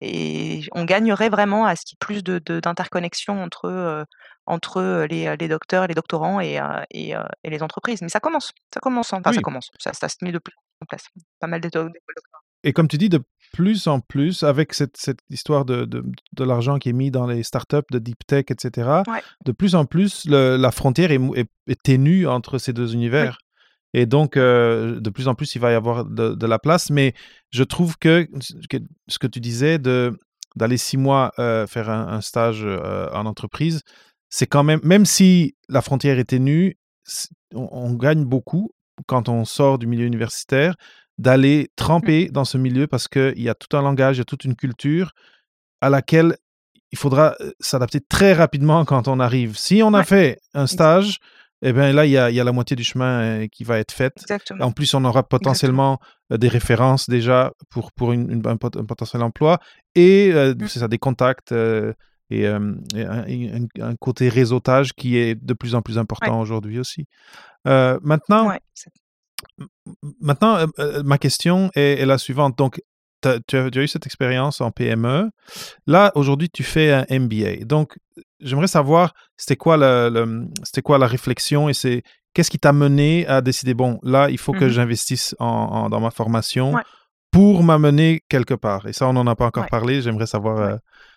et 0.00 0.62
on 0.72 0.84
gagnerait 0.84 1.28
vraiment 1.30 1.66
à 1.66 1.74
ce 1.76 1.84
qu'il 1.84 1.94
y 1.94 1.96
ait 1.96 2.04
plus 2.06 2.22
de- 2.24 2.38
d'interconnexion 2.60 3.48
entre, 3.70 4.06
entre 4.46 5.06
les, 5.10 5.36
les 5.36 5.48
docteurs, 5.48 5.86
les 5.86 5.94
doctorants 5.94 6.40
et, 6.40 6.60
et, 6.90 7.14
et 7.44 7.50
les 7.50 7.62
entreprises. 7.62 8.02
Mais 8.02 8.08
ça 8.08 8.20
commence, 8.20 8.52
ça 8.72 8.80
commence, 8.80 9.12
enfin 9.12 9.32
ça 9.32 9.40
commence, 9.40 9.70
ça, 9.78 9.92
ça 9.92 10.08
se 10.08 10.16
met 10.22 10.32
de 10.32 10.38
plus 10.38 10.54
en 10.82 10.86
place. 10.86 11.06
Pas 11.40 11.46
mal 11.46 11.60
d'écoles 11.60 11.92
Et 12.62 12.72
comme 12.72 12.88
tu 12.88 12.98
dis, 12.98 13.08
de 13.08 13.22
plus 13.52 13.86
en 13.86 14.00
plus, 14.00 14.42
avec 14.42 14.74
cette, 14.74 14.96
cette 14.96 15.20
histoire 15.30 15.64
de, 15.64 15.84
de, 15.84 16.04
de 16.32 16.44
l'argent 16.44 16.78
qui 16.78 16.88
est 16.88 16.92
mis 16.92 17.10
dans 17.12 17.26
les 17.26 17.42
startups, 17.44 17.86
de 17.92 17.98
deep 18.00 18.26
tech, 18.26 18.46
etc., 18.50 18.88
Ouais. 19.06 19.22
de 19.44 19.52
plus 19.52 19.74
en 19.76 19.84
plus, 19.84 20.24
le- 20.26 20.56
la 20.56 20.72
frontière 20.72 21.12
est, 21.12 21.20
est- 21.36 21.50
est 21.68 21.82
ténue 21.82 22.26
entre 22.26 22.58
ces 22.58 22.72
deux 22.72 22.92
univers. 22.94 23.38
Et 23.96 24.06
donc, 24.06 24.36
euh, 24.36 24.98
de 24.98 25.08
plus 25.08 25.28
en 25.28 25.36
plus, 25.36 25.54
il 25.54 25.60
va 25.60 25.70
y 25.70 25.74
avoir 25.74 26.04
de, 26.04 26.34
de 26.34 26.46
la 26.48 26.58
place. 26.58 26.90
Mais 26.90 27.14
je 27.52 27.62
trouve 27.62 27.96
que, 27.96 28.28
que 28.68 28.78
ce 29.08 29.18
que 29.20 29.28
tu 29.28 29.38
disais, 29.40 29.78
de 29.78 30.18
d'aller 30.56 30.76
six 30.78 30.96
mois 30.96 31.32
euh, 31.38 31.66
faire 31.66 31.90
un, 31.90 32.08
un 32.08 32.20
stage 32.20 32.62
euh, 32.64 33.08
en 33.12 33.26
entreprise, 33.26 33.82
c'est 34.30 34.46
quand 34.46 34.64
même, 34.64 34.80
même 34.82 35.04
si 35.06 35.54
la 35.68 35.82
frontière 35.82 36.18
est 36.18 36.24
ténue, 36.30 36.76
on, 37.54 37.68
on 37.70 37.92
gagne 37.94 38.24
beaucoup 38.24 38.70
quand 39.06 39.28
on 39.28 39.44
sort 39.44 39.78
du 39.78 39.86
milieu 39.86 40.06
universitaire 40.06 40.74
d'aller 41.18 41.68
tremper 41.76 42.28
dans 42.28 42.44
ce 42.44 42.58
milieu 42.58 42.86
parce 42.86 43.06
qu'il 43.08 43.40
y 43.40 43.48
a 43.48 43.54
tout 43.54 43.76
un 43.76 43.82
langage, 43.82 44.16
il 44.16 44.20
y 44.20 44.22
a 44.22 44.24
toute 44.24 44.44
une 44.44 44.56
culture 44.56 45.12
à 45.80 45.88
laquelle 45.90 46.36
il 46.90 46.98
faudra 46.98 47.36
s'adapter 47.60 48.00
très 48.00 48.32
rapidement 48.32 48.84
quand 48.84 49.08
on 49.08 49.18
arrive. 49.20 49.56
Si 49.56 49.82
on 49.82 49.94
a 49.94 49.98
Ouais. 49.98 50.04
fait 50.04 50.38
un 50.54 50.66
stage, 50.66 51.18
eh 51.62 51.72
bien 51.72 51.92
là, 51.92 52.04
il 52.06 52.10
y 52.12 52.18
a, 52.18 52.30
il 52.30 52.36
y 52.36 52.40
a 52.40 52.44
la 52.44 52.52
moitié 52.52 52.76
du 52.76 52.84
chemin 52.84 53.20
euh, 53.20 53.46
qui 53.50 53.64
va 53.64 53.78
être 53.78 53.92
faite. 53.92 54.14
Exactement. 54.20 54.64
En 54.66 54.72
plus, 54.72 54.92
on 54.94 55.04
aura 55.04 55.22
potentiellement 55.22 55.98
euh, 56.32 56.36
des 56.36 56.48
références 56.48 57.08
déjà 57.08 57.52
pour, 57.70 57.92
pour 57.92 58.12
une- 58.12 58.30
une- 58.30 58.46
un, 58.46 58.56
pot- 58.56 58.76
un 58.76 58.84
potentiel 58.84 59.22
emploi 59.22 59.58
et 59.94 60.30
euh, 60.32 60.54
Mm. 60.54 60.68
c'est 60.68 60.78
ça, 60.80 60.88
des 60.88 60.98
contacts 60.98 61.52
euh, 61.52 61.92
et, 62.30 62.46
euh, 62.46 62.74
et 63.26 63.50
un, 63.80 63.94
côté 63.96 64.28
réseautage 64.28 64.92
qui 64.94 65.16
est 65.18 65.34
de 65.34 65.52
plus 65.54 65.74
en 65.74 65.82
plus 65.82 65.98
important 65.98 66.40
aujourd'hui 66.40 66.78
aussi. 66.78 67.06
Maintenant, 67.64 68.48
Ouais, 68.48 68.60
Maintenant, 70.20 70.66
ma 71.04 71.18
question 71.18 71.70
est, 71.74 72.00
est 72.00 72.06
la 72.06 72.18
suivante. 72.18 72.56
Donc, 72.56 72.80
tu 73.22 73.28
as, 73.28 73.40
tu 73.46 73.56
as 73.56 73.82
eu 73.82 73.88
cette 73.88 74.06
expérience 74.06 74.60
en 74.60 74.70
PME. 74.70 75.30
Là, 75.86 76.12
aujourd'hui, 76.14 76.48
tu 76.50 76.62
fais 76.62 76.92
un 76.92 77.04
MBA. 77.10 77.64
Donc, 77.64 77.98
j'aimerais 78.44 78.68
savoir, 78.68 79.14
c'était 79.36 79.56
quoi, 79.56 79.76
le, 79.76 80.08
le- 80.12 80.46
c'était 80.62 80.82
quoi 80.82 80.98
la 80.98 81.06
réflexion 81.06 81.68
et 81.68 81.74
c'est 81.74 82.02
qu'est-ce 82.34 82.50
qui 82.50 82.58
t'a 82.58 82.72
mené 82.72 83.26
à 83.26 83.40
décider, 83.40 83.74
bon, 83.74 83.98
là, 84.02 84.28
il 84.30 84.38
faut 84.38 84.52
que 84.52 84.64
Mhm. 84.64 84.70
j'investisse 84.70 85.34
en, 85.38 85.46
en- 85.46 85.88
dans 85.90 86.00
ma 86.00 86.10
formation 86.10 86.74
Ouais. 86.74 86.82
pour 87.30 87.62
m'amener 87.62 88.22
quelque 88.28 88.54
part? 88.54 88.86
Et 88.86 88.92
ça, 88.92 89.08
on 89.08 89.12
n'en 89.12 89.26
a 89.26 89.34
pas 89.36 89.46
encore 89.46 89.64
Ouais. 89.64 89.68
parlé. 89.70 90.02
J'aimerais 90.02 90.26
savoir, 90.26 90.56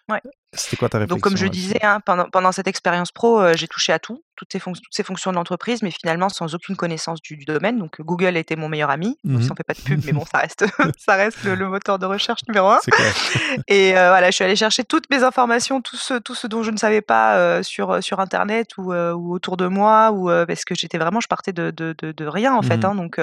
Ouais. 0.09 0.17
euh. 0.17 0.19
C'était 0.53 0.77
quoi 0.77 0.89
ta 0.89 0.97
réflexion 0.99 1.15
Donc, 1.15 1.23
comme 1.23 1.37
je 1.37 1.45
disais, 1.47 1.83
hein, 1.83 1.99
pendant, 2.05 2.29
pendant 2.29 2.51
cette 2.51 2.67
expérience 2.67 3.11
pro, 3.11 3.39
euh, 3.41 3.53
j'ai 3.55 3.67
touché 3.67 3.91
à 3.93 3.99
tout, 3.99 4.23
toutes 4.35 4.51
ces, 4.51 4.59
toutes 4.59 4.77
ces 4.91 5.03
fonctions 5.03 5.31
de 5.31 5.35
l'entreprise, 5.35 5.81
mais 5.83 5.91
finalement 5.91 6.29
sans 6.29 6.55
aucune 6.55 6.75
connaissance 6.75 7.21
du, 7.21 7.35
du 7.37 7.45
domaine. 7.45 7.77
Donc, 7.79 7.99
Google 8.01 8.37
était 8.37 8.55
mon 8.55 8.69
meilleur 8.69 8.89
ami. 8.89 9.17
Donc, 9.23 9.41
Mhm. 9.41 9.41
ça 9.43 9.51
en 9.53 9.55
fait 9.55 9.63
pas 9.63 9.73
de 9.73 9.81
pub, 9.81 10.01
mais 10.05 10.13
bon, 10.13 10.23
ça 10.31 10.37
reste, 10.39 10.65
ça 10.97 11.15
reste 11.15 11.43
le, 11.43 11.55
le 11.55 11.67
moteur 11.67 11.99
de 11.99 12.05
recherche 12.05 12.41
numéro 12.47 12.69
un. 12.69 12.79
Et 13.67 13.97
euh, 13.97 14.09
voilà, 14.09 14.27
je 14.27 14.35
suis 14.35 14.43
allée 14.43 14.55
chercher 14.55 14.83
toutes 14.83 15.09
mes 15.09 15.23
informations, 15.23 15.81
tout 15.81 15.97
ce, 15.97 16.13
tout 16.15 16.35
ce 16.35 16.47
dont 16.47 16.63
je 16.63 16.71
ne 16.71 16.77
savais 16.77 17.01
pas 17.01 17.35
euh, 17.37 17.61
sur, 17.63 18.01
sur 18.03 18.19
Internet 18.19 18.77
ou, 18.77 18.93
ou 18.93 19.33
autour 19.33 19.57
de 19.57 19.67
moi, 19.67 20.11
ou 20.11 20.27
parce 20.47 20.63
que 20.65 20.75
j'étais 20.75 20.97
vraiment, 20.97 21.19
je 21.19 21.27
partais 21.27 21.53
de, 21.53 21.71
de, 21.71 21.93
de, 21.97 22.11
de 22.11 22.25
rien 22.25 22.53
en 22.55 22.61
fait. 22.61 22.77
Mhm. 22.77 22.85
hein. 22.85 22.95
donc, 22.95 23.19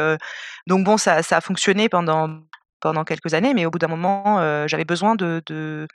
donc 0.67 0.85
bon, 0.85 0.97
ça, 0.97 1.23
ça 1.23 1.39
a 1.39 1.41
fonctionné 1.41 1.89
pendant 1.89 2.29
pendant 2.85 3.03
quelques 3.05 3.33
années, 3.35 3.55
mais 3.55 3.65
au 3.67 3.71
bout 3.73 3.79
d'un 3.81 3.89
moment, 3.89 4.39
euh, 4.41 4.69
j'avais 4.69 4.85
besoin 4.85 5.17
de, 5.17 5.43
de, 5.47 5.89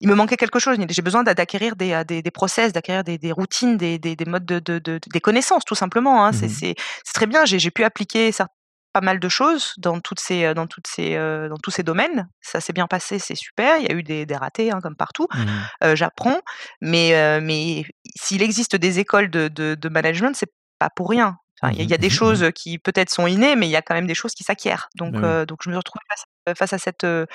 il 0.00 0.08
me 0.08 0.14
manquait 0.14 0.36
quelque 0.36 0.58
chose. 0.60 0.76
J'ai 0.90 1.02
besoin 1.02 1.22
d'a- 1.24 1.34
d'acquérir 1.34 1.74
des, 1.74 1.92
euh, 1.92 2.04
des, 2.04 2.22
des 2.22 2.30
process, 2.30 2.72
d'acquérir 2.72 3.02
des, 3.02 3.18
des 3.18 3.32
routines, 3.32 3.76
des, 3.78 3.98
des, 3.98 4.14
des 4.14 4.24
modes 4.26 4.44
de, 4.46 4.58
de, 4.60 4.78
de- 4.78 5.00
des 5.12 5.20
connaissances, 5.20 5.64
tout 5.64 5.74
simplement. 5.74 6.24
hein. 6.24 6.32
C'est 6.32 6.46
Mhm. 6.46 6.74
c'est 7.04 7.14
très 7.14 7.26
bien. 7.26 7.44
J'ai 7.46 7.70
pu 7.70 7.82
appliquer 7.84 8.30
pas 8.92 9.00
mal 9.00 9.18
de 9.18 9.28
choses 9.28 9.72
dans 9.78 9.98
toutes 10.00 10.20
ces, 10.20 10.44
euh, 10.44 10.54
dans 10.54 10.68
toutes 10.68 10.86
ces, 10.86 11.16
euh, 11.16 11.48
dans 11.48 11.56
tous 11.56 11.72
ces 11.72 11.82
domaines. 11.82 12.28
Ça 12.42 12.60
s'est 12.60 12.72
bien 12.74 12.86
passé, 12.86 13.18
c'est 13.18 13.34
super. 13.34 13.78
Il 13.78 13.84
y 13.88 13.90
a 13.90 13.94
eu 13.94 14.02
des, 14.04 14.26
des 14.26 14.36
ratés, 14.36 14.70
hein, 14.70 14.80
comme 14.82 14.96
partout. 14.96 15.26
Euh, 15.82 15.96
J'apprends, 15.96 16.40
mais, 16.80 17.14
euh, 17.16 17.40
mais 17.42 17.84
s'il 18.16 18.42
existe 18.42 18.76
des 18.76 18.98
écoles 19.00 19.30
de, 19.30 19.48
de, 19.48 19.74
de 19.74 19.88
management, 19.88 20.36
c'est 20.36 20.52
pas 20.78 20.90
pour 20.94 21.08
rien. 21.10 21.38
Enfin, 21.62 21.72
il 21.72 21.78
y 21.78 21.82
a- 21.82 21.86
y, 21.90 21.94
a 21.94 21.98
des 21.98 22.10
choses 22.10 22.42
qui 22.54 22.78
peut-être 22.78 23.10
sont 23.10 23.26
innées, 23.26 23.56
mais 23.56 23.66
il 23.66 23.70
y 23.70 23.76
a 23.76 23.82
quand 23.82 23.94
même 23.94 24.06
des 24.08 24.14
choses 24.14 24.32
qui 24.34 24.44
s'acquièrent. 24.44 24.88
Donc, 24.96 25.14
euh, 25.24 25.46
donc 25.46 25.58
je 25.64 25.70
me 25.70 25.74
suis 25.74 25.78
retrouvée 25.78 26.04
face, 26.10 26.24
face 26.56 26.72
à 26.72 26.78
cette, 26.78 27.04
euh, 27.04 27.26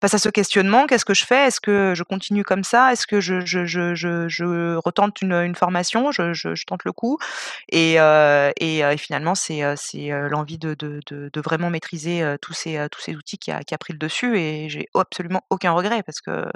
face 0.00 0.14
à 0.14 0.18
ce 0.18 0.28
questionnement. 0.28 0.86
Qu'est-ce 0.86 1.04
que 1.04 1.14
je 1.14 1.24
fais? 1.24 1.46
Est-ce 1.46 1.60
que 1.60 1.92
je 1.94 2.02
continue 2.02 2.44
comme 2.44 2.64
ça? 2.64 2.92
Est-ce 2.92 3.06
que 3.06 3.20
je, 3.20 3.44
je, 3.44 3.66
je, 3.66 3.94
je, 3.94 4.28
je 4.28 4.76
retente 4.76 5.20
une, 5.20 5.32
une 5.32 5.54
formation? 5.54 6.12
Je, 6.12 6.32
je, 6.32 6.54
je 6.54 6.64
tente 6.64 6.84
le 6.84 6.92
coup 6.92 7.18
et, 7.68 8.00
euh, 8.00 8.50
et, 8.58 8.84
euh, 8.84 8.92
et 8.92 8.96
finalement, 8.96 9.34
c'est 9.34 9.62
euh, 9.62 9.74
c'est 9.76 10.12
euh, 10.12 10.28
l'envie 10.28 10.58
de, 10.58 10.74
de, 10.74 11.00
de, 11.06 11.30
de 11.32 11.40
vraiment 11.40 11.70
maîtriser 11.70 12.22
euh, 12.22 12.36
tous 12.40 12.52
ces, 12.52 12.76
euh, 12.76 12.88
tous 12.88 13.00
ces 13.00 13.14
outils 13.14 13.38
qui 13.38 13.50
a, 13.50 13.62
qui 13.62 13.74
a 13.74 13.78
pris 13.78 13.92
le 13.92 13.98
dessus. 13.98 14.38
Et 14.38 14.68
j'ai 14.68 14.88
absolument 14.94 15.42
aucun 15.50 15.72
regret 15.72 16.02
parce 16.02 16.20
que 16.20 16.46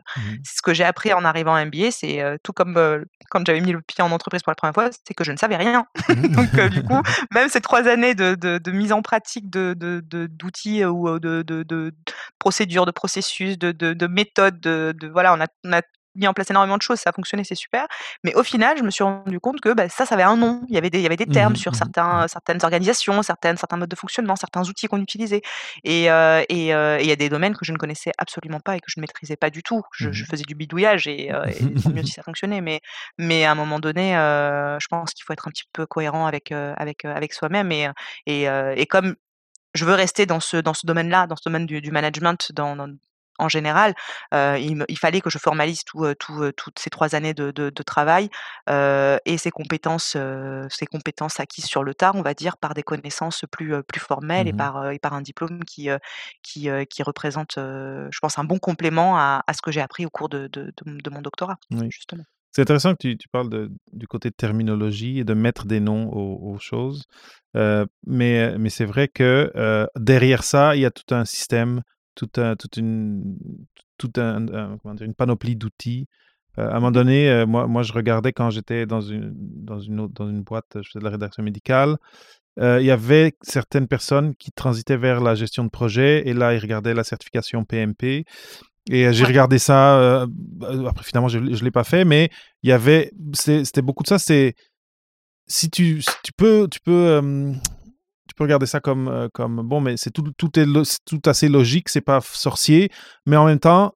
c'est 0.45 0.57
ce 0.57 0.63
que 0.63 0.75
j'ai 0.75 0.85
appris 0.85 1.13
en 1.13 1.25
arrivant 1.25 1.55
à 1.55 1.65
MBA, 1.65 1.91
c'est 1.91 2.23
euh, 2.23 2.37
tout 2.43 2.53
comme 2.53 2.77
euh, 2.77 3.05
quand 3.31 3.47
j'avais 3.47 3.61
mis 3.61 3.73
le 3.73 3.81
pied 3.81 4.03
en 4.03 4.11
entreprise 4.11 4.43
pour 4.43 4.51
la 4.51 4.55
première 4.57 4.75
fois, 4.75 4.91
c'est 5.07 5.15
que 5.15 5.25
je 5.25 5.33
ne 5.33 5.37
savais 5.37 5.57
rien. 5.57 5.87
Donc, 6.09 6.55
euh, 6.55 6.69
du 6.69 6.83
coup, 6.83 7.01
même 7.35 7.49
ces 7.49 7.61
trois 7.61 7.87
années 7.87 8.15
de, 8.15 8.71
mise 8.71 8.93
en 8.93 9.03
pratique 9.03 9.51
de, 9.51 9.75
d'outils 9.75 10.83
euh, 10.83 10.91
ou 10.91 11.09
euh, 11.09 11.19
de 11.19 11.93
procédures, 12.39 12.87
de 12.87 12.91
processus, 12.93 13.59
de, 13.59 13.73
de, 13.73 13.93
de 13.95 14.07
méthodes, 14.07 14.61
de, 14.61 14.95
de- 14.99 15.09
voilà, 15.09 15.35
on 15.35 15.41
a, 15.41 15.47
on 15.65 15.73
a 15.73 15.83
mis 16.15 16.27
en 16.27 16.33
place 16.33 16.51
énormément 16.51 16.77
de 16.77 16.83
choses, 16.83 16.99
ça 16.99 17.11
a 17.11 17.13
fonctionné, 17.13 17.45
c'est 17.45 17.55
super. 17.55 17.87
Mais 18.25 18.35
au 18.35 18.43
final, 18.43 18.77
je 18.77 18.83
me 18.83 18.91
suis 18.91 19.05
rendu 19.05 19.39
compte 19.39 19.61
que 19.61 19.73
bah, 19.73 19.89
ça, 19.89 20.05
ça 20.05 20.15
avait 20.17 20.25
un 20.25 20.37
nom. 20.37 20.63
Il 20.69 20.75
y 20.75 20.79
avait 20.79 20.91
des, 20.91 20.99
il 20.99 21.03
y 21.03 21.07
avait 21.07 21.17
des 21.17 21.27
Mmh 21.27 21.33
termes 21.33 21.55
sur 21.55 21.75
mmh 21.75 21.79
mh, 21.79 21.79
certains, 21.79 22.27
certaines 22.27 22.59
organisations, 22.65 23.23
certaines, 23.23 23.57
certains 23.57 23.77
modes 23.77 23.89
de 23.91 23.95
fonctionnement, 23.97 24.35
certains 24.35 24.69
outils 24.69 24.89
qu'on 24.89 25.01
utilisait. 25.01 25.43
Et 25.85 26.11
euh, 26.11 26.43
et, 26.49 26.75
euh, 26.75 26.99
il 27.01 27.07
y 27.07 27.13
a 27.13 27.17
des 27.17 27.29
domaines 27.29 27.55
que 27.57 27.65
je 27.65 27.73
ne 27.73 27.77
connaissais 27.79 28.13
absolument 28.19 28.61
pas 28.61 28.77
et 28.77 28.81
que 28.81 28.87
je 28.89 28.99
ne 28.99 29.03
maîtrisais 29.03 29.37
pas 29.37 29.51
du 29.51 29.63
tout. 29.63 29.83
Je, 29.93 30.11
Mmh 30.11 30.13
je 30.13 30.25
faisais 30.25 30.45
du 30.45 30.55
bidouillage 30.55 31.07
et, 31.07 31.33
euh, 31.33 31.45
et 31.47 31.75
tant 31.83 31.91
mieux 31.91 32.03
si 32.03 32.13
ça 32.13 32.23
fonctionnait. 32.23 32.61
Mais, 32.61 32.81
mais 33.19 33.45
à 33.45 33.53
un 33.53 33.55
moment 33.55 33.79
donné, 33.79 34.17
euh, 34.17 34.79
je 34.81 34.87
pense 34.89 35.13
qu'il 35.15 35.25
faut 35.25 35.33
être 35.33 35.47
un 35.49 35.51
petit 35.51 35.65
peu 35.73 35.87
cohérent 35.87 36.27
avec, 36.27 36.53
euh, 36.53 36.75
avec, 36.77 37.05
avec 37.05 37.33
soi-même. 37.33 37.71
Et, 37.73 37.89
et, 38.27 38.45
et 38.77 38.87
comme 38.87 39.15
je 39.79 39.85
veux 39.87 39.95
rester 39.95 40.27
dans 40.27 40.41
ce, 40.41 40.57
dans 40.59 40.75
ce 40.75 40.87
domaine-là, 40.87 41.27
dans 41.27 41.37
ce 41.37 41.43
domaine 41.47 41.67
du, 41.67 41.81
du 41.81 41.91
management 41.93 42.53
dans, 42.53 42.77
dans- 42.77 42.89
en 43.41 43.49
général, 43.49 43.95
heu, 44.35 44.59
il 44.59 44.75
me 44.77 44.85
il 44.89 44.99
fallait 44.99 45.21
que 45.21 45.31
je 45.31 45.39
formalise 45.39 45.85
tout, 45.85 46.05
heu, 46.05 46.15
tout, 46.17 46.43
heu, 46.43 46.53
toutes 46.53 46.79
ces 46.81 46.91
3 46.91 47.15
années 47.15 47.35
de 47.35 47.53
de 47.53 47.71
de 47.71 47.83
travail, 47.85 48.31
et 48.69 49.39
ces 49.39 49.51
compétences, 49.51 50.17
ces 50.71 50.87
compétences 50.87 51.41
acquises 51.41 51.67
sur 51.67 51.85
le 51.85 51.95
tard, 51.95 52.15
on 52.17 52.23
va 52.23 52.35
dire, 52.35 52.57
par 52.57 52.75
des 52.75 52.83
connaissances 52.83 53.45
plus, 53.51 53.83
plus 53.85 54.01
formelles 54.01 54.49
et 54.49 54.53
Mmh 54.53 54.57
mh. 54.63 54.69
par, 54.69 54.91
et 54.91 54.99
par 54.99 55.15
un 55.15 55.21
diplôme 55.23 55.65
qui, 55.65 55.89
qui, 56.43 56.69
qui 56.91 57.03
représente, 57.03 57.55
je 57.57 58.19
pense 58.21 58.39
un 58.39 58.45
bon 58.45 58.59
complément 58.59 59.17
à 59.19 59.43
à 59.47 59.53
ce 59.55 59.63
que 59.63 59.71
j'ai 59.73 59.81
appris 59.81 60.07
au 60.07 60.11
cours 60.11 60.29
de 60.29 60.49
de 60.49 61.11
mon 61.11 61.23
doctorat, 61.23 61.57
Oui. 61.71 61.91
justement. 61.91 62.25
C'est 62.53 62.63
intéressant 62.63 62.95
que 62.95 63.15
tu 63.15 63.29
parles 63.29 63.69
du 63.93 64.07
côté 64.07 64.31
de 64.31 64.35
terminologie 64.35 65.19
et 65.19 65.25
de 65.25 65.35
mettre 65.35 65.67
des 65.67 65.81
noms 65.81 66.11
aux 66.13 66.59
choses, 66.59 67.05
heu, 67.57 67.87
mais 68.07 68.57
c'est 68.71 68.87
vrai 68.87 69.09
que, 69.09 69.53
heu, 69.55 69.87
derrière 69.97 70.43
ça, 70.45 70.75
il 70.75 70.81
y 70.81 70.87
a 70.87 70.91
tout 70.91 71.15
un 71.15 71.25
système, 71.25 71.83
toute 72.15 72.39
une 72.79 73.37
panoplie 75.17 75.57
d'outils. 75.57 76.07
Heu, 76.59 76.63
à 76.63 76.71
un 76.71 76.75
moment 76.75 76.91
donné, 76.91 77.45
moi 77.47 77.83
je 77.83 77.93
regardais 77.93 78.33
quand 78.33 78.51
j'étais 78.51 78.87
dans 78.87 79.03
une 79.03 79.33
dans 79.35 79.79
une 79.81 80.43
boîte, 80.43 80.67
je 80.77 80.89
faisais 80.89 80.99
de 81.01 81.05
la 81.05 81.11
rédaction 81.11 81.43
médicale, 81.43 81.97
il 82.61 82.83
y 82.85 82.91
avait 82.91 83.35
certaines 83.43 83.87
personnes 83.87 84.35
qui 84.35 84.51
transitaient 84.53 84.97
vers 84.97 85.21
la 85.21 85.35
gestion 85.37 85.65
de 85.65 85.71
projet 85.71 86.27
et 86.27 86.33
là, 86.35 86.55
ils 86.55 86.59
regardaient 86.61 86.95
la 86.95 87.05
certification 87.05 87.65
PMP 87.65 88.25
et 88.91 89.07
heu, 89.07 89.13
j'ai 89.13 89.23
Ouais, 89.25 89.29
regardé 89.29 89.59
ça, 89.59 89.99
heu, 90.25 90.27
bah, 90.31 90.69
après 90.89 91.05
finalement 91.05 91.29
je 91.29 91.39
ne 91.39 91.65
l'ai 91.65 91.71
pas 91.71 91.85
fait, 91.85 92.05
mais 92.05 92.31
il 92.63 92.71
y 92.71 92.73
avait 92.73 93.11
c'était 93.35 93.83
beaucoup 93.83 94.03
de 94.03 94.09
ça, 94.09 94.19
c'est 94.19 94.55
si 95.49 95.71
tu 95.71 96.03
si 96.03 96.11
tu 96.25 96.33
peux 96.33 96.69
tu 96.71 96.81
peux, 96.81 97.19
hem, 97.19 97.61
tu 98.29 98.35
peux 98.37 98.45
regarder 98.45 98.67
ça 98.67 98.81
comme, 98.81 99.09
heu, 99.09 99.29
comme 99.35 99.63
bon, 99.63 99.81
mais 99.81 99.97
c'est 99.97 100.11
tout 100.13 100.25
tout 100.39 100.59
est 100.59 100.67
lo 100.67 100.83
tout 101.07 101.23
assez 101.27 101.49
logique, 101.49 101.89
c'est 101.91 102.01
pas 102.03 102.21
sorcier, 102.23 102.91
mais 103.27 103.37
en 103.37 103.47
même 103.47 103.61
temps, 103.61 103.95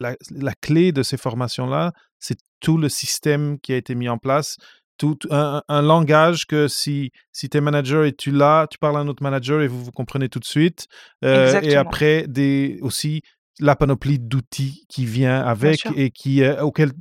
la 0.00 0.16
la 0.30 0.54
clé 0.54 0.92
de 0.92 1.02
ces 1.02 1.16
formations-là, 1.16 1.92
c'est 2.20 2.38
tout 2.60 2.78
le 2.78 2.88
système 2.88 3.58
qui 3.60 3.72
a 3.72 3.76
été 3.76 3.94
mis 3.94 4.08
en 4.08 4.18
place, 4.18 4.56
tout 4.98 5.18
un 5.30 5.62
un 5.68 5.82
langage 5.82 6.46
que 6.46 6.68
si 6.68 7.12
si 7.32 7.48
tu 7.48 7.56
es 7.56 7.60
manager 7.60 8.04
et 8.04 8.12
tu 8.12 8.30
l'as, 8.30 8.66
tu 8.70 8.78
parles 8.78 8.96
à 8.96 9.00
un 9.00 9.08
autre 9.08 9.22
manager 9.22 9.62
et 9.62 9.68
vous 9.68 9.82
vous 9.82 9.92
comprenez 9.92 10.28
tout 10.28 10.40
de 10.40 10.44
suite, 10.44 10.86
heu 11.24 11.28
et 11.64 11.76
après 11.76 12.26
des 12.28 12.78
aussi 12.82 13.22
la 13.60 13.74
panoplie 13.74 14.18
d'outils 14.20 14.84
qui 14.88 15.04
vient 15.04 15.40
avec 15.40 15.80
et 15.96 16.10
qui, 16.10 16.42
heu, 16.42 16.62
auquel 16.62 16.92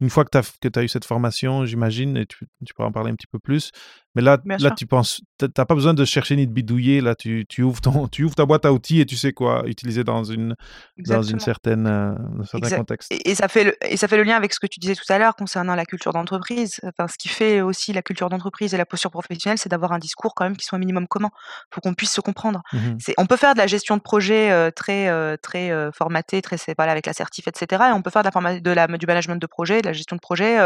une 0.00 0.10
fois 0.10 0.24
que 0.24 0.30
tu 0.30 0.38
as 0.38 0.80
as 0.80 0.84
eu 0.84 0.88
cette 0.88 1.04
formation, 1.04 1.64
j'imagine 1.64 2.16
et 2.16 2.26
tu 2.26 2.46
tu 2.64 2.74
pourras 2.74 2.88
en 2.88 2.92
parler 2.92 3.10
un 3.10 3.14
petit 3.16 3.26
peu 3.26 3.38
plus, 3.40 3.70
mais 4.14 4.22
là 4.22 4.38
bien 4.44 4.56
là 4.58 4.68
sûr. 4.68 4.74
tu 4.76 4.86
penses 4.86 5.22
pas 5.54 5.74
besoin 5.74 5.94
de 5.94 6.04
chercher 6.04 6.36
ni 6.36 6.46
de 6.46 6.52
bidouiller, 6.52 7.00
là 7.00 7.14
tu 7.14 7.44
tu 7.48 7.62
ouvres 7.62 7.80
ton 7.80 8.08
tu 8.08 8.24
ouvres 8.24 8.34
ta 8.34 8.46
boîte 8.46 8.64
à 8.64 8.72
outils 8.72 9.00
et 9.00 9.06
tu 9.06 9.16
sais 9.16 9.32
quoi 9.32 9.64
utiliser 9.66 10.04
dans 10.04 10.24
une 10.24 10.54
dans 10.98 11.22
une 11.22 11.40
certaine, 11.40 11.84
dans 11.84 12.40
un 12.40 12.44
certain 12.44 12.58
Exact 12.58 12.76
contexte. 12.78 13.12
et 13.12 13.30
et 13.30 13.34
ça 13.34 13.48
fait 13.48 13.64
le 13.64 13.74
et 13.84 13.96
ça 13.96 14.06
fait 14.08 14.16
le 14.16 14.22
lien 14.22 14.36
avec 14.36 14.52
ce 14.54 14.60
que 14.60 14.66
tu 14.66 14.78
disais 14.80 14.94
tout 14.94 15.10
à 15.12 15.18
l'heure 15.18 15.34
concernant 15.34 15.74
la 15.74 15.84
culture 15.84 16.12
d'entreprise. 16.12 16.80
Enfin, 16.84 17.08
ce 17.08 17.18
qui 17.18 17.28
fait 17.28 17.60
aussi 17.60 17.92
la 17.92 18.02
culture 18.02 18.28
d'entreprise 18.28 18.74
et 18.74 18.76
la 18.76 18.86
posture 18.86 19.10
professionnelle, 19.10 19.58
c'est 19.58 19.68
d'avoir 19.68 19.92
un 19.92 19.98
discours 19.98 20.34
quand 20.34 20.44
même 20.44 20.56
qui 20.56 20.64
soit 20.64 20.76
un 20.76 20.78
minimum 20.78 21.08
commun, 21.08 21.30
pour 21.70 21.82
qu'on 21.82 21.94
puisse 21.94 22.12
se 22.12 22.20
comprendre. 22.20 22.62
Mmh. 22.72 22.78
C'est 22.98 23.14
on 23.18 23.26
peut 23.26 23.36
faire 23.36 23.54
de 23.54 23.58
la 23.58 23.66
gestion 23.66 23.96
de 23.96 24.02
projet, 24.02 24.52
heu, 24.52 24.70
très, 24.72 25.08
heu, 25.10 25.36
très, 25.42 25.70
formatée, 25.92 26.42
très 26.42 26.56
voilà 26.76 26.92
avec 26.92 27.06
la 27.06 27.12
certif 27.12 27.48
et 27.48 27.52
cetera 27.54 27.90
et 27.90 27.92
on 27.92 28.02
peut 28.02 28.10
faire 28.10 28.22
de 28.22 28.30
la 28.32 28.60
de 28.60 28.70
la 28.70 28.86
du 28.86 29.06
management 29.06 29.36
de 29.40 29.46
projet, 29.46 29.80
de 29.80 29.86
la 29.86 29.92
gestion 29.92 30.16
de 30.16 30.20
projet, 30.20 30.58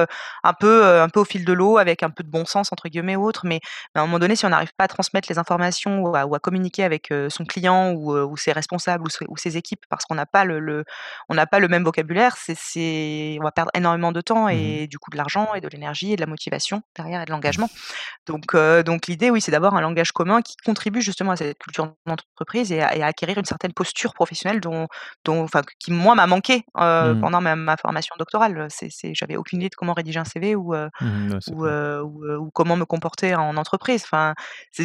un 0.45 0.53
peu, 0.53 1.01
un 1.01 1.09
peu 1.09 1.21
au 1.21 1.25
fil 1.25 1.45
de 1.45 1.53
l'eau 1.53 1.79
avec 1.79 2.03
un 2.03 2.11
peu 2.11 2.23
de 2.23 2.29
«bon 2.29 2.45
sens» 2.45 2.73
entre 2.73 2.89
guillemets 2.89 3.17
ou 3.17 3.25
autre, 3.25 3.38
mais 3.45 3.61
à 3.95 4.01
un 4.01 4.07
moment 4.07 4.19
donné, 4.19 4.37
si 4.37 4.47
on 4.47 4.51
n'arrive 4.51 4.73
pas 4.77 4.85
à 4.85 4.89
transmettre 4.89 5.29
les 5.31 5.39
informations 5.39 6.01
ou 6.03 6.17
à 6.17 6.27
ou 6.27 6.35
à 6.35 6.39
communiquer 6.41 6.85
avec, 6.85 7.13
son 7.29 7.45
client 7.45 7.93
ou, 7.95 8.37
ses 8.37 8.53
responsables 8.53 9.05
ou 9.05 9.11
ses 9.11 9.25
ou 9.29 9.37
ses 9.37 9.57
équipes 9.57 9.85
parce 9.89 10.05
qu'on 10.05 10.15
n'a 10.15 10.27
pas 10.27 10.45
le 10.45 10.59
le 10.61 10.85
on 11.29 11.35
n'a 11.35 11.47
pas 11.47 11.59
le 11.59 11.69
même 11.69 11.85
vocabulaire, 11.85 12.37
c'est 12.39 13.37
on 13.41 13.45
va 13.45 13.53
perdre 13.53 13.71
énormément 13.75 14.13
de 14.13 14.21
temps 14.21 14.49
Mmh 14.53 14.53
mh. 14.65 14.79
et 14.83 14.87
du 14.89 14.99
coup 14.99 15.11
de 15.11 15.17
l'argent 15.17 15.55
et 15.55 15.61
de 15.61 15.69
l'énergie 15.69 16.13
et 16.13 16.17
de 16.17 16.21
la 16.21 16.27
motivation 16.27 16.83
derrière 16.97 17.23
et 17.23 17.25
de 17.25 17.31
l'engagement. 17.31 17.69
Donc 18.27 18.55
donc 18.85 19.07
l'idée, 19.07 19.31
oui, 19.31 19.41
c'est 19.41 19.51
d'avoir 19.53 19.75
un 19.75 19.81
langage 19.81 20.13
commun 20.13 20.43
qui 20.43 20.55
contribue 20.65 21.01
justement 21.03 21.33
à 21.33 21.37
cette 21.37 21.59
culture 21.59 21.93
d'entreprise 22.07 22.73
et 22.73 22.81
à 22.83 22.97
et 22.97 23.03
à 23.03 23.07
acquérir 23.07 23.39
une 23.39 23.45
certaine 23.45 23.73
posture 23.73 24.15
professionnelle 24.15 24.61
dont 24.61 24.87
dont 25.25 25.43
enfin 25.45 25.63
qui 25.81 25.93
moi 25.93 26.15
m'a 26.15 26.27
manqué, 26.27 26.65
Mmh. 26.77 27.21
pendant 27.21 27.41
ma 27.41 27.57
ma 27.57 27.77
formation 27.77 28.15
doctorale. 28.19 28.67
C'est 28.71 28.89
j'avais 29.15 29.37
aucune 29.37 29.61
idée 29.61 29.69
de 29.71 29.75
comment 29.77 29.93
rédiger 29.95 30.19
un 30.21 30.25
CV 30.25 30.57
Mmh 30.57 31.39
Ouais, 31.51 31.99
ou 32.01 32.51
comment 32.55 32.77
me 32.77 32.85
comporter 32.85 33.28
en 33.35 33.57
entreprise. 33.57 34.03
Enfin, 34.05 34.35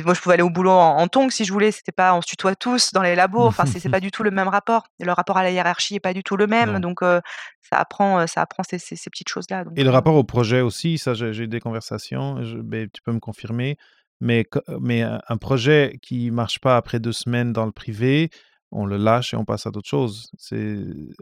moi 0.06 0.14
je 0.14 0.22
pouvais 0.22 0.34
aller 0.34 0.44
au 0.44 0.50
boulot 0.50 0.72
en 0.72 0.98
en 0.98 1.08
tongs 1.08 1.30
si 1.30 1.46
je 1.46 1.52
voulais, 1.54 1.72
c'était 1.72 1.92
pas 1.92 2.14
on 2.14 2.22
se 2.22 2.28
tutoie 2.28 2.56
tous 2.56 2.92
dans 2.94 3.02
les 3.02 3.16
labos, 3.16 3.46
enfin 3.46 3.66
c'est 3.66 3.88
pas 3.90 4.00
du 4.00 4.12
tout 4.12 4.24
le 4.24 4.32
même 4.32 4.48
rapport. 4.48 4.84
Le 5.00 5.12
rapport 5.12 5.38
à 5.38 5.44
la 5.44 5.52
hiérarchie 5.52 5.96
est 5.96 6.00
pas 6.00 6.14
du 6.14 6.24
tout 6.24 6.38
le 6.38 6.48
même, 6.48 6.74
Non 6.74 6.80
donc 6.80 7.02
heu, 7.04 7.22
ça 7.62 7.78
apprend, 7.78 8.22
heu, 8.22 8.28
ça 8.28 8.42
apprend 8.42 8.64
ces 8.64 8.80
ces 8.80 8.96
ces 8.96 9.10
petites 9.10 9.30
choses-là, 9.30 9.64
et 9.76 9.84
le 9.84 9.90
heu, 9.90 9.94
rapport 9.94 10.16
au 10.16 10.24
projet 10.24 10.62
aussi, 10.62 10.98
ça 10.98 11.14
j'ai 11.14 11.48
des 11.48 11.60
conversations, 11.60 12.44
je 12.44 12.58
beh, 12.58 12.88
tu 12.94 13.02
peux 13.02 13.12
me 13.12 13.20
confirmer, 13.20 13.78
mais 14.22 14.46
mais 14.80 15.02
un 15.04 15.38
projet 15.38 15.98
qui 16.02 16.32
marche 16.32 16.60
pas 16.60 16.78
après 16.78 17.00
2 17.00 17.14
semaines 17.14 17.54
dans 17.54 17.66
le 17.66 17.72
privé, 17.72 18.30
on 18.76 18.86
le 18.86 18.98
lâche 18.98 19.34
et 19.34 19.38
on 19.38 19.46
passe 19.46 19.66
à 19.68 19.72
d'autres 19.72 19.88
choses. 19.88 20.30
C'est 20.38 20.76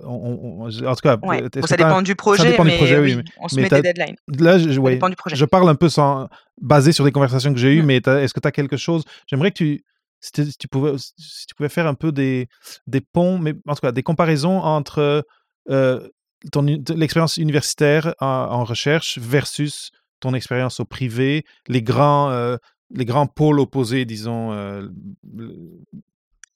on 0.03 0.67
en 0.67 0.69
tout 0.95 1.01
cas, 1.01 1.17
ouais. 1.23 1.41
Bon 1.53 1.67
ça 1.67 1.75
dépend 1.77 2.01
du 2.01 2.11
ça 2.11 2.15
projet, 2.15 2.51
dépend 2.51 2.65
du 2.65 2.71
projet, 2.71 2.99
oui, 2.99 3.15
mais 3.15 3.23
oui, 3.23 3.23
on 3.39 3.47
se 3.47 3.55
mais 3.55 3.63
met 3.63 3.69
des 3.69 3.81
deadlines. 3.81 4.15
là, 4.39 4.57
je 4.57 4.71
Ça 4.71 4.79
ouais, 4.79 4.93
dépend 4.93 5.09
du 5.09 5.15
projet. 5.15 5.35
je 5.35 5.45
parle 5.45 5.69
un 5.69 5.75
peu 5.75 5.89
sans 5.89 6.29
basé 6.61 6.91
sur 6.91 7.03
des 7.05 7.11
conversations 7.11 7.53
que 7.53 7.59
j'ai 7.59 7.73
eues, 7.75 7.81
Mmh. 7.83 7.85
mais 7.85 7.97
est-ce 7.97 8.33
que 8.33 8.39
tu 8.39 8.47
as 8.47 8.51
quelque 8.51 8.77
chose 8.77 9.03
j'aimerais 9.27 9.51
que 9.51 9.57
tu 9.57 9.83
si 10.21 10.31
tu 10.31 10.45
si 10.45 10.57
tu 10.57 10.67
pouvais 10.67 10.93
si 10.97 11.45
tu 11.47 11.55
pouvais 11.55 11.69
faire 11.69 11.87
un 11.87 11.93
peu 11.95 12.11
des 12.11 12.47
des 12.87 13.01
ponts, 13.01 13.37
mais 13.37 13.53
en 13.67 13.73
tout 13.75 13.81
cas 13.81 13.91
des 13.91 14.03
comparaisons 14.03 14.59
entre, 14.59 15.25
heu, 15.69 16.11
ton 16.51 16.61
l'expérience 16.63 17.37
universitaire 17.37 18.13
en 18.19 18.25
en 18.27 18.63
recherche 18.63 19.17
versus 19.19 19.91
ton 20.19 20.33
expérience 20.35 20.79
au 20.79 20.85
privé, 20.85 21.43
les 21.67 21.81
grands, 21.81 22.29
heu, 22.31 22.57
les 22.93 23.05
grands 23.05 23.25
pôles 23.27 23.59
opposés 23.59 24.05
disons, 24.05 24.51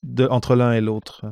de 0.06 0.28
entre 0.28 0.56
l'un 0.56 0.74
et 0.74 0.82
l'autre. 0.82 1.26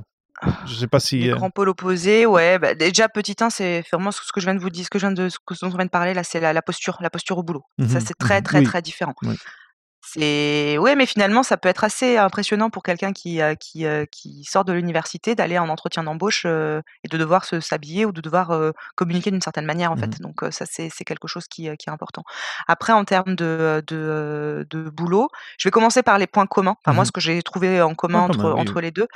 Je 0.66 0.74
sais 0.76 0.88
pas 0.88 1.00
Les 1.20 1.28
si, 1.28 1.30
heu 1.30 1.36
grands 1.36 1.50
pôles 1.52 1.70
opposés, 1.70 2.26
ouais, 2.26 2.60
bah, 2.60 2.76
déjà 2.76 3.08
petit 3.08 3.36
1, 3.40 3.50
c'est 3.50 3.82
vraiment 3.92 4.12
ce 4.12 4.20
que 4.34 4.42
je 4.42 4.46
viens 4.46 4.56
de 4.56 4.60
vous 4.60 4.70
dire 4.70 4.84
ce 4.86 4.90
que 4.90 5.00
je 5.00 5.06
viens 5.06 5.14
de 5.14 5.30
ce 5.30 5.38
dont 5.62 5.68
on 5.68 5.78
vient 5.78 5.86
de 5.86 5.90
parler 5.90 6.14
là, 6.14 6.24
c'est 6.24 6.40
la 6.40 6.54
la 6.54 6.62
posture 6.62 6.98
la 7.02 7.10
posture 7.10 7.38
au 7.38 7.44
boulot. 7.44 7.64
Ça, 7.88 8.00
mmh 8.00 8.02
c'est 8.02 8.18
très, 8.18 8.40
mmh 8.40 8.44
très, 8.44 8.58
Oui, 8.60 8.64
très 8.64 8.82
différent. 8.82 9.14
oui. 9.24 9.36
C'est 10.06 10.78
ouais, 10.80 10.96
mais 10.96 11.06
finalement, 11.06 11.44
ça 11.44 11.56
peut 11.56 11.70
être 11.70 11.86
assez 11.86 12.18
impressionnant 12.18 12.70
pour 12.70 12.84
quelqu'un 12.84 13.14
qui, 13.14 13.42
heu, 13.42 13.56
qui 14.12 14.44
sort 14.44 14.66
de 14.66 14.74
l'université 14.74 15.34
d'aller 15.34 15.58
en 15.58 15.70
entretien 15.70 16.04
d'embauche, 16.04 16.46
heu, 16.46 16.82
et 17.06 17.08
de 17.08 17.18
devoir 17.18 17.46
se 17.46 17.62
s'habiller 17.62 18.06
ou 18.06 18.12
de 18.12 18.20
devoir, 18.20 18.52
communiquer 18.96 19.32
d'une 19.32 19.42
certaine 19.42 19.66
manière, 19.66 19.92
en 19.92 19.96
Mmh 19.96 20.00
fait. 20.00 20.22
Donc, 20.22 20.42
ça, 20.52 20.66
c'est 20.70 20.90
c'est 20.94 21.06
quelque 21.06 21.28
chose 21.30 21.48
qui, 21.48 21.68
est 21.68 21.88
important. 21.90 22.24
Après, 22.68 22.92
en 22.92 23.06
termes 23.06 23.36
de, 23.36 23.82
boulot, 24.94 25.30
je 25.58 25.68
vais 25.68 25.72
commencer 25.72 26.04
par 26.04 26.18
les 26.18 26.28
points 26.28 26.48
communs. 26.48 26.76
Enfin, 26.86 26.94
moi, 26.94 27.04
Mmh 27.04 27.06
ce 27.06 27.12
que 27.14 27.22
j'ai 27.22 27.42
trouvé 27.42 27.82
en 27.82 27.96
commun 27.96 28.22
entre 28.24 28.76
oui. 28.76 28.82
les 28.82 28.92
2, 28.92 29.08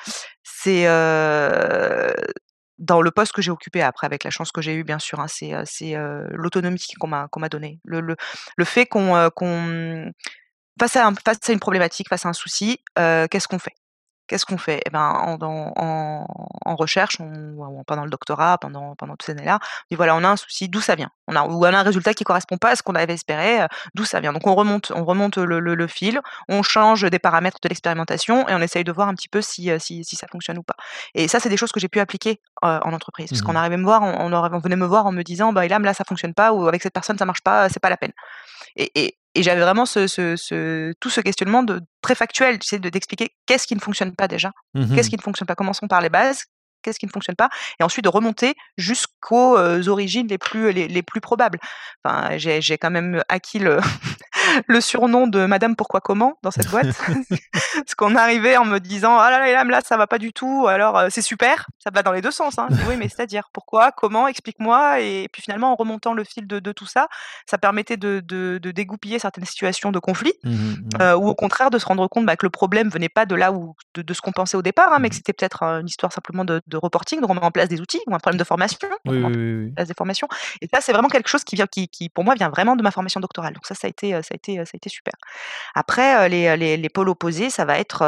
c'est, 0.43 0.86
dans 2.80 3.02
le 3.02 3.12
poste 3.12 3.34
que 3.34 3.41
j'ai 3.41 3.52
occupé 3.52 3.82
après 3.82 4.06
avec 4.06 4.23
la 4.23 4.30
chance 4.30 4.52
que 4.54 4.62
j'ai 4.62 4.73
eue, 4.76 4.84
bien 4.86 5.00
sûr, 5.00 5.19
hein, 5.19 5.28
c'est, 5.28 5.95
l'autonomie 6.32 6.80
qu'on 7.00 7.08
m'a 7.08 7.28
m'a 7.36 7.50
donnée. 7.50 7.80
Le 7.84 8.00
le 8.00 8.15
le 8.56 8.65
fait 8.65 8.86
qu'on 8.86 9.30
Face 10.79 10.95
à 10.95 11.07
un 11.07 11.13
face 11.15 11.37
à 11.49 11.53
une 11.53 11.59
problématique, 11.59 12.09
face 12.09 12.25
à 12.25 12.29
un 12.29 12.33
souci, 12.33 12.79
heu, 12.99 13.27
qu'est-ce 13.29 13.47
qu'on 13.47 13.59
fait? 13.59 13.73
Qu'est-ce 14.27 14.45
qu'on 14.45 14.57
fait? 14.57 14.81
Et 14.85 14.89
ben, 14.91 15.01
en 15.01 15.37
dans 15.37 15.73
en 15.77 16.25
en 16.65 16.75
recherche, 16.75 17.17
on 17.21 17.83
pendant 17.87 18.03
le 18.05 18.09
doctorat, 18.11 18.57
pendant 18.59 18.95
pendant 18.95 19.13
toutes 19.13 19.23
ces 19.27 19.33
années-là, 19.33 19.59
on 19.61 19.85
dit: 19.91 19.95
«Voilà, 19.97 20.15
on 20.15 20.23
a 20.23 20.29
un 20.29 20.35
souci, 20.37 20.69
d'où 20.69 20.81
ça 20.81 20.95
vient?» 20.95 21.09
on 21.27 21.35
a 21.35 21.43
ou 21.47 21.65
on 21.65 21.73
a 21.73 21.77
un 21.79 21.83
résultat 21.83 22.13
qui 22.13 22.23
correspond 22.25 22.57
pas 22.57 22.71
à 22.71 22.75
ce 22.75 22.83
qu'on 22.83 22.95
avait 22.95 23.13
espéré, 23.13 23.61
heu, 23.63 23.67
d'où 23.95 24.05
ça 24.05 24.19
vient? 24.21 24.33
Donc 24.33 24.47
on 24.47 24.55
remonte 24.55 24.91
on 24.95 25.05
remonte 25.05 25.37
le 25.37 25.59
le 25.59 25.75
le 25.75 25.87
fil, 25.87 26.21
on 26.49 26.63
change 26.63 27.03
des 27.09 27.19
paramètres 27.19 27.59
de 27.63 27.69
l'expérimentation 27.69 28.47
et 28.49 28.53
on 28.55 28.61
essaye 28.61 28.83
de 28.83 28.91
voir 28.91 29.07
un 29.09 29.15
petit 29.15 29.29
peu 29.29 29.41
si, 29.41 29.71
si 29.79 30.03
ça 30.17 30.27
fonctionne 30.31 30.57
ou 30.59 30.63
pas. 30.63 30.75
Et 31.15 31.27
ça, 31.27 31.39
c'est 31.39 31.49
des 31.49 31.57
choses 31.57 31.71
que 31.71 31.79
j'ai 31.79 31.89
pu 31.89 31.99
appliquer, 31.99 32.41
en 32.61 32.93
entreprise. 32.93 33.29
Parce 33.31 33.41
qu'on 33.41 33.53
Mmh 33.53 33.57
arrivait 33.57 33.77
me 33.77 33.83
voir, 33.85 34.01
on 34.03 34.59
venait 34.59 34.75
me 34.75 34.85
voir 34.85 35.05
en 35.07 35.11
me 35.13 35.23
disant: 35.23 35.53
«Bah, 35.53 35.65
Ilham, 35.65 35.83
là, 35.85 35.93
ça 35.93 36.03
fonctionne 36.05 36.33
pas» 36.33 36.53
ou 36.53 36.67
«Avec 36.67 36.81
cette 36.83 36.93
personne, 36.93 37.17
ça 37.17 37.25
marche 37.25 37.41
pas, 37.43 37.69
c'est 37.69 37.79
pas 37.81 37.89
la 37.89 37.97
peine». 37.97 38.13
Et 38.75 38.91
et 39.05 39.17
et 39.38 39.43
j'avais 39.43 39.62
vraiment 39.62 39.86
ce 39.86 40.08
ce 40.08 40.36
ce 40.36 40.93
tout 41.00 41.10
ce 41.10 41.21
questionnement 41.21 41.63
de 41.63 41.82
très 42.02 42.15
factuel, 42.15 42.60
tu 42.60 42.67
sais, 42.67 42.80
de 42.80 42.89
d'expliquer 42.89 43.30
qu'est-ce 43.45 43.67
qui 43.67 43.76
ne 43.76 43.80
fonctionne 43.80 44.15
pas 44.15 44.28
déjà? 44.28 44.52
Qu'est-ce 44.76 45.08
Mmh 45.08 45.10
qui 45.10 45.17
ne 45.17 45.21
fonctionne 45.21 45.45
pas? 45.47 45.56
Commençons 45.56 45.88
par 45.88 46.02
les 46.02 46.10
bases. 46.10 46.43
Qu'est-ce 46.81 46.99
qui 46.99 47.05
ne 47.05 47.11
fonctionne 47.11 47.35
pas, 47.35 47.49
et 47.79 47.83
ensuite 47.83 48.03
de 48.03 48.09
remonter 48.09 48.55
jusqu'aux 48.77 49.57
origines 49.87 50.27
les 50.27 50.37
plus, 50.37 50.71
les, 50.71 50.87
les 50.87 51.03
plus 51.03 51.21
probables. 51.21 51.59
Enfin, 52.03 52.37
j'ai 52.37 52.77
quand 52.77 52.91
même 52.91 53.23
acquis 53.29 53.59
le, 53.59 53.79
le 54.67 54.81
surnom 54.81 55.27
de 55.27 55.45
Madame 55.45 55.75
Pourquoi 55.75 56.01
Comment 56.01 56.37
dans 56.43 56.51
cette 56.51 56.69
boîte. 56.69 56.87
Parce 57.73 57.95
qu'on 57.95 58.15
arrivait 58.15 58.57
en 58.57 58.65
me 58.65 58.79
disant 58.79 59.17
Ah 59.17 59.29
là 59.29 59.39
là, 59.39 59.51
là, 59.51 59.63
là 59.63 59.81
ça 59.83 59.97
va 59.97 60.07
pas 60.07 60.17
du 60.17 60.33
tout, 60.33 60.67
alors 60.67 61.05
c'est 61.09 61.21
super, 61.21 61.67
ça 61.79 61.89
va 61.93 62.03
dans 62.03 62.11
les 62.11 62.21
deux 62.21 62.31
sens. 62.31 62.57
Hein. 62.57 62.67
oui, 62.87 62.95
mais 62.97 63.09
c'est-à-dire 63.09 63.49
pourquoi, 63.53 63.91
comment, 63.91 64.27
explique-moi. 64.27 64.99
Et 64.99 65.27
puis 65.31 65.41
finalement, 65.41 65.71
en 65.71 65.75
remontant 65.75 66.13
le 66.13 66.23
fil 66.23 66.47
de, 66.47 66.59
de 66.59 66.71
tout 66.71 66.85
ça, 66.85 67.07
ça 67.49 67.57
permettait 67.57 67.97
de, 67.97 68.21
de, 68.25 68.59
de, 68.61 68.71
dégoupiller 68.71 69.19
certaines 69.19 69.45
situations 69.45 69.91
de 69.91 69.99
conflit, 69.99 70.33
mmh 70.43 70.75
euh, 71.01 71.15
ou 71.15 71.27
au 71.27 71.35
contraire 71.35 71.69
de 71.69 71.77
se 71.77 71.85
rendre 71.85 72.07
compte 72.07 72.25
bah, 72.25 72.35
que 72.35 72.45
le 72.45 72.49
problème 72.49 72.89
venait 72.89 73.09
pas 73.09 73.25
de 73.25 73.35
là 73.35 73.51
où 73.51 73.75
de, 73.95 74.13
ce 74.13 74.21
qu'on 74.21 74.31
pensait 74.31 74.57
au 74.57 74.61
départ, 74.61 74.93
hein, 74.93 74.99
mais 74.99 75.09
que 75.09 75.15
mmh 75.15 75.17
c'était 75.17 75.33
peut-être 75.33 75.63
une 75.63 75.87
histoire 75.87 76.13
simplement 76.13 76.45
de, 76.45 76.61
reporting, 76.77 77.21
de 77.21 77.25
remettre 77.25 77.45
en 77.45 77.51
place 77.51 77.69
des 77.69 77.81
outils, 77.81 78.01
ou 78.07 78.15
un 78.15 78.19
problème 78.19 78.39
de 78.39 78.43
formation, 78.43 78.77
oui, 79.05 79.23
oui, 79.23 79.71
place 79.71 79.87
des 79.87 79.93
formations. 79.93 80.27
Et 80.61 80.67
ça, 80.73 80.81
c'est 80.81 80.91
vraiment 80.91 81.09
quelque 81.09 81.29
chose 81.29 81.43
qui, 81.43 81.55
vient, 81.55 81.67
qui, 81.67 81.87
qui, 81.87 82.09
pour 82.09 82.23
moi, 82.23 82.35
vient 82.35 82.49
vraiment 82.49 82.75
de 82.75 82.83
ma 82.83 82.91
formation 82.91 83.19
doctorale. 83.19 83.53
Donc 83.53 83.65
ça, 83.65 83.75
ça 83.75 83.87
a 83.87 83.89
été, 83.89 84.11
ça 84.11 84.33
a 84.33 84.35
été, 84.35 84.55
ça 84.57 84.71
a 84.73 84.77
été 84.77 84.89
super. 84.89 85.13
Après, 85.75 86.29
les, 86.29 86.55
les, 86.57 86.77
les 86.77 86.89
pôles 86.89 87.09
opposés, 87.09 87.49
ça 87.49 87.65
va 87.65 87.79
être, 87.79 87.99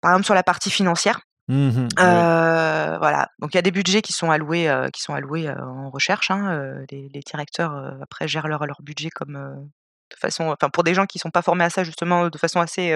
par 0.00 0.12
exemple, 0.12 0.24
sur 0.24 0.34
la 0.34 0.42
partie 0.42 0.70
financière. 0.70 1.20
Mmh 1.48 1.86
voilà. 1.96 3.28
Donc 3.38 3.54
il 3.54 3.56
y 3.56 3.58
a 3.58 3.62
des 3.62 3.70
budgets 3.70 4.02
qui 4.02 4.12
sont 4.12 4.30
alloués, 4.30 4.70
qui 4.92 5.02
sont 5.02 5.14
alloués 5.14 5.48
en 5.48 5.90
recherche. 5.90 6.30
Hein, 6.30 6.84
les, 6.90 7.08
les, 7.12 7.20
directeurs 7.20 7.98
après 8.02 8.26
gèrent 8.26 8.48
leur, 8.48 8.66
leur 8.66 8.82
budget 8.82 9.10
comme 9.10 9.68
de 10.10 10.16
façon, 10.16 10.44
enfin 10.50 10.68
pour 10.70 10.84
des 10.84 10.94
gens 10.94 11.06
qui 11.06 11.18
sont 11.18 11.30
pas 11.30 11.42
formés 11.42 11.64
à 11.64 11.70
ça 11.70 11.84
justement 11.84 12.28
de 12.28 12.38
façon 12.38 12.60
assez 12.60 12.94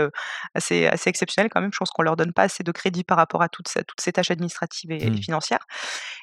assez 0.54 0.86
assez 0.86 1.10
exceptionnelle 1.10 1.50
quand 1.50 1.60
même. 1.60 1.72
Je 1.72 1.78
pense 1.78 1.90
qu'on 1.90 2.02
leur 2.02 2.16
donne 2.16 2.32
pas 2.32 2.42
assez 2.44 2.62
de 2.62 2.72
crédit 2.72 3.04
par 3.04 3.16
rapport 3.16 3.42
à 3.42 3.48
toutes, 3.48 3.68
toutes 3.86 4.00
ces 4.00 4.12
tâches 4.12 4.30
administratives 4.30 4.90
et, 4.92 5.10
mmh. 5.10 5.22
financières. 5.22 5.66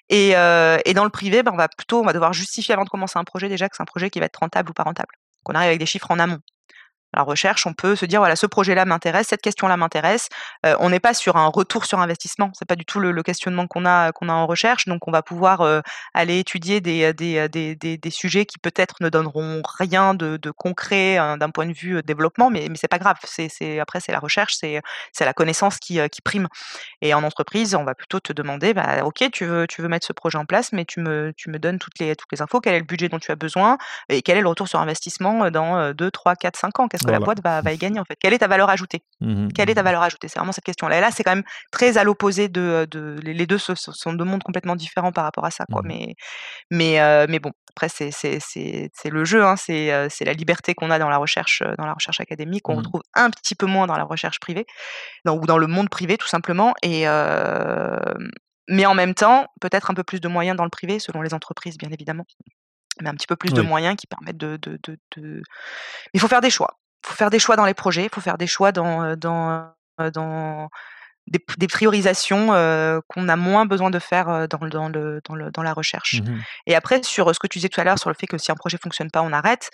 Et, 0.10 0.30
et, 0.30 0.94
dans 0.94 1.04
le 1.04 1.10
privé, 1.10 1.44
ben, 1.44 1.52
on 1.54 1.58
va 1.58 1.68
plutôt 1.68 2.00
on 2.00 2.06
va 2.06 2.14
devoir 2.14 2.34
justifier 2.34 2.74
avant 2.74 2.84
de 2.84 2.90
commencer 2.90 3.20
un 3.20 3.24
projet 3.24 3.50
déjà 3.50 3.70
que 3.70 3.76
c'est 3.76 3.84
un 3.84 3.86
projet 3.86 4.10
qui 4.10 4.20
va 4.20 4.26
être 4.26 4.38
rentable 4.38 4.70
ou 4.70 4.74
pas 4.74 4.84
rentable. 4.84 5.14
Qu'on 5.44 5.54
arrive 5.54 5.70
avec 5.70 5.80
des 5.80 5.86
chiffres 5.86 6.12
en 6.12 6.20
amont 6.20 6.40
la 7.14 7.24
recherche, 7.24 7.66
on 7.66 7.74
peut 7.74 7.96
se 7.96 8.06
dire 8.06 8.20
voilà, 8.20 8.36
ce 8.36 8.46
projet-là 8.46 8.86
m'intéresse, 8.86 9.28
cette 9.28 9.42
question-là 9.42 9.78
m'intéresse. 9.78 10.28
Euh, 10.66 10.76
on 10.80 10.90
n'est 10.90 11.00
pas 11.00 11.14
sur 11.14 11.38
un 11.38 11.48
retour 11.48 11.86
sur 11.86 12.00
investissement, 12.00 12.52
c'est 12.54 12.68
pas 12.68 12.76
du 12.76 12.86
tout 12.86 13.00
le, 13.00 13.24
questionnement 13.24 13.68
qu'on 13.68 13.86
a 13.86 14.12
qu'on 14.12 14.30
a 14.30 14.34
en 14.34 14.46
recherche. 14.46 14.86
Donc 14.88 15.08
on 15.08 15.12
va 15.12 15.22
pouvoir 15.22 15.62
euh, 15.62 15.82
aller 16.14 16.40
étudier 16.40 16.82
des, 16.82 17.14
des, 17.14 17.48
des, 17.50 17.76
des, 17.76 18.10
sujets 18.10 18.46
qui 18.46 18.58
peut-être 18.60 18.96
ne 19.02 19.10
donneront 19.10 19.62
rien 19.78 20.14
de, 20.14 20.38
concret 20.52 21.18
hein, 21.18 21.38
d'un 21.38 21.50
point 21.50 21.66
de 21.66 21.74
vue 21.74 21.98
euh, 21.98 22.02
développement, 22.02 22.50
mais 22.50 22.68
mais 22.70 22.78
c'est 22.78 22.88
pas 22.88 23.00
grave. 23.00 23.18
C'est 23.24 23.80
après 23.80 24.00
c'est 24.00 24.12
la 24.12 24.20
recherche, 24.20 24.56
c'est 24.56 24.82
c'est 25.14 25.26
la 25.26 25.34
connaissance 25.34 25.78
qui, 25.80 26.00
qui 26.10 26.22
prime. 26.22 26.48
Et 27.02 27.14
en 27.14 27.24
entreprise, 27.24 27.76
on 27.76 27.84
va 27.84 27.96
plutôt 27.96 28.20
te 28.20 28.34
demander 28.34 28.74
bah, 28.74 29.06
ok 29.06 29.30
tu 29.32 29.46
veux 29.46 29.66
tu 29.68 29.82
veux 29.82 29.88
mettre 29.88 30.06
ce 30.06 30.14
projet 30.14 30.38
en 30.38 30.46
place, 30.46 30.74
mais 30.74 30.86
tu 30.86 31.00
me 31.00 31.34
tu 31.38 31.50
me 31.50 31.60
donnes 31.60 31.80
toutes 31.80 32.00
les 32.00 32.16
toutes 32.16 32.32
les 32.32 32.42
infos, 32.42 32.60
quel 32.60 32.74
est 32.76 32.80
le 32.80 32.86
budget 32.86 33.10
dont 33.10 33.20
tu 33.20 33.32
as 33.32 33.36
besoin? 33.36 33.78
Et 34.10 34.22
quel 34.22 34.38
est 34.38 34.42
le 34.42 34.50
retour 34.50 34.68
sur 34.68 34.80
investissement 34.80 35.50
dans 35.52 35.94
2, 35.94 36.12
3, 36.12 36.36
4, 36.36 36.58
5 36.58 36.80
ans? 36.80 36.88
Qu'est-ce 36.98 37.08
que 37.08 37.12
la 37.12 37.20
boîte 37.20 37.42
va, 37.44 37.62
va, 37.62 37.74
y 37.74 37.78
gagner 37.78 38.00
en 38.00 38.06
fait. 38.06 38.18
Quelle 38.20 38.34
est 38.34 38.40
ta 38.40 38.48
valeur 38.48 38.70
ajoutée? 38.70 39.04
Mmh 39.22 39.50
Quelle 39.56 39.70
est 39.70 39.76
ta 39.76 39.82
mmh 39.82 39.86
valeur 39.86 40.02
ajoutée? 40.02 40.28
C'est 40.28 40.40
vraiment 40.40 40.52
cette 40.52 40.64
question-là. 40.64 40.98
Et 40.98 41.02
là, 41.02 41.12
c'est 41.12 41.24
quand 41.24 41.36
même 41.36 41.44
très 41.72 41.98
à 41.98 42.04
l'opposé 42.04 42.50
de, 42.50 42.88
de, 42.90 43.20
les 43.22 43.46
deux 43.46 43.58
sont 43.58 44.14
deux 44.14 44.26
mondes 44.26 44.44
complètement 44.44 44.76
différents 44.76 45.12
par 45.12 45.24
rapport 45.24 45.46
à 45.46 45.52
ça, 45.52 45.66
quoi. 45.72 45.82
Mmh 45.82 45.88
Mais, 45.88 46.16
mais, 46.72 47.00
euh, 47.00 47.26
mais 47.30 47.40
bon, 47.40 47.52
après 47.70 47.90
c'est 47.90 48.12
c'est 48.12 49.10
le 49.10 49.26
jeu, 49.26 49.44
hein. 49.44 49.56
c'est 49.56 49.92
euh, 49.92 50.08
la 50.22 50.34
liberté 50.34 50.74
qu'on 50.74 50.90
a 50.90 51.00
dans 51.00 51.10
la 51.10 51.18
recherche 51.18 51.64
dans 51.78 51.86
la 51.86 51.94
recherche 51.94 52.20
académique, 52.20 52.64
qu'on 52.64 52.76
retrouve 52.76 53.02
un 53.14 53.30
petit 53.30 53.56
peu 53.56 53.66
moins 53.66 53.88
dans 53.88 53.98
la 53.98 54.04
recherche 54.04 54.40
privée, 54.40 54.66
dans, 55.26 55.38
ou 55.38 55.46
dans 55.46 55.58
le 55.58 55.68
monde 55.68 55.90
privé 55.90 56.18
tout 56.18 56.28
simplement. 56.28 56.74
Et 56.82 57.08
euh, 57.08 57.98
mais 58.68 58.86
en 58.86 58.94
même 58.94 59.14
temps, 59.14 59.48
peut-être 59.62 59.92
un 59.92 59.94
peu 59.94 60.04
plus 60.04 60.20
de 60.20 60.28
moyens 60.28 60.58
dans 60.58 60.66
le 60.66 60.70
privé, 60.70 61.00
selon 61.00 61.22
les 61.22 61.34
entreprises, 61.34 61.78
bien 61.78 61.90
évidemment. 61.92 62.26
Mais 63.02 63.10
un 63.10 63.14
petit 63.14 63.28
peu 63.28 63.36
plus 63.36 63.54
de 63.54 63.62
moyens 63.62 63.96
qui 63.96 64.08
permettent 64.08 64.38
de, 64.38 64.58
de, 64.58 64.80
de, 64.84 64.98
de... 65.16 65.42
Il 66.14 66.20
faut 66.20 66.28
faire 66.28 66.42
des 66.42 66.50
choix 66.50 66.80
faut 67.08 67.16
faire 67.16 67.30
des 67.30 67.40
choix 67.40 67.56
dans 67.56 67.66
les 67.66 67.74
projets, 67.74 68.04
il 68.04 68.10
faut 68.10 68.22
faire 68.22 68.38
des 68.38 68.48
choix 68.48 68.72
dans, 68.72 69.16
dans, 69.16 69.72
dans 70.14 70.70
des, 71.28 71.40
des 71.58 71.68
priorisations 71.68 72.48
qu'on 73.08 73.30
a 73.30 73.36
moins 73.36 73.66
besoin 73.66 73.90
de 73.90 74.00
faire 74.00 74.48
dans, 74.48 74.68
dans, 74.68 74.90
le, 74.90 75.22
dans, 75.28 75.36
le, 75.36 75.52
dans 75.52 75.64
la 75.64 75.74
recherche. 75.74 76.22
Mmh 76.22 76.42
Et 76.68 76.76
après, 76.76 77.04
sur 77.04 77.34
ce 77.34 77.40
que 77.40 77.48
tu 77.48 77.60
disais 77.60 77.70
tout 77.70 77.82
à 77.82 77.84
l'heure, 77.84 78.00
sur 78.00 78.10
le 78.10 78.16
fait 78.18 78.28
que 78.28 78.38
si 78.38 78.52
un 78.52 78.56
projet 78.56 78.78
fonctionne 78.82 79.12
pas, 79.12 79.22
on 79.22 79.34
arrête, 79.34 79.70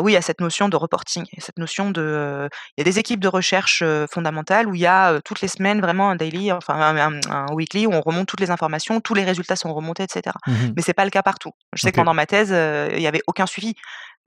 oui, 0.00 0.12
il 0.12 0.14
y 0.14 0.16
a 0.16 0.22
cette 0.22 0.40
notion 0.40 0.68
de 0.68 0.76
reporting, 0.76 1.26
cette 1.38 1.58
notion 1.58 1.90
de... 1.90 2.48
il 2.76 2.80
y 2.80 2.82
a 2.82 2.84
des 2.84 2.98
équipes 2.98 3.20
de 3.20 3.28
recherche 3.28 3.82
fondamentales 4.10 4.66
où 4.68 4.74
il 4.74 4.80
y 4.80 4.86
a 4.86 5.20
toutes 5.22 5.40
les 5.40 5.48
semaines 5.48 5.80
vraiment 5.80 6.10
un 6.10 6.16
daily, 6.16 6.52
enfin 6.52 6.96
un, 7.28 7.46
weekly, 7.52 7.86
où 7.86 7.92
on 7.92 8.00
remonte 8.00 8.28
toutes 8.28 8.40
les 8.40 8.50
informations, 8.50 9.00
tous 9.00 9.14
les 9.14 9.24
résultats 9.24 9.56
sont 9.56 9.74
remontés, 9.74 10.04
etc. 10.04 10.34
mmh 10.46 10.52
Mais 10.76 10.82
c'est 10.82 10.94
pas 10.94 11.04
le 11.04 11.10
cas 11.10 11.22
partout. 11.22 11.52
Je 11.74 11.82
sais 11.82 11.90
que 11.90 11.96
pendant 11.96 12.14
ma 12.14 12.26
thèse, 12.26 12.50
il 12.50 12.98
n'y 12.98 13.08
avait 13.08 13.22
aucun 13.26 13.46
suivi. 13.46 13.74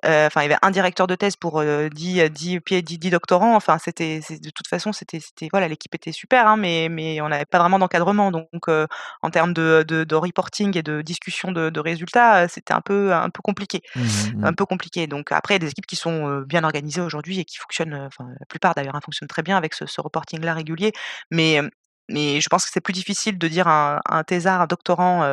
Enfin, 0.03 0.41
il 0.41 0.43
y 0.43 0.45
avait 0.45 0.57
un 0.61 0.71
directeur 0.71 1.07
de 1.07 1.15
thèse 1.15 1.35
pour 1.35 1.63
10, 1.63 2.29
10, 2.29 2.59
10, 2.59 2.83
10 2.83 3.09
doctorants. 3.09 3.55
Enfin, 3.55 3.77
c'était 3.77 4.19
de 4.19 4.49
toute 4.49 4.67
façon, 4.67 4.91
c'était 4.93 5.19
voilà, 5.51 5.67
l'équipe 5.67 5.95
était 5.95 6.11
super, 6.11 6.47
hein, 6.47 6.57
mais 6.57 6.89
mais 6.89 7.21
on 7.21 7.29
n'avait 7.29 7.45
pas 7.45 7.59
vraiment 7.59 7.79
d'encadrement. 7.79 8.31
Donc, 8.31 8.67
en 8.67 9.29
termes 9.31 9.53
de, 9.53 9.83
de, 9.87 10.03
de, 10.03 10.15
reporting 10.15 10.77
et 10.77 10.83
de 10.83 11.01
discussion 11.01 11.51
de, 11.51 11.69
de 11.69 11.79
résultats, 11.79 12.47
c'était 12.47 12.73
un 12.73 12.81
peu 12.81 13.13
un 13.13 13.29
peu 13.29 13.41
compliqué, 13.41 13.81
mmh 13.95 14.43
un 14.43 14.53
peu 14.53 14.65
compliqué. 14.65 15.07
Donc 15.07 15.31
après, 15.31 15.55
il 15.55 15.57
y 15.57 15.61
a 15.63 15.65
des 15.65 15.71
équipes 15.71 15.87
qui 15.87 15.95
sont 15.95 16.41
bien 16.41 16.63
organisées 16.63 17.01
aujourd'hui 17.01 17.39
et 17.39 17.45
qui 17.45 17.57
fonctionnent. 17.57 17.95
Enfin, 17.95 18.27
la 18.39 18.45
plupart 18.47 18.75
d'ailleurs, 18.75 18.95
hein, 18.95 19.01
fonctionnent 19.03 19.29
très 19.29 19.43
bien 19.43 19.57
avec 19.57 19.73
ce, 19.73 19.85
ce 19.85 20.01
reporting-là 20.01 20.53
régulier. 20.53 20.91
Mais 21.31 21.61
mais 22.09 22.41
je 22.41 22.49
pense 22.49 22.65
que 22.65 22.71
c'est 22.71 22.81
plus 22.81 22.93
difficile 22.93 23.37
de 23.37 23.47
dire 23.47 23.67
à 23.67 23.97
un, 23.97 24.19
un 24.19 24.23
thésard, 24.23 24.61
un 24.61 24.67
doctorant, 24.67 25.23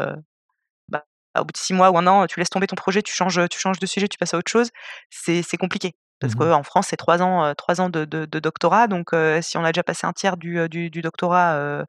au 1.38 1.44
bout 1.44 1.52
de 1.52 1.56
six 1.56 1.72
mois 1.72 1.90
ou 1.90 1.98
un 1.98 2.06
an, 2.06 2.26
tu 2.26 2.38
laisses 2.38 2.50
tomber 2.50 2.66
ton 2.66 2.76
projet, 2.76 3.02
tu 3.02 3.12
changes, 3.12 3.40
tu 3.48 3.58
changes 3.58 3.78
de 3.78 3.86
sujet, 3.86 4.08
tu 4.08 4.18
passes 4.18 4.34
à 4.34 4.38
autre 4.38 4.50
chose, 4.50 4.70
c'est 5.10 5.56
compliqué. 5.58 5.94
Parce 6.20 6.34
mmh 6.34 6.38
qu'en 6.38 6.62
France, 6.62 6.86
c'est 6.90 6.96
trois 6.96 7.20
ans, 7.20 7.52
trois 7.56 7.80
ans 7.80 7.88
de, 7.90 8.04
de, 8.04 8.38
doctorat. 8.38 8.86
Donc, 8.86 9.10
si 9.40 9.58
on 9.58 9.64
a 9.64 9.72
déjà 9.72 9.82
passé 9.82 10.06
un 10.06 10.12
tiers 10.12 10.36
du, 10.36 10.68
du, 10.68 10.88
du 10.88 11.02
doctorat 11.02 11.54
euh, 11.54 11.84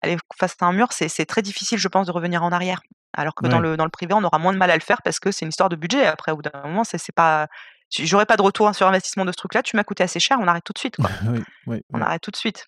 aller 0.00 0.16
face 0.38 0.56
à 0.60 0.66
un 0.66 0.72
mur, 0.72 0.88
c'est 0.92 1.26
très 1.26 1.42
difficile, 1.42 1.78
je 1.78 1.88
pense, 1.88 2.06
de 2.06 2.12
revenir 2.12 2.42
en 2.42 2.52
arrière. 2.52 2.80
Alors 3.16 3.34
que 3.34 3.46
dans, 3.46 3.60
le, 3.60 3.76
dans 3.76 3.84
le 3.84 3.90
privé, 3.90 4.12
on 4.14 4.24
aura 4.24 4.38
moins 4.38 4.52
de 4.52 4.58
mal 4.58 4.70
à 4.70 4.74
le 4.74 4.80
faire 4.80 5.02
parce 5.02 5.20
que 5.20 5.30
c'est 5.30 5.44
une 5.44 5.50
histoire 5.50 5.68
de 5.68 5.76
budget. 5.76 6.06
Après, 6.06 6.32
au 6.32 6.36
bout 6.36 6.42
d'un 6.42 6.62
moment, 6.64 6.84
c'est 6.84 7.12
pas. 7.12 7.46
J'aurais 7.90 8.26
pas 8.26 8.36
de 8.36 8.42
retour 8.42 8.74
sur 8.74 8.88
investissement 8.88 9.24
de 9.24 9.30
ce 9.30 9.36
truc-là. 9.36 9.62
Tu 9.62 9.76
m'as 9.76 9.84
coûté 9.84 10.02
assez 10.02 10.18
cher, 10.18 10.38
on 10.40 10.48
arrête 10.48 10.64
tout 10.64 10.72
de 10.72 10.78
suite. 10.78 10.96
Quoi. 10.96 11.10
oui, 11.66 11.82
on 11.92 12.00
arrête 12.00 12.22
tout 12.22 12.32
de 12.32 12.36
suite. 12.36 12.66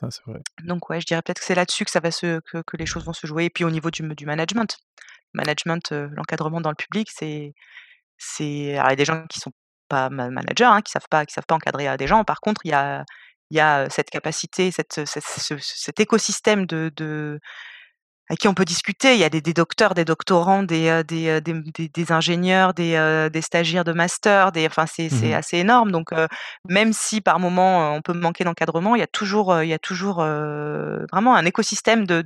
Ça, 0.00 0.08
vrai. 0.26 0.40
Donc, 0.62 0.88
ouais, 0.90 1.00
je 1.00 1.06
dirais 1.06 1.22
peut-être 1.22 1.40
que 1.40 1.44
c'est 1.44 1.54
là-dessus 1.54 1.84
que, 1.84 1.90
ça 1.90 2.00
va 2.00 2.10
se, 2.10 2.40
que, 2.40 2.62
que, 2.66 2.76
les 2.76 2.86
choses 2.86 3.04
vont 3.04 3.12
se 3.12 3.26
jouer. 3.26 3.44
Et 3.44 3.50
puis, 3.50 3.64
au 3.64 3.70
niveau 3.70 3.90
du, 3.90 4.02
du 4.14 4.26
management 4.26 4.78
management, 5.34 5.92
l'encadrement 5.92 6.60
dans 6.60 6.70
le 6.70 6.76
public, 6.76 7.08
c'est, 7.12 7.54
c'est, 8.18 8.78
il 8.78 8.96
des 8.96 9.04
gens 9.04 9.26
qui 9.28 9.40
sont 9.40 9.52
pas 9.88 10.08
managers, 10.10 10.64
hein, 10.64 10.80
qui 10.82 10.92
savent 10.92 11.08
pas, 11.10 11.26
qui 11.26 11.34
savent 11.34 11.46
pas 11.46 11.56
encadrer 11.56 11.96
des 11.96 12.06
gens. 12.06 12.24
Par 12.24 12.40
contre, 12.40 12.62
il 12.64 12.70
y 12.70 13.60
a, 13.60 13.90
cette 13.90 14.10
capacité, 14.10 14.70
cet 14.70 16.00
écosystème 16.00 16.66
de 16.66 17.40
à 18.28 18.36
qui 18.36 18.48
on 18.48 18.54
peut 18.54 18.64
discuter. 18.64 19.14
Il 19.14 19.20
y 19.20 19.24
a 19.24 19.28
des, 19.28 19.40
des 19.40 19.52
docteurs, 19.52 19.94
des 19.94 20.04
doctorants, 20.04 20.62
des, 20.62 20.88
euh, 20.88 21.02
des, 21.02 21.28
euh, 21.28 21.40
des, 21.40 21.88
des, 21.88 22.12
ingénieurs, 22.12 22.72
des, 22.72 22.94
euh, 22.94 23.28
des 23.28 23.42
stagiaires 23.42 23.84
de 23.84 23.92
master. 23.92 24.52
Des, 24.52 24.66
enfin, 24.66 24.86
c'est 24.86 25.06
mmh 25.06 25.10
c'est 25.10 25.34
assez 25.34 25.58
énorme. 25.58 25.92
Donc, 25.92 26.10
même 26.68 26.92
si 26.92 27.20
par 27.20 27.38
moment 27.38 27.94
on 27.94 28.02
peut 28.02 28.12
manquer 28.12 28.44
d'encadrement, 28.44 28.96
il 28.96 28.98
y 28.98 29.02
a 29.02 29.06
toujours, 29.06 29.62
il 29.62 29.68
y 29.68 29.72
a 29.72 29.78
toujours 29.78 30.16
vraiment 30.16 31.36
un 31.36 31.44
écosystème 31.44 32.06
de 32.06 32.22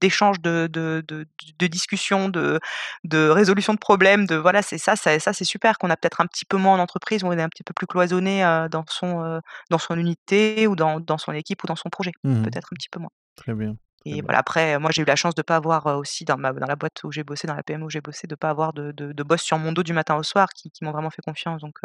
d'échanges, 0.00 0.40
de, 0.40 0.68
de, 0.70 1.02
de, 1.06 1.22
de, 1.22 1.26
de 1.58 1.66
discussions, 1.66 2.28
de, 2.28 2.60
de 3.04 3.28
résolution 3.28 3.74
de 3.74 3.78
problèmes. 3.78 4.26
De 4.26 4.36
voilà, 4.36 4.62
c'est 4.62 4.78
ça, 4.78 4.96
ça, 4.96 5.18
ça 5.18 5.32
c'est 5.32 5.44
super. 5.44 5.78
Qu'on 5.78 5.90
a 5.90 5.96
peut-être 5.96 6.20
un 6.20 6.26
petit 6.26 6.44
peu 6.44 6.56
moins 6.56 6.74
en 6.74 6.78
entreprise, 6.78 7.24
où 7.24 7.28
on 7.28 7.32
est 7.32 7.42
un 7.42 7.48
petit 7.48 7.64
peu 7.64 7.74
plus 7.74 7.86
cloisonné 7.86 8.42
dans 8.70 8.84
son 8.88 9.40
dans 9.70 9.78
son 9.78 9.96
unité 9.96 10.66
ou 10.66 10.76
dans, 10.76 11.00
dans 11.00 11.18
son 11.18 11.32
équipe 11.32 11.64
ou 11.64 11.66
dans 11.66 11.76
son 11.76 11.88
projet. 11.88 12.12
Mmh 12.24 12.42
Peut-être 12.42 12.68
un 12.72 12.76
petit 12.76 12.88
peu 12.90 13.00
moins. 13.00 13.10
Très 13.36 13.54
bien. 13.54 13.76
Et 14.06 14.22
voilà, 14.22 14.38
après, 14.38 14.78
moi, 14.78 14.90
j'ai 14.92 15.02
eu 15.02 15.04
la 15.04 15.16
chance 15.16 15.34
de 15.34 15.40
ne 15.40 15.44
pas 15.44 15.56
avoir 15.56 15.86
aussi 15.98 16.24
dans, 16.24 16.38
ma, 16.38 16.52
dans 16.52 16.66
la 16.66 16.76
boîte 16.76 17.02
où 17.04 17.12
j'ai 17.12 17.22
bossé, 17.22 17.46
dans 17.46 17.54
la 17.54 17.62
PME 17.62 17.84
où 17.84 17.90
j'ai 17.90 18.00
bossé, 18.00 18.26
de 18.26 18.32
ne 18.32 18.36
pas 18.36 18.48
avoir 18.48 18.72
de, 18.72 18.92
de, 18.92 19.12
de, 19.12 19.22
boss 19.22 19.42
sur 19.42 19.58
mon 19.58 19.72
dos 19.72 19.82
du 19.82 19.92
matin 19.92 20.16
au 20.16 20.22
soir 20.22 20.48
qui, 20.54 20.70
qui 20.70 20.84
m'ont 20.84 20.92
vraiment 20.92 21.10
fait 21.10 21.22
confiance. 21.22 21.60
Donc, 21.60 21.80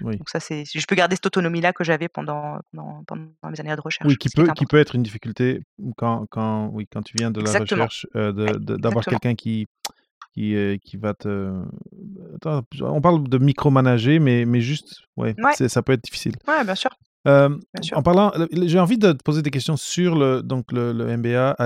donc 0.00 0.28
ça, 0.28 0.38
c'est, 0.38 0.64
je 0.64 0.86
peux 0.86 0.94
garder 0.94 1.16
cette 1.16 1.26
autonomie-là 1.26 1.72
que 1.72 1.82
j'avais 1.82 2.08
pendant, 2.08 2.58
pendant, 2.72 3.02
pendant, 3.04 3.26
mes 3.50 3.60
années 3.60 3.74
de 3.74 3.80
recherche. 3.80 4.08
Oui, 4.08 4.16
qui 4.16 4.28
peut, 4.28 4.46
qui 4.54 4.66
peut 4.66 4.78
être 4.78 4.94
une 4.94 5.02
difficulté 5.02 5.62
quand, 5.96 6.26
quand, 6.30 6.70
oui, 6.72 6.86
quand 6.90 7.02
tu 7.02 7.14
viens 7.18 7.32
de 7.32 7.40
la 7.40 7.58
recherche, 7.58 8.06
d'avoir 8.14 9.04
quelqu'un 9.04 9.34
qui, 9.34 9.66
qui, 10.34 10.78
qui 10.84 10.96
va 10.96 11.14
te. 11.14 11.52
Attends, 12.36 12.62
on 12.80 13.00
parle 13.00 13.28
de 13.28 13.38
micromanager, 13.38 14.20
mais, 14.20 14.44
mais 14.44 14.60
juste, 14.60 15.02
ouais, 15.16 15.34
ouais. 15.38 15.68
ça 15.68 15.82
peut 15.82 15.92
être 15.92 16.04
difficile. 16.04 16.34
Ouais, 16.46 16.62
bien 16.64 16.74
sûr. 16.74 16.90
Euh, 17.26 17.56
en 17.92 18.02
parlant, 18.02 18.32
j'ai 18.52 18.78
envie 18.78 18.98
de 18.98 19.12
te 19.12 19.22
poser 19.22 19.42
des 19.42 19.50
questions 19.50 19.76
sur 19.76 20.16
le, 20.16 20.42
donc 20.42 20.72
le, 20.72 20.92
MBA 21.16 21.56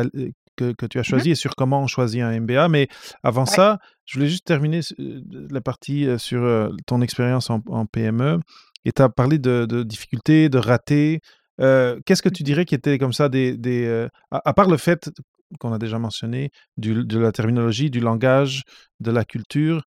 que, 0.56 0.72
que, 0.72 0.86
tu 0.86 0.98
as 0.98 1.02
mmh 1.02 1.04
choisi 1.04 1.30
et 1.30 1.34
sur 1.34 1.54
comment 1.54 1.82
on 1.82 1.86
choisit 1.86 2.22
un 2.22 2.40
MBA. 2.40 2.68
Mais 2.68 2.88
avant 3.22 3.46
ça, 3.46 3.78
je 4.06 4.18
voulais 4.18 4.28
juste 4.28 4.46
terminer 4.46 4.80
la 4.98 5.60
partie 5.60 6.06
sur 6.18 6.70
ton 6.86 7.00
expérience 7.02 7.50
en, 7.50 7.86
PME. 7.86 8.40
Et 8.84 8.92
tu 8.92 9.02
as 9.02 9.08
parlé 9.08 9.38
de, 9.38 9.66
de, 9.66 9.82
difficultés, 9.82 10.48
de 10.48 10.58
ratés. 10.58 11.20
qu'est-ce 11.58 12.22
que 12.22 12.28
tu 12.28 12.42
dirais 12.42 12.64
qui 12.64 12.74
était 12.74 12.98
comme 12.98 13.12
ça 13.12 13.28
des... 13.28 13.56
des 13.56 14.08
à, 14.30 14.52
part 14.54 14.68
le 14.68 14.76
fait 14.76 15.10
qu'on 15.58 15.72
a 15.72 15.78
déjà 15.78 15.98
mentionné, 15.98 16.50
du, 16.76 17.04
de 17.04 17.18
la 17.18 17.32
terminologie, 17.32 17.90
du 17.90 18.00
langage, 18.00 18.62
de 19.00 19.10
la 19.10 19.24
culture, 19.24 19.82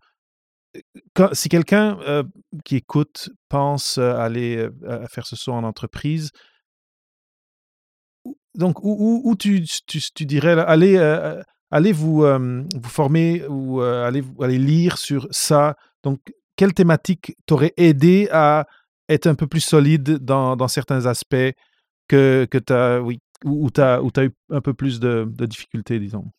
si 1.34 1.50
quelqu'un 1.50 2.00
qui 2.66 2.78
écoute 2.78 3.30
pense 3.50 3.98
aller 3.98 4.70
faire 5.10 5.26
ce 5.26 5.36
saut 5.36 5.54
en 5.54 5.64
entreprise, 5.64 6.32
donc 8.56 8.84
où, 8.84 9.22
où, 9.24 9.36
tu, 9.36 9.66
dirais 10.22 10.60
allez, 10.60 10.98
allez 11.72 11.92
vous, 11.92 12.22
vous 12.22 12.90
former 12.90 13.46
ou 13.48 13.82
allez, 13.82 14.24
allez 14.42 14.60
lire 14.60 14.98
sur 14.98 15.28
ça. 15.32 15.76
Donc, 16.04 16.20
quelle 16.56 16.74
thématique 16.74 17.36
t'aurait 17.46 17.74
aidé 17.78 18.28
à 18.32 18.68
être 19.10 19.28
un 19.28 19.36
peu 19.36 19.48
plus 19.48 19.62
solide 19.62 20.20
dans, 20.20 20.68
certains 20.68 21.06
aspects 21.06 21.36
que, 22.08 22.48
que 22.50 22.58
tu 22.58 22.74
oui, 23.04 23.20
où, 23.46 23.70
tu 23.72 23.82
as, 23.82 24.02
eu 24.24 24.32
un 24.50 24.62
peu 24.62 24.74
plus 24.74 25.00
de 25.00 25.46
difficultés, 25.46 26.00
disons? 26.00 26.32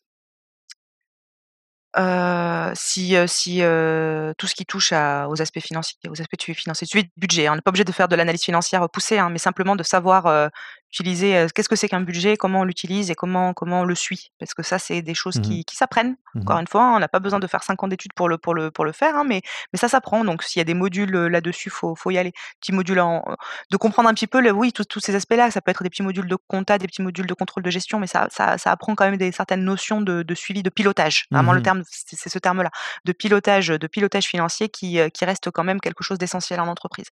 Euh, 1.97 2.71
si, 2.75 3.15
euh, 3.15 3.25
si 3.27 3.59
euh, 3.61 4.33
tout 4.37 4.47
ce 4.47 4.55
qui 4.55 4.65
touche 4.65 4.91
à, 4.91 5.27
aux 5.29 5.41
aspects 5.41 5.61
financiers, 5.61 5.97
aux 6.09 6.21
aspects 6.21 6.41
financiers, 6.53 6.87
suivi 6.87 7.05
de 7.05 7.11
budget. 7.17 7.47
Hein. 7.47 7.53
On 7.53 7.55
n'est 7.55 7.61
pas 7.61 7.69
obligé 7.69 7.85
de 7.85 7.91
faire 7.91 8.07
de 8.07 8.15
l'analyse 8.15 8.43
financière 8.43 8.89
poussée, 8.89 9.17
hein, 9.17 9.29
mais 9.29 9.37
simplement 9.37 9.75
de 9.75 9.83
savoir 9.83 10.51
utiliser 10.91 11.47
qu'est-ce 11.53 11.69
que 11.69 11.75
c'est 11.75 11.89
qu'un 11.89 12.01
budget, 12.01 12.37
comment 12.37 12.61
on 12.61 12.63
l'utilise 12.63 13.11
et 13.11 13.15
comment, 13.15 13.53
comment 13.53 13.81
on 13.81 13.83
le 13.83 13.95
suit? 13.95 14.31
Parce 14.39 14.53
que 14.53 14.63
ça, 14.63 14.79
c'est 14.79 15.01
des 15.01 15.13
choses 15.13 15.37
mmh 15.37 15.41
qui, 15.41 15.65
qui 15.65 15.75
s'apprennent. 15.75 16.15
Mmh 16.33 16.41
Encore 16.41 16.59
une 16.59 16.67
fois, 16.67 16.95
on 16.95 16.99
n'a 16.99 17.07
pas 17.07 17.19
besoin 17.19 17.39
de 17.39 17.47
faire 17.47 17.63
5 17.63 17.83
ans 17.83 17.87
d'études 17.87 18.13
pour 18.13 18.29
le, 18.29 18.37
pour, 18.37 18.53
le, 18.53 18.71
pour 18.71 18.85
le 18.85 18.91
faire, 18.91 19.15
hein, 19.15 19.23
mais, 19.25 19.41
mais 19.73 19.79
ça 19.79 19.87
s'apprend. 19.87 20.23
Donc, 20.23 20.43
s'il 20.43 20.59
y 20.59 20.61
a 20.61 20.65
des 20.65 20.73
modules 20.73 21.11
là-dessus, 21.11 21.69
il 21.69 21.71
faut, 21.71 21.95
faut 21.95 22.11
y 22.11 22.17
aller. 22.17 22.31
Petits 22.61 22.71
modules 22.71 22.99
en, 22.99 23.23
de 23.71 23.77
comprendre 23.77 24.09
un 24.09 24.13
petit 24.13 24.27
peu, 24.27 24.41
le, 24.41 24.51
oui, 24.51 24.71
tous 24.73 24.99
ces 24.99 25.15
aspects-là. 25.15 25.51
Ça 25.51 25.61
peut 25.61 25.71
être 25.71 25.83
des 25.83 25.89
petits 25.89 26.03
modules 26.03 26.27
de 26.27 26.37
compta, 26.47 26.77
des 26.77 26.87
petits 26.87 27.01
modules 27.01 27.27
de 27.27 27.33
contrôle 27.33 27.63
de 27.63 27.69
gestion, 27.69 27.99
mais 27.99 28.07
ça, 28.07 28.27
ça, 28.31 28.57
ça 28.57 28.71
apprend 28.71 28.95
quand 28.95 29.05
même 29.05 29.17
des 29.17 29.31
certaines 29.31 29.63
notions 29.63 30.01
de, 30.01 30.23
de 30.23 30.35
suivi, 30.35 30.63
de 30.63 30.69
pilotage. 30.69 31.25
Vraiment, 31.31 31.53
le 31.53 31.59
mmh 31.59 31.63
terme, 31.63 31.83
c'est 31.89 32.29
ce 32.29 32.39
terme-là, 32.39 32.69
de 33.05 33.11
pilotage, 33.11 33.67
de 33.67 33.87
pilotage 33.87 34.25
financier 34.25 34.69
qui, 34.69 34.99
qui 35.13 35.25
reste 35.25 35.49
quand 35.51 35.63
même 35.63 35.79
quelque 35.81 36.03
chose 36.03 36.17
d'essentiel 36.17 36.59
en 36.59 36.67
entreprise. 36.67 37.07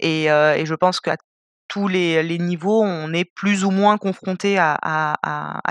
Et, 0.00 0.24
et 0.24 0.66
je 0.66 0.74
pense 0.74 1.00
qu'à 1.00 1.16
les, 1.88 2.38
niveaux, 2.38 2.82
on 2.82 3.12
est 3.12 3.24
plus 3.24 3.64
ou 3.64 3.70
moins 3.70 3.98
confronté 3.98 4.58
à, 4.58 5.16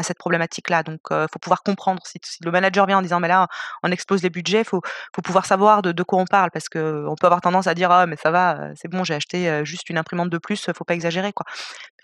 cette 0.04 0.18
problématique-là. 0.18 0.84
Donc, 0.84 1.00
il 1.12 1.28
faut 1.32 1.40
pouvoir 1.40 1.64
comprendre. 1.64 2.02
Si, 2.06 2.20
le 2.44 2.52
manager 2.52 2.86
vient 2.86 3.00
en 3.00 3.02
disant, 3.02 3.20
mais 3.20 3.28
là, 3.28 3.48
on 3.84 3.92
explose 3.92 4.24
les 4.24 4.30
budgets, 4.30 4.62
il 4.62 4.66
faut, 4.66 4.82
pouvoir 5.24 5.46
savoir 5.46 5.82
de, 5.82 6.04
quoi 6.04 6.20
on 6.20 6.26
parle, 6.26 6.52
parce 6.52 6.70
qu'on 6.70 7.16
peut 7.20 7.28
avoir 7.28 7.42
tendance 7.42 7.68
à 7.68 7.74
dire, 7.74 7.92
ah, 7.92 8.06
mais 8.06 8.16
ça 8.18 8.32
va, 8.32 8.70
c'est 8.76 8.90
bon, 8.90 9.04
j'ai 9.04 9.16
acheté 9.16 9.64
juste 9.66 9.90
une 9.90 9.98
imprimante 9.98 10.30
de 10.30 10.38
plus, 10.38 10.70
faut 10.76 10.84
pas 10.84 10.94
exagérer, 10.96 11.34
quoi. 11.34 11.46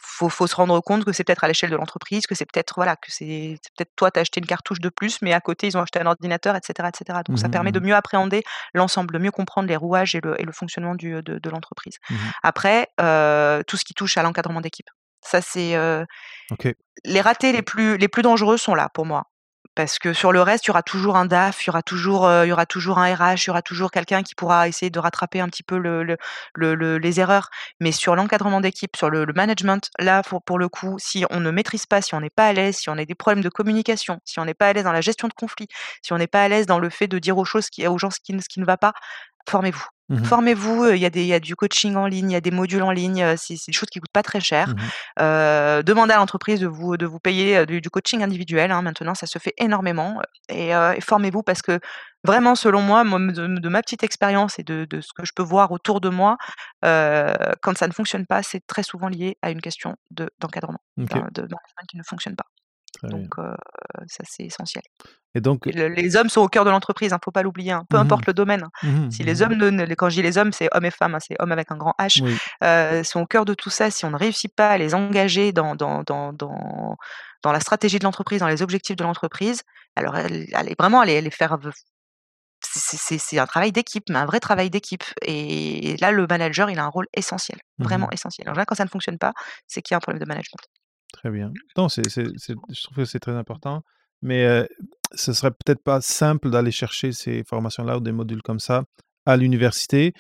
Faut, 0.09 0.29
faut 0.29 0.47
se 0.47 0.55
rendre 0.55 0.79
compte 0.79 1.03
que 1.03 1.11
c'est 1.11 1.23
peut-être 1.23 1.43
à 1.43 1.47
l'échelle 1.47 1.69
de 1.69 1.75
l'entreprise, 1.75 2.25
que 2.27 2.33
c'est 2.33 2.45
peut-être, 2.45 2.75
voilà, 2.77 2.95
que 2.95 3.11
c'est 3.11 3.59
peut-être 3.77 3.91
toi, 3.95 4.09
tu 4.09 4.19
as 4.19 4.21
acheté 4.21 4.39
une 4.39 4.45
cartouche 4.45 4.79
de 4.79 4.89
plus, 4.89 5.21
mais 5.21 5.33
à 5.33 5.41
côté, 5.41 5.67
ils 5.67 5.77
ont 5.77 5.81
acheté 5.81 5.99
un 5.99 6.05
ordinateur, 6.05 6.55
etc., 6.55 6.89
etc. 6.89 7.19
Donc, 7.27 7.37
ça 7.37 7.49
permet 7.49 7.71
de 7.71 7.79
mmh 7.79 7.83
mieux 7.83 7.95
appréhender 7.95 8.43
l'ensemble, 8.73 9.13
de 9.13 9.19
mieux 9.19 9.31
comprendre 9.31 9.67
les 9.67 9.75
rouages 9.75 10.15
et 10.15 10.21
le, 10.21 10.39
et 10.39 10.43
le 10.43 10.51
fonctionnement 10.51 10.95
du, 10.95 11.21
de, 11.21 11.39
de 11.39 11.49
l'entreprise. 11.49 11.97
Mmh 12.09 12.15
Après, 12.43 12.87
euh, 13.01 13.63
tout 13.67 13.77
ce 13.77 13.85
qui 13.85 13.93
touche 13.93 14.17
à 14.17 14.23
l'encadrement 14.23 14.61
d'équipe. 14.61 14.89
Ça, 15.21 15.41
c'est 15.41 15.75
les 17.03 17.21
ratés 17.21 17.51
les 17.51 17.61
plus 17.61 17.97
les 17.97 18.07
plus 18.07 18.21
dangereux 18.21 18.57
sont 18.57 18.75
là 18.75 18.89
pour 18.93 19.05
moi. 19.05 19.23
Parce 19.77 19.99
que 19.99 20.11
sur 20.11 20.31
le 20.31 20.41
reste, 20.41 20.65
il 20.65 20.69
y 20.69 20.71
aura 20.71 20.81
toujours 20.81 21.17
un 21.17 21.27
DAF, 21.27 21.63
il 21.63 21.67
y 21.67 21.69
aura 21.69 21.83
toujours, 21.83 22.27
toujours 22.67 22.97
un 22.97 23.13
RH, 23.13 23.43
il 23.43 23.47
y 23.47 23.49
aura 23.51 23.61
toujours 23.61 23.91
quelqu'un 23.91 24.23
qui 24.23 24.33
pourra 24.33 24.67
essayer 24.67 24.89
de 24.89 24.97
rattraper 24.97 25.39
un 25.39 25.47
petit 25.49 25.61
peu 25.61 25.77
le, 25.77 26.17
le, 26.55 26.97
les 26.97 27.19
erreurs. 27.19 27.51
Mais 27.79 27.91
sur 27.91 28.15
l'encadrement 28.15 28.59
d'équipe, 28.59 28.95
sur 28.97 29.11
le, 29.11 29.27
management, 29.35 29.91
là, 29.99 30.23
pour, 30.23 30.57
le 30.57 30.67
coup, 30.67 30.97
si 30.97 31.25
on 31.29 31.39
ne 31.39 31.51
maîtrise 31.51 31.85
pas, 31.85 32.01
si 32.01 32.15
on 32.15 32.21
n'est 32.21 32.31
pas 32.31 32.47
à 32.47 32.53
l'aise, 32.53 32.77
si 32.77 32.89
on 32.89 32.97
a 32.97 33.05
des 33.05 33.13
problèmes 33.13 33.43
de 33.43 33.49
communication, 33.49 34.19
si 34.25 34.39
on 34.39 34.45
n'est 34.45 34.55
pas 34.55 34.69
à 34.69 34.73
l'aise 34.73 34.85
dans 34.85 34.91
la 34.91 35.01
gestion 35.01 35.27
de 35.27 35.33
conflits, 35.33 35.67
si 36.01 36.11
on 36.11 36.17
n'est 36.17 36.25
pas 36.25 36.41
à 36.41 36.47
l'aise 36.47 36.65
dans 36.65 36.79
le 36.79 36.89
fait 36.89 37.07
de 37.07 37.19
dire 37.19 37.37
aux 37.37 37.45
choses, 37.45 37.69
aux 37.87 37.97
gens 37.99 38.09
ce 38.09 38.19
qui 38.19 38.33
ne 38.33 38.65
va 38.65 38.77
pas, 38.77 38.93
formez-vous. 39.47 39.85
Mmh 40.09 40.23
formez-vous, 40.23 40.87
il 40.91 40.99
y, 40.99 41.05
a 41.05 41.09
y 41.13 41.33
a 41.33 41.39
du 41.41 41.57
coaching 41.57 41.95
en 41.97 42.07
ligne, 42.07 42.31
il 42.31 42.33
y 42.33 42.37
a 42.37 42.41
des 42.41 42.51
modules 42.51 42.81
en 42.81 42.91
ligne, 42.91 43.35
c'est 43.35 43.55
des 43.67 43.73
choses 43.73 43.89
qui 43.89 43.99
coûtent 43.99 44.09
pas 44.13 44.23
très 44.23 44.39
cher. 44.39 44.69
Mmh 44.69 45.83
demandez 45.83 46.13
à 46.13 46.17
l'entreprise 46.17 46.61
de 46.61 46.67
vous, 46.67 46.95
de 46.95 47.05
vous 47.05 47.19
payer 47.19 47.65
du, 47.65 47.89
coaching 47.89 48.23
individuel. 48.23 48.71
Hein, 48.71 48.81
maintenant, 48.81 49.15
ça 49.15 49.27
se 49.27 49.37
fait 49.37 49.53
énormément. 49.57 50.21
Et, 50.47 50.71
formez-vous 51.01 51.43
parce 51.43 51.61
que 51.61 51.79
vraiment, 52.23 52.55
selon 52.55 52.81
moi, 52.81 53.03
de, 53.03 53.69
ma 53.69 53.81
petite 53.81 54.03
expérience 54.03 54.59
et 54.59 54.63
de, 54.63 54.87
ce 55.01 55.11
que 55.13 55.25
je 55.25 55.33
peux 55.35 55.43
voir 55.43 55.73
autour 55.73 55.99
de 55.99 56.07
moi, 56.07 56.37
quand 56.81 57.77
ça 57.77 57.87
ne 57.87 57.93
fonctionne 57.93 58.25
pas, 58.25 58.43
c'est 58.43 58.65
très 58.65 58.83
souvent 58.83 59.09
lié 59.09 59.37
à 59.41 59.51
une 59.51 59.59
question 59.59 59.97
d'encadrement, 60.11 60.79
de, 60.95 61.05
de 61.31 61.47
qui 61.89 61.97
ne 61.97 62.03
fonctionne 62.03 62.37
pas. 62.37 62.45
Donc 63.03 63.35
ça, 64.07 64.23
c'est 64.27 64.43
essentiel. 64.43 64.83
Et 65.35 65.41
donc, 65.41 65.65
les 65.65 66.15
hommes 66.15 66.29
sont 66.29 66.41
au 66.41 66.47
cœur 66.47 66.65
de 66.65 66.71
l'entreprise, 66.71 67.13
hein, 67.13 67.19
faut 67.23 67.31
pas 67.31 67.43
l'oublier. 67.43 67.71
Hein, 67.71 67.83
peu 67.89 67.97
mmh 67.97 68.01
importe 68.01 68.25
le 68.25 68.33
domaine. 68.33 68.65
Mmh 68.81 69.11
si 69.11 69.23
les 69.23 69.35
mmh 69.35 69.41
hommes, 69.43 69.53
ne, 69.57 69.93
quand 69.93 70.09
je 70.09 70.15
dis 70.15 70.21
les 70.21 70.37
hommes, 70.37 70.51
c'est 70.51 70.67
hommes 70.73 70.85
et 70.85 70.91
femmes, 70.91 71.15
hein, 71.15 71.19
c'est 71.19 71.35
hommes 71.39 71.51
avec 71.51 71.71
un 71.71 71.77
grand 71.77 71.93
H, 71.99 73.03
sont 73.03 73.21
au 73.21 73.25
cœur 73.25 73.45
de 73.45 73.53
tout 73.53 73.69
ça. 73.69 73.91
Si 73.91 74.05
on 74.05 74.11
ne 74.11 74.17
réussit 74.17 74.53
pas 74.53 74.69
à 74.69 74.77
les 74.77 74.95
engager 74.95 75.51
dans, 75.51 75.75
dans, 75.75 76.03
dans, 76.03 76.33
dans, 76.33 76.95
dans 77.43 77.51
la 77.51 77.59
stratégie 77.59 77.99
de 77.99 78.03
l'entreprise, 78.03 78.39
dans 78.39 78.47
les 78.47 78.61
objectifs 78.61 78.95
de 78.95 79.03
l'entreprise, 79.03 79.61
alors 79.95 80.15
vraiment 80.77 81.01
aller 81.01 81.21
les 81.21 81.31
faire 81.31 81.57
c'est 82.59 83.39
un 83.39 83.45
travail 83.45 83.71
d'équipe, 83.71 84.05
mais 84.09 84.17
un 84.17 84.25
vrai 84.25 84.39
travail 84.39 84.69
d'équipe. 84.69 85.03
Et 85.21 85.95
là, 85.97 86.11
le 86.11 86.25
manager, 86.27 86.69
il 86.69 86.79
a 86.79 86.83
un 86.83 86.89
rôle 86.89 87.07
essentiel, 87.13 87.59
vraiment 87.77 88.09
essentiel. 88.11 88.47
Alors 88.47 88.57
là, 88.57 88.65
quand 88.65 88.75
ça 88.75 88.83
ne 88.83 88.89
fonctionne 88.89 89.17
pas, 89.17 89.33
c'est 89.67 89.81
qu'il 89.81 89.93
y 89.93 89.95
a 89.95 89.97
un 89.97 90.01
problème 90.01 90.21
de 90.21 90.27
management. 90.27 90.59
Très 91.13 91.29
bien. 91.29 91.51
Non, 91.77 91.89
c'est, 91.89 92.03
je 92.09 92.83
trouve 92.83 92.97
que 92.97 93.05
c'est 93.05 93.19
très 93.19 93.33
important. 93.33 93.83
Mais 94.21 94.67
ce 95.13 95.33
serait 95.33 95.51
peut-être 95.51 95.83
pas 95.83 96.01
simple 96.01 96.49
d'aller 96.49 96.71
chercher 96.71 97.11
ces 97.11 97.43
formations-là 97.43 97.97
ou 97.97 97.99
des 97.99 98.11
modules 98.11 98.41
comme 98.41 98.59
ça 98.59 98.83
à 99.25 99.37
l'université. 99.37 100.13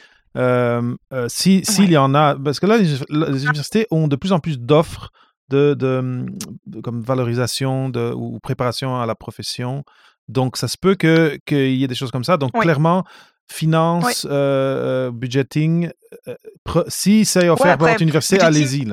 si, 1.27 1.65
s'il 1.65 1.91
y 1.91 1.97
en 1.97 2.13
a, 2.13 2.35
parce 2.35 2.59
que 2.59 2.65
là, 2.67 2.77
les, 2.77 3.43
universités 3.43 3.87
ont 3.91 4.07
de 4.07 4.15
plus 4.15 4.33
en 4.33 4.39
plus 4.39 4.59
d'offres 4.59 5.11
de, 5.49 5.73
de, 5.73 6.81
comme 6.81 7.01
valorisation 7.01 7.89
de, 7.89 8.11
ou 8.13 8.39
préparation 8.39 8.99
à 8.99 9.05
la 9.05 9.15
profession. 9.15 9.83
Donc, 10.27 10.57
ça 10.57 10.67
se 10.67 10.77
peut 10.77 10.95
que, 10.95 11.39
qu'il 11.45 11.75
y 11.75 11.83
ait 11.83 11.87
des 11.87 11.95
choses 11.95 12.11
comme 12.11 12.25
ça. 12.25 12.37
Donc, 12.37 12.51
clairement, 12.51 13.03
finance, 13.49 14.25
budgeting, 14.25 15.89
si 16.87 17.25
c'est 17.25 17.49
offert 17.49 17.77
par 17.77 17.89
votre 17.89 18.01
université, 18.01 18.39
allez-y. 18.39 18.85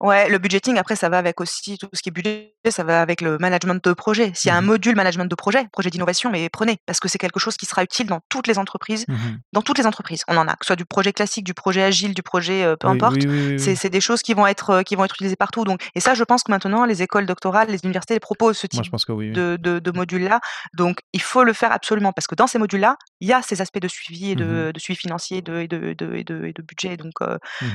Ouais, 0.00 0.28
le 0.28 0.38
budgeting, 0.38 0.76
après, 0.76 0.96
ça 0.96 1.08
va 1.08 1.18
avec 1.18 1.40
aussi 1.40 1.78
tout 1.78 1.88
ce 1.92 2.02
qui 2.02 2.08
est 2.10 2.12
budget, 2.12 2.52
ça 2.68 2.82
va 2.82 3.00
avec 3.00 3.20
le 3.20 3.38
management 3.38 3.82
de 3.82 3.92
projet. 3.92 4.32
S'il 4.34 4.48
y 4.48 4.50
a 4.50 4.56
un 4.56 4.60
mmh 4.60 4.66
module 4.66 4.96
management 4.96 5.26
de 5.26 5.34
projet, 5.34 5.68
projet 5.72 5.88
d'innovation, 5.90 6.30
mais 6.30 6.48
prenez, 6.48 6.78
parce 6.84 7.00
que 7.00 7.08
c'est 7.08 7.18
quelque 7.18 7.38
chose 7.38 7.56
qui 7.56 7.64
sera 7.64 7.82
utile 7.84 8.06
dans 8.06 8.20
toutes 8.28 8.46
les 8.46 8.58
entreprises. 8.58 9.04
Mmh 9.08 9.14
dans 9.52 9.62
toutes 9.62 9.78
les 9.78 9.86
entreprises, 9.86 10.24
on 10.26 10.36
en 10.36 10.48
a, 10.48 10.52
que 10.52 10.64
ce 10.64 10.68
soit 10.68 10.76
du 10.76 10.84
projet 10.84 11.12
classique, 11.12 11.44
du 11.44 11.54
projet 11.54 11.82
agile, 11.82 12.12
du 12.12 12.22
projet 12.22 12.74
peu 12.80 12.88
importe. 12.88 13.20
c'est 13.58 13.88
des 13.88 14.00
choses 14.00 14.22
qui 14.22 14.34
vont 14.34 14.46
être 14.46 14.82
qui 14.82 14.96
vont 14.96 15.04
être 15.04 15.14
utilisées 15.14 15.36
partout. 15.36 15.64
Donc, 15.64 15.88
et 15.94 16.00
ça, 16.00 16.14
je 16.14 16.24
pense 16.24 16.42
que 16.42 16.50
maintenant, 16.50 16.84
les 16.84 17.02
écoles 17.02 17.26
doctorales, 17.26 17.68
les 17.68 17.80
universités 17.84 18.18
proposent 18.20 18.58
ce 18.58 18.66
type 18.66 18.82
de, 19.08 19.56
de, 19.56 19.78
de 19.78 19.90
module-là. 19.90 20.40
Donc, 20.74 20.98
il 21.12 21.22
faut 21.22 21.44
le 21.44 21.52
faire 21.52 21.72
absolument, 21.72 22.12
parce 22.12 22.26
que 22.26 22.34
dans 22.34 22.46
ces 22.46 22.58
modules-là, 22.58 22.96
il 23.20 23.28
y 23.28 23.32
a 23.32 23.42
ces 23.42 23.60
aspects 23.60 23.78
de 23.78 23.88
suivi 23.88 24.32
et 24.32 24.34
de, 24.34 24.44
mmh 24.44 24.72
de 24.72 24.78
suivi 24.80 24.98
financier, 24.98 25.40
de, 25.40 25.60
et, 25.60 25.68
de, 25.68 25.92
et, 25.92 25.94
de, 26.24 26.44
et 26.44 26.52
de 26.52 26.62
budget. 26.62 26.96
Donc, 26.96 27.12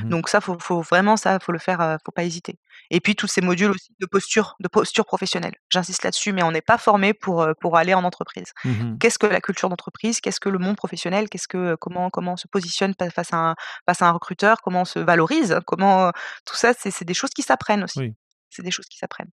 donc 0.04 0.28
ça, 0.28 0.40
faut, 0.40 0.58
faut 0.60 0.82
vraiment 0.82 1.16
ça, 1.16 1.38
faut 1.40 1.52
le 1.52 1.58
faire, 1.58 1.96
faut 2.04 2.09
pas 2.10 2.24
hésiter. 2.24 2.58
Et 2.90 3.00
puis 3.00 3.14
tous 3.14 3.26
ces 3.26 3.40
modules 3.40 3.70
aussi 3.70 3.94
de 4.00 4.06
posture, 4.06 4.56
de 4.60 4.68
posture 4.68 5.04
professionnelle. 5.04 5.54
J'insiste 5.68 6.02
là-dessus, 6.02 6.32
mais 6.32 6.42
on 6.42 6.50
n'est 6.50 6.60
pas 6.60 6.78
formé 6.78 7.14
pour, 7.14 7.46
pour 7.60 7.76
aller 7.76 7.94
en 7.94 8.04
entreprise. 8.04 8.52
Mmh 8.64 8.98
Qu'est-ce 8.98 9.18
que 9.18 9.26
la 9.26 9.40
culture 9.40 9.68
d'entreprise? 9.68 10.20
Qu'est-ce 10.20 10.40
que 10.40 10.48
le 10.48 10.58
monde 10.58 10.76
professionnel? 10.76 11.28
Qu'est-ce 11.28 11.48
que 11.48 11.76
comment 11.76 12.10
comment 12.10 12.34
on 12.34 12.36
se 12.36 12.48
positionne 12.48 12.94
face 13.14 13.32
à 13.32 13.50
un, 13.50 13.54
face 13.86 14.02
à 14.02 14.08
un 14.08 14.12
recruteur? 14.12 14.60
Comment 14.62 14.82
on 14.82 14.84
se 14.84 14.98
valorise? 14.98 15.58
Comment 15.66 16.12
tout 16.44 16.56
ça, 16.56 16.72
c'est 16.74 17.04
des 17.04 17.14
choses 17.14 17.30
qui 17.30 17.42
s'apprennent 17.42 17.84
aussi. 17.84 18.14
C'est 18.50 18.62
des 18.62 18.70
choses 18.70 18.86
qui 18.86 18.98
s'apprennent. 18.98 19.30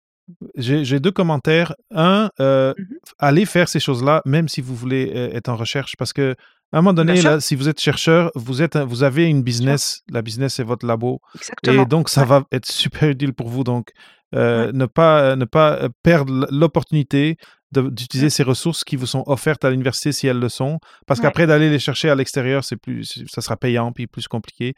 J'ai 0.56 1.00
deux 1.00 1.12
commentaires. 1.12 1.74
Un, 1.90 2.30
euh, 2.40 2.72
mmh 2.76 2.84
allez 3.18 3.46
faire 3.46 3.68
ces 3.68 3.80
choses-là, 3.80 4.22
même 4.24 4.48
si 4.48 4.60
vous 4.60 4.74
voulez 4.74 5.10
être 5.32 5.48
en 5.48 5.56
recherche, 5.56 5.96
parce 5.96 6.12
que 6.12 6.34
à 6.74 6.78
un 6.78 6.80
moment 6.82 6.92
donné, 6.92 7.22
là, 7.22 7.38
si 7.38 7.54
vous 7.54 7.68
êtes 7.68 7.78
chercheur, 7.78 8.32
vous, 8.34 8.60
êtes, 8.60 8.76
vous 8.76 9.04
avez 9.04 9.26
une 9.26 9.44
business. 9.44 10.02
La 10.10 10.22
business, 10.22 10.54
c'est 10.54 10.64
votre 10.64 10.84
labo. 10.84 11.20
Et 11.68 11.86
donc, 11.86 12.08
ça 12.08 12.24
va 12.24 12.42
être 12.50 12.66
super 12.66 13.10
utile 13.10 13.32
pour 13.32 13.48
vous. 13.48 13.62
Donc, 13.62 13.92
euh, 14.34 14.72
ne, 14.72 14.86
pas, 14.86 15.36
ne 15.36 15.44
pas 15.44 15.88
perdre 16.02 16.48
l'opportunité 16.50 17.36
d'utiliser 17.70 18.28
ces 18.28 18.42
ressources 18.42 18.82
qui 18.82 18.96
vous 18.96 19.06
sont 19.06 19.22
offertes 19.26 19.64
à 19.64 19.70
l'université 19.70 20.10
si 20.10 20.26
elles 20.26 20.40
le 20.40 20.48
sont. 20.48 20.80
Parce 21.06 21.20
qu'après, 21.20 21.46
d'aller 21.46 21.70
les 21.70 21.78
chercher 21.78 22.10
à 22.10 22.16
l'extérieur, 22.16 22.64
c'est 22.64 22.76
plus, 22.76 23.24
ça 23.28 23.40
sera 23.40 23.56
payant 23.56 23.92
puis 23.92 24.08
plus 24.08 24.26
compliqué. 24.26 24.74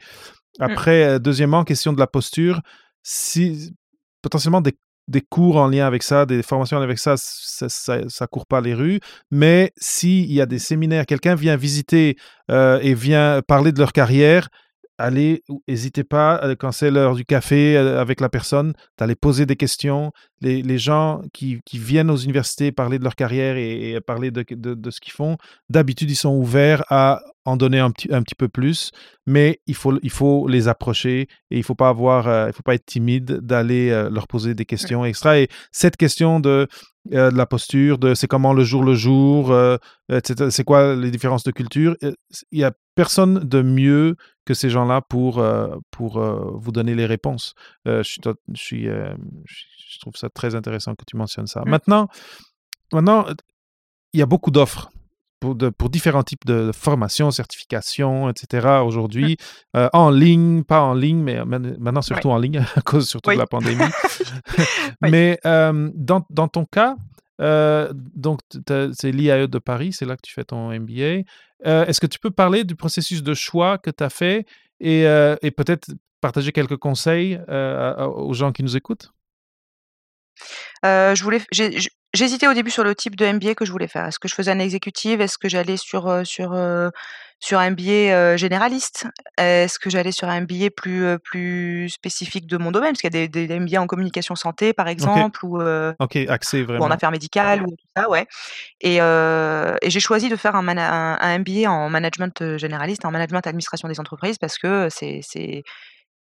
Mmh. 0.59 0.63
Après, 0.63 1.03
euh, 1.03 1.19
deuxièmement, 1.19 1.63
question 1.63 1.93
de 1.93 1.99
la 1.99 2.07
posture. 2.07 2.61
Si 3.01 3.73
potentiellement 4.21 4.61
des 4.61 4.73
des 5.07 5.21
cours 5.21 5.57
en 5.57 5.67
lien 5.67 5.85
avec 5.85 6.03
ça, 6.03 6.25
des 6.25 6.43
formations 6.43 6.77
avec 6.77 6.99
ça, 6.99 7.15
ça, 7.17 7.69
ça, 7.69 8.27
court 8.27 8.45
pas 8.45 8.61
les 8.61 8.73
rues. 8.73 8.99
Mais 9.31 9.71
s'il 9.77 10.31
y 10.31 10.41
a 10.41 10.45
des 10.45 10.59
séminaires, 10.59 11.05
quelqu'un 11.05 11.35
vient 11.35 11.55
visiter 11.55 12.17
euh, 12.51 12.79
et 12.81 12.93
vient 12.93 13.41
parler 13.47 13.71
de 13.71 13.79
leur 13.79 13.93
carrière, 13.93 14.49
allez, 14.97 15.43
n'hésitez 15.67 16.03
pas, 16.03 16.39
euh, 16.43 16.55
quand 16.57 16.71
c'est 16.71 16.91
l'heure 16.91 17.15
du 17.15 17.25
café 17.25 17.77
euh, 17.77 18.01
avec 18.01 18.19
la 18.21 18.29
personne, 18.29 18.73
d'aller 18.97 19.15
poser 19.15 19.45
des 19.45 19.55
questions. 19.55 20.11
Les, 20.41 20.61
les 20.61 20.77
gens 20.77 21.21
qui, 21.33 21.61
qui, 21.65 21.79
viennent 21.79 22.11
aux 22.11 22.17
universités 22.17 22.71
parler 22.71 22.99
de 22.99 23.03
leur 23.03 23.15
carrière 23.15 23.57
et, 23.57 23.99
parler 24.05 24.29
de, 24.29 24.45
de, 24.49 24.73
de 24.75 24.91
ce 24.91 25.01
qu'ils 25.01 25.13
font, 25.13 25.37
d'habitude, 25.69 26.11
ils 26.11 26.15
sont 26.15 26.35
ouverts 26.35 26.83
à 26.89 27.21
en 27.45 27.57
donner 27.57 27.79
un 27.79 27.91
petit, 27.91 28.13
un 28.13 28.21
petit 28.21 28.35
peu 28.35 28.47
plus, 28.47 28.91
mais 29.25 29.61
il 29.67 29.75
faut, 29.75 29.97
il 30.03 30.09
faut 30.09 30.47
les 30.47 30.67
approcher 30.67 31.27
et 31.49 31.57
il 31.57 31.63
faut 31.63 31.75
pas 31.75 31.89
avoir, 31.89 32.27
euh, 32.27 32.47
il 32.49 32.53
faut 32.53 32.63
pas 32.63 32.75
être 32.75 32.85
timide 32.85 33.39
d'aller 33.39 33.89
leur 34.11 34.27
poser 34.27 34.53
des 34.53 34.65
questions 34.65 35.05
extra. 35.05 35.39
Et 35.39 35.47
cette 35.71 35.97
question 35.97 36.39
de, 36.39 36.67
de 37.05 37.17
la 37.17 37.45
posture, 37.45 37.97
de 37.97 38.13
c'est 38.13 38.27
comment 38.27 38.53
le 38.53 38.63
jour 38.63 38.83
le 38.83 38.95
jour, 38.95 39.55
c'est 40.09 40.63
quoi 40.65 40.95
les 40.95 41.09
différences 41.09 41.43
de 41.43 41.51
culture, 41.51 41.95
il 42.01 42.59
y 42.59 42.63
a 42.63 42.73
personne 42.97 43.39
de 43.47 43.61
mieux 43.61 44.15
que 44.43 44.55
ces 44.55 44.71
gens-là 44.71 45.01
pour, 45.01 45.37
euh, 45.37 45.67
pour 45.91 46.17
euh, 46.17 46.51
vous 46.55 46.71
donner 46.71 46.95
les 46.95 47.05
réponses. 47.05 47.53
Euh, 47.87 48.01
je, 48.01 48.19
suis, 48.55 48.85
je, 48.85 49.99
trouve 49.99 50.15
ça 50.15 50.29
très 50.29 50.55
intéressant 50.55 50.95
que 50.95 51.05
tu 51.05 51.15
mentionnes 51.15 51.45
ça. 51.45 51.61
Mmh. 51.61 51.69
Maintenant, 51.69 52.07
maintenant, 52.91 53.27
il 54.13 54.19
y 54.19 54.23
a 54.23 54.25
beaucoup 54.25 54.51
d'offres. 54.51 54.89
Pour, 55.39 55.55
pour, 55.77 55.91
différents 55.91 56.23
types 56.23 56.47
de 56.47 56.71
formations, 56.73 57.29
certifications, 57.29 58.27
etc. 58.27 58.79
aujourd'hui, 58.83 59.37
mmh. 59.75 59.89
en 59.93 60.09
ligne, 60.09 60.63
pas 60.63 60.81
en 60.81 60.95
ligne, 60.95 61.21
mais 61.21 61.45
maintenant 61.45 62.01
surtout 62.01 62.31
en 62.31 62.39
ligne, 62.39 62.65
à 62.75 62.81
cause 62.81 63.07
surtout 63.07 63.29
de 63.29 63.37
la 63.37 63.45
pandémie. 63.45 63.83
Mais 65.03 65.39
dans, 65.43 66.25
dans, 66.31 66.47
ton 66.47 66.65
cas, 66.65 66.95
donc, 67.39 68.39
c'est 68.93 69.11
l'IAE 69.11 69.47
de 69.47 69.59
Paris, 69.59 69.93
c'est 69.93 70.05
là 70.05 70.15
que 70.15 70.21
tu 70.21 70.33
fais 70.33 70.43
ton 70.43 70.71
MBA. 70.71 71.23
Est-ce 71.63 71.99
que 71.99 72.07
tu 72.07 72.19
peux 72.19 72.31
parler 72.31 72.63
du 72.63 72.75
processus 72.75 73.23
de 73.23 73.33
choix 73.33 73.77
que 73.77 73.89
tu 73.89 74.03
as 74.03 74.09
fait 74.09 74.45
et, 74.79 75.01
et 75.41 75.51
peut-être 75.51 75.91
partager 76.21 76.51
quelques 76.51 76.77
conseils 76.77 77.39
aux 77.47 78.33
gens 78.33 78.51
qui 78.51 78.63
nous 78.63 78.75
écoutent? 78.77 79.11
Je 80.83 81.23
voulais, 81.23 81.41
J'hésitais 82.13 82.47
au 82.47 82.53
début 82.53 82.71
sur 82.71 82.83
le 82.83 82.95
type 82.95 83.15
de 83.15 83.31
MBA 83.31 83.53
que 83.53 83.65
je 83.65 83.71
voulais 83.71 83.87
faire. 83.87 84.05
Est-ce 84.05 84.17
que 84.17 84.27
je 84.27 84.33
faisais 84.33 84.49
un 84.49 84.59
exécutif? 84.59 85.19
Est-ce 85.19 85.37
que 85.37 85.49
j'allais 85.49 85.77
sur, 85.77 86.25
sur, 86.25 86.57
sur 87.39 87.59
un 87.59 87.69
MBA 87.69 88.37
généraliste? 88.37 89.07
Est-ce 89.37 89.77
que 89.77 89.89
j'allais 89.89 90.13
sur 90.13 90.27
un 90.29 90.41
MBA 90.41 90.69
plus, 90.75 91.05
plus 91.19 91.89
spécifique 91.89 92.47
de 92.47 92.57
mon 92.57 92.71
domaine? 92.71 92.93
Parce 92.93 93.01
qu'il 93.01 93.13
y 93.13 93.23
a 93.23 93.27
des, 93.27 93.47
des 93.47 93.59
MBA 93.59 93.79
en 93.79 93.87
communication 93.87 94.35
santé, 94.35 94.73
par 94.73 94.87
exemple, 94.87 95.45
ou, 95.45 95.61
OK, 95.61 96.17
en 96.79 96.91
affaires 96.91 97.11
médicales, 97.11 97.61
ou 97.63 97.67
tout 97.67 97.87
ça, 97.95 98.09
ouais. 98.09 98.25
Et, 98.81 98.95
et 98.97 99.89
j'ai 99.89 99.99
choisi 99.99 100.29
de 100.29 100.37
faire 100.37 100.55
un, 100.55 100.67
un, 100.67 101.39
MBA 101.39 101.69
en 101.69 101.89
management 101.89 102.57
généraliste, 102.57 103.05
en 103.05 103.11
management 103.11 103.45
administration 103.45 103.89
des 103.89 103.99
entreprises, 103.99 104.37
parce 104.37 104.57
que 104.57 104.87
c'est 104.89 105.63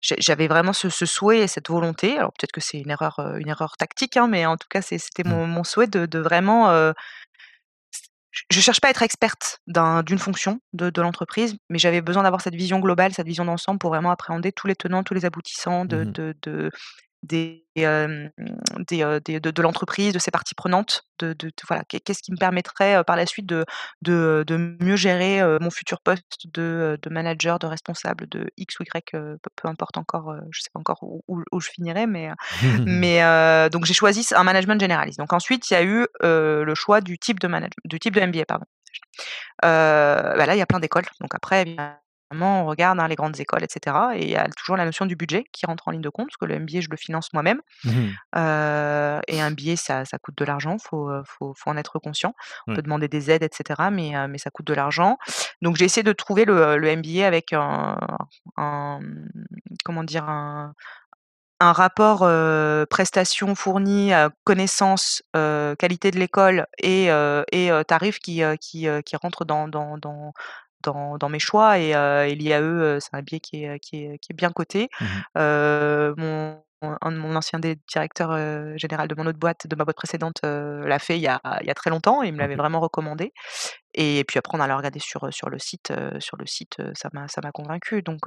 j'avais 0.02 0.48
vraiment 0.48 0.74
ce, 0.74 0.90
souhait 0.90 1.40
et 1.40 1.48
cette 1.48 1.70
volonté. 1.70 2.18
Alors 2.18 2.32
peut-être 2.32 2.52
que 2.52 2.62
c'est 2.62 2.80
une 2.80 2.90
erreur, 2.90 3.20
une 3.38 3.50
erreur 3.50 3.78
tactique, 3.78 4.18
hein, 4.18 4.28
mais 4.28 4.46
en 4.46 4.58
tout 4.58 4.68
cas 4.70 4.82
c'était 4.82 5.24
mmh. 5.24 5.46
mon, 5.46 5.64
souhait 5.64 5.88
de, 5.88 6.20
vraiment. 6.20 6.94
je 8.50 8.58
ne 8.58 8.62
cherche 8.62 8.80
pas 8.80 8.88
à 8.88 8.92
être 8.92 9.04
experte 9.04 9.60
d'une 9.68 10.20
fonction 10.20 10.60
de, 10.74 11.02
l'entreprise, 11.02 11.58
mais 11.70 11.80
j'avais 11.80 12.02
besoin 12.02 12.24
d'avoir 12.24 12.42
cette 12.42 12.56
vision 12.56 12.80
globale, 12.80 13.14
cette 13.14 13.28
vision 13.28 13.46
d'ensemble 13.46 13.80
pour 13.80 13.90
vraiment 13.90 14.12
appréhender 14.12 14.52
tous 14.52 14.68
les 14.68 14.76
tenants, 14.76 15.04
tous 15.04 15.14
les 15.14 15.26
aboutissants 15.26 15.86
de, 15.86 16.04
mmh 16.04 16.34
de, 16.42 16.72
des, 17.24 17.66
des, 17.76 19.20
des, 19.26 19.40
de, 19.40 19.62
l'entreprise, 19.62 20.14
de 20.14 20.20
ses 20.20 20.32
parties 20.32 20.56
prenantes, 20.56 21.04
de, 21.20 21.34
de, 21.34 21.52
voilà, 21.68 21.84
qu'est-ce 21.84 22.22
qui 22.22 22.32
me 22.32 22.38
permettrait 22.38 23.04
par 23.04 23.16
la 23.16 23.26
suite 23.26 23.46
de, 23.46 23.66
mieux 24.82 24.96
gérer 24.96 25.42
mon 25.60 25.70
futur 25.70 26.02
poste 26.02 26.48
de, 26.54 26.98
manager, 27.10 27.60
de 27.60 27.68
responsable 27.68 28.28
de 28.30 28.50
X 28.58 28.80
ou 28.80 28.84
Y, 28.84 29.12
peu, 29.12 29.68
importe 29.68 29.98
encore, 29.98 30.34
je 30.52 30.62
sais 30.62 30.70
pas 30.74 30.80
encore 30.80 31.00
où, 31.02 31.22
où, 31.28 31.60
je 31.60 31.70
finirai, 31.70 32.08
mais, 32.08 32.30
mais 32.86 33.70
donc 33.70 33.86
j'ai 33.86 33.94
choisi 33.94 34.26
un 34.36 34.44
management 34.44 34.80
généraliste. 34.80 35.20
Donc 35.20 35.34
ensuite, 35.34 35.70
il 35.70 35.74
y 35.74 35.78
a 35.78 35.84
eu 35.84 36.08
le 36.22 36.74
choix 36.76 37.02
du 37.02 37.18
type 37.18 37.40
de 37.40 37.48
management, 37.48 37.84
du 37.86 38.00
type 38.00 38.16
de 38.16 38.22
MBA, 38.22 38.46
pardon. 38.46 38.66
Bah 39.62 40.46
là, 40.46 40.56
il 40.56 40.60
y 40.60 40.62
a 40.62 40.66
plein 40.66 40.80
d'écoles. 40.80 41.06
Donc 41.20 41.36
après, 41.36 41.76
on 42.32 42.66
regarde 42.66 43.00
hein, 43.00 43.08
les 43.08 43.16
grandes 43.16 43.40
écoles, 43.40 43.64
etc. 43.64 43.96
Et 44.16 44.24
il 44.24 44.30
y 44.30 44.36
a 44.36 44.48
toujours 44.50 44.78
la 44.78 44.86
notion 44.86 45.06
du 45.06 45.16
budget 45.16 45.46
qui 45.52 45.66
rentre 45.66 45.88
en 45.88 45.92
ligne 45.92 46.02
de 46.02 46.10
compte, 46.10 46.28
parce 46.28 46.38
que 46.38 46.46
le 46.46 46.60
MBA, 46.60 46.82
je 46.82 46.90
le 46.90 46.98
finance 46.98 47.34
moi-même. 47.34 47.62
Mmh 47.84 48.08
et 49.28 49.42
un 49.42 49.52
billet, 49.52 49.76
ça, 49.76 50.04
coûte 50.22 50.38
de 50.38 50.46
l'argent, 50.46 50.78
il 50.80 50.88
faut, 50.88 51.12
faut, 51.26 51.54
en 51.66 51.78
être 51.78 52.00
conscient. 52.00 52.34
On 52.68 52.76
peut 52.76 52.82
demander 52.82 53.08
des 53.08 53.32
aides, 53.32 53.44
etc. 53.44 53.90
Mais, 53.92 54.14
mais 54.28 54.38
ça 54.38 54.50
coûte 54.50 54.66
de 54.66 54.74
l'argent. 54.74 55.18
Donc 55.62 55.76
j'ai 55.76 55.86
essayé 55.86 56.04
de 56.04 56.14
trouver 56.14 56.46
le, 56.46 56.78
le 56.78 56.96
MBA 56.96 57.26
avec 57.26 57.54
un, 57.54 57.98
comment 59.84 60.04
dire, 60.04 60.28
un, 60.30 60.74
rapport 61.62 62.28
prestation 62.90 63.56
fournie, 63.56 64.12
connaissance, 64.44 65.22
qualité 65.34 66.12
de 66.12 66.20
l'école 66.20 66.68
et, 66.82 67.10
et 67.52 67.72
tarif 67.88 68.20
qui, 68.20 68.42
qui, 68.60 68.88
qui 69.06 69.16
rentre 69.16 69.46
dans, 69.46 69.68
dans, 69.68 69.98
dans, 69.98 70.34
dans, 70.84 71.18
dans 71.18 71.30
mes 71.30 71.40
choix 71.40 71.80
et, 71.80 71.96
euh, 71.96 72.28
et 72.28 72.36
l'IAE, 72.36 73.00
c'est 73.00 73.14
un 73.14 73.22
biais 73.22 73.40
qui 73.40 73.64
est, 73.64 73.80
qui 73.80 74.06
est, 74.06 74.18
qui 74.20 74.32
est 74.32 74.36
bien 74.36 74.52
coté. 74.52 74.90
Mmh 75.00 75.06
mon, 76.18 76.64
un 76.82 77.12
de 77.12 77.18
mon 77.18 77.36
ancien 77.36 77.60
directeur 77.60 78.38
général 78.78 79.10
de 79.10 79.16
mon 79.16 79.26
autre 79.26 79.38
boîte, 79.38 79.68
de 79.68 79.76
ma 79.76 79.84
boîte 79.84 79.98
précédente, 79.98 80.40
l'a 80.44 80.98
fait 81.00 81.18
il 81.18 81.22
y, 81.22 81.28
a, 81.28 81.42
il 81.60 81.68
y 81.68 81.70
a 81.70 81.74
très 81.74 81.90
longtemps 81.90 82.24
et 82.24 82.28
il 82.28 82.34
me 82.34 82.40
l'avait 82.40 82.56
vraiment 82.56 82.80
recommandé. 82.80 83.34
Et 83.94 84.24
puis 84.26 84.40
après, 84.40 84.58
on 84.58 84.62
allait 84.62 84.74
regarder 84.74 85.00
sur, 85.00 85.28
sur 85.34 85.50
le 85.50 85.60
site. 85.60 85.92
sur 86.20 86.38
le 86.38 86.46
site, 86.46 86.78
ça 86.94 87.10
m'a, 87.12 87.52
convaincu. 87.52 88.02
Donc 88.02 88.22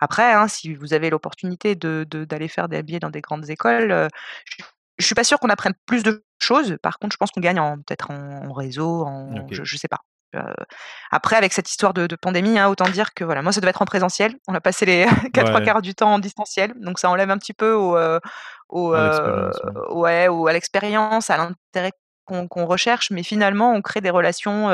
après, 0.00 0.34
hein, 0.34 0.48
si 0.48 0.74
vous 0.74 0.92
avez 0.92 1.08
l'opportunité 1.08 1.76
de, 1.76 2.04
d'aller 2.04 2.48
faire 2.48 2.68
des 2.68 2.82
billets 2.82 3.00
dans 3.00 3.08
des 3.08 3.22
grandes 3.22 3.48
écoles, 3.48 4.08
je, 4.44 4.62
je 4.98 5.06
suis 5.06 5.14
pas 5.14 5.24
sûre 5.24 5.38
qu'on 5.38 5.48
apprenne 5.48 5.74
plus 5.86 6.02
de 6.02 6.24
choses. 6.38 6.76
Par 6.82 6.98
contre, 6.98 7.14
je 7.14 7.16
pense 7.16 7.30
qu'on 7.30 7.40
gagne 7.40 7.60
peut-être 7.86 8.10
en, 8.10 8.52
réseau, 8.52 9.04
en, 9.04 9.46
je, 9.50 9.64
je 9.64 9.76
sais 9.76 9.88
pas 9.88 10.00
après, 11.10 11.36
avec 11.36 11.52
cette 11.52 11.70
histoire 11.70 11.94
de, 11.94 12.06
pandémie, 12.16 12.58
hein, 12.58 12.68
autant 12.68 12.88
dire 12.88 13.14
que 13.14 13.24
voilà, 13.24 13.42
moi, 13.42 13.52
ça 13.52 13.60
devait 13.60 13.70
être 13.70 13.82
en 13.82 13.86
présentiel. 13.86 14.34
On 14.46 14.54
a 14.54 14.60
passé 14.60 14.86
les 14.86 15.06
quatre 15.32 15.54
ouais. 15.54 15.64
quarts 15.64 15.82
du 15.82 15.94
temps 15.94 16.14
en 16.14 16.18
distanciel, 16.18 16.72
donc 16.76 16.98
ça 16.98 17.10
enlève 17.10 17.30
un 17.30 17.38
petit 17.38 17.54
peu 17.54 17.72
au, 17.72 17.96
au, 18.68 18.92
à 18.94 19.50
ouais, 19.90 20.28
ou 20.28 20.46
à 20.46 20.52
l'expérience, 20.52 21.30
à 21.30 21.36
l'intérêt 21.36 21.92
qu'on 22.28 22.66
recherche, 22.66 23.10
mais 23.10 23.22
finalement, 23.22 23.72
on 23.72 23.82
crée 23.82 24.00
des 24.00 24.10
relations, 24.10 24.68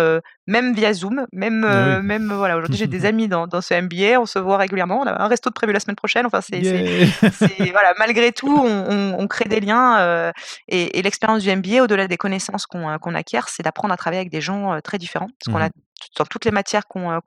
même 0.46 0.74
via 0.74 0.92
Zoom, 0.92 1.26
même, 1.32 1.60
même 2.02 2.32
voilà. 2.32 2.56
Aujourd'hui, 2.56 2.78
j'ai 2.78 2.86
des 2.86 3.06
amis 3.06 3.28
dans, 3.28 3.46
dans, 3.46 3.60
ce 3.60 3.74
MBA, 3.74 4.20
on 4.20 4.26
se 4.26 4.38
voit 4.38 4.56
régulièrement. 4.56 5.00
On 5.00 5.06
a 5.06 5.22
un 5.22 5.28
resto 5.28 5.50
de 5.50 5.54
prévu 5.54 5.72
la 5.72 5.80
semaine 5.80 5.96
prochaine. 5.96 6.26
Enfin, 6.26 6.40
c'est 6.40 6.60
voilà, 6.60 7.94
malgré 7.98 8.32
tout, 8.32 8.56
on, 8.56 9.16
on, 9.18 9.26
crée 9.28 9.48
des 9.48 9.60
liens. 9.60 10.32
et, 10.68 10.98
et 10.98 11.02
l'expérience 11.02 11.42
du 11.42 11.54
MBA, 11.54 11.82
au-delà 11.82 12.08
des 12.08 12.16
connaissances 12.16 12.66
qu'on 12.66 13.14
acquiert, 13.14 13.48
c'est 13.48 13.62
d'apprendre 13.62 13.94
à 13.94 13.96
travailler 13.96 14.20
avec 14.20 14.32
des 14.32 14.40
gens 14.40 14.80
très 14.82 14.98
différents, 14.98 15.28
parce 15.38 15.54
qu'on 15.54 15.62
mmh 15.62 15.68
a 15.68 15.70
dans 16.16 16.24
toutes 16.24 16.44
les 16.44 16.50
matières 16.50 16.86
qu'on 16.86 17.20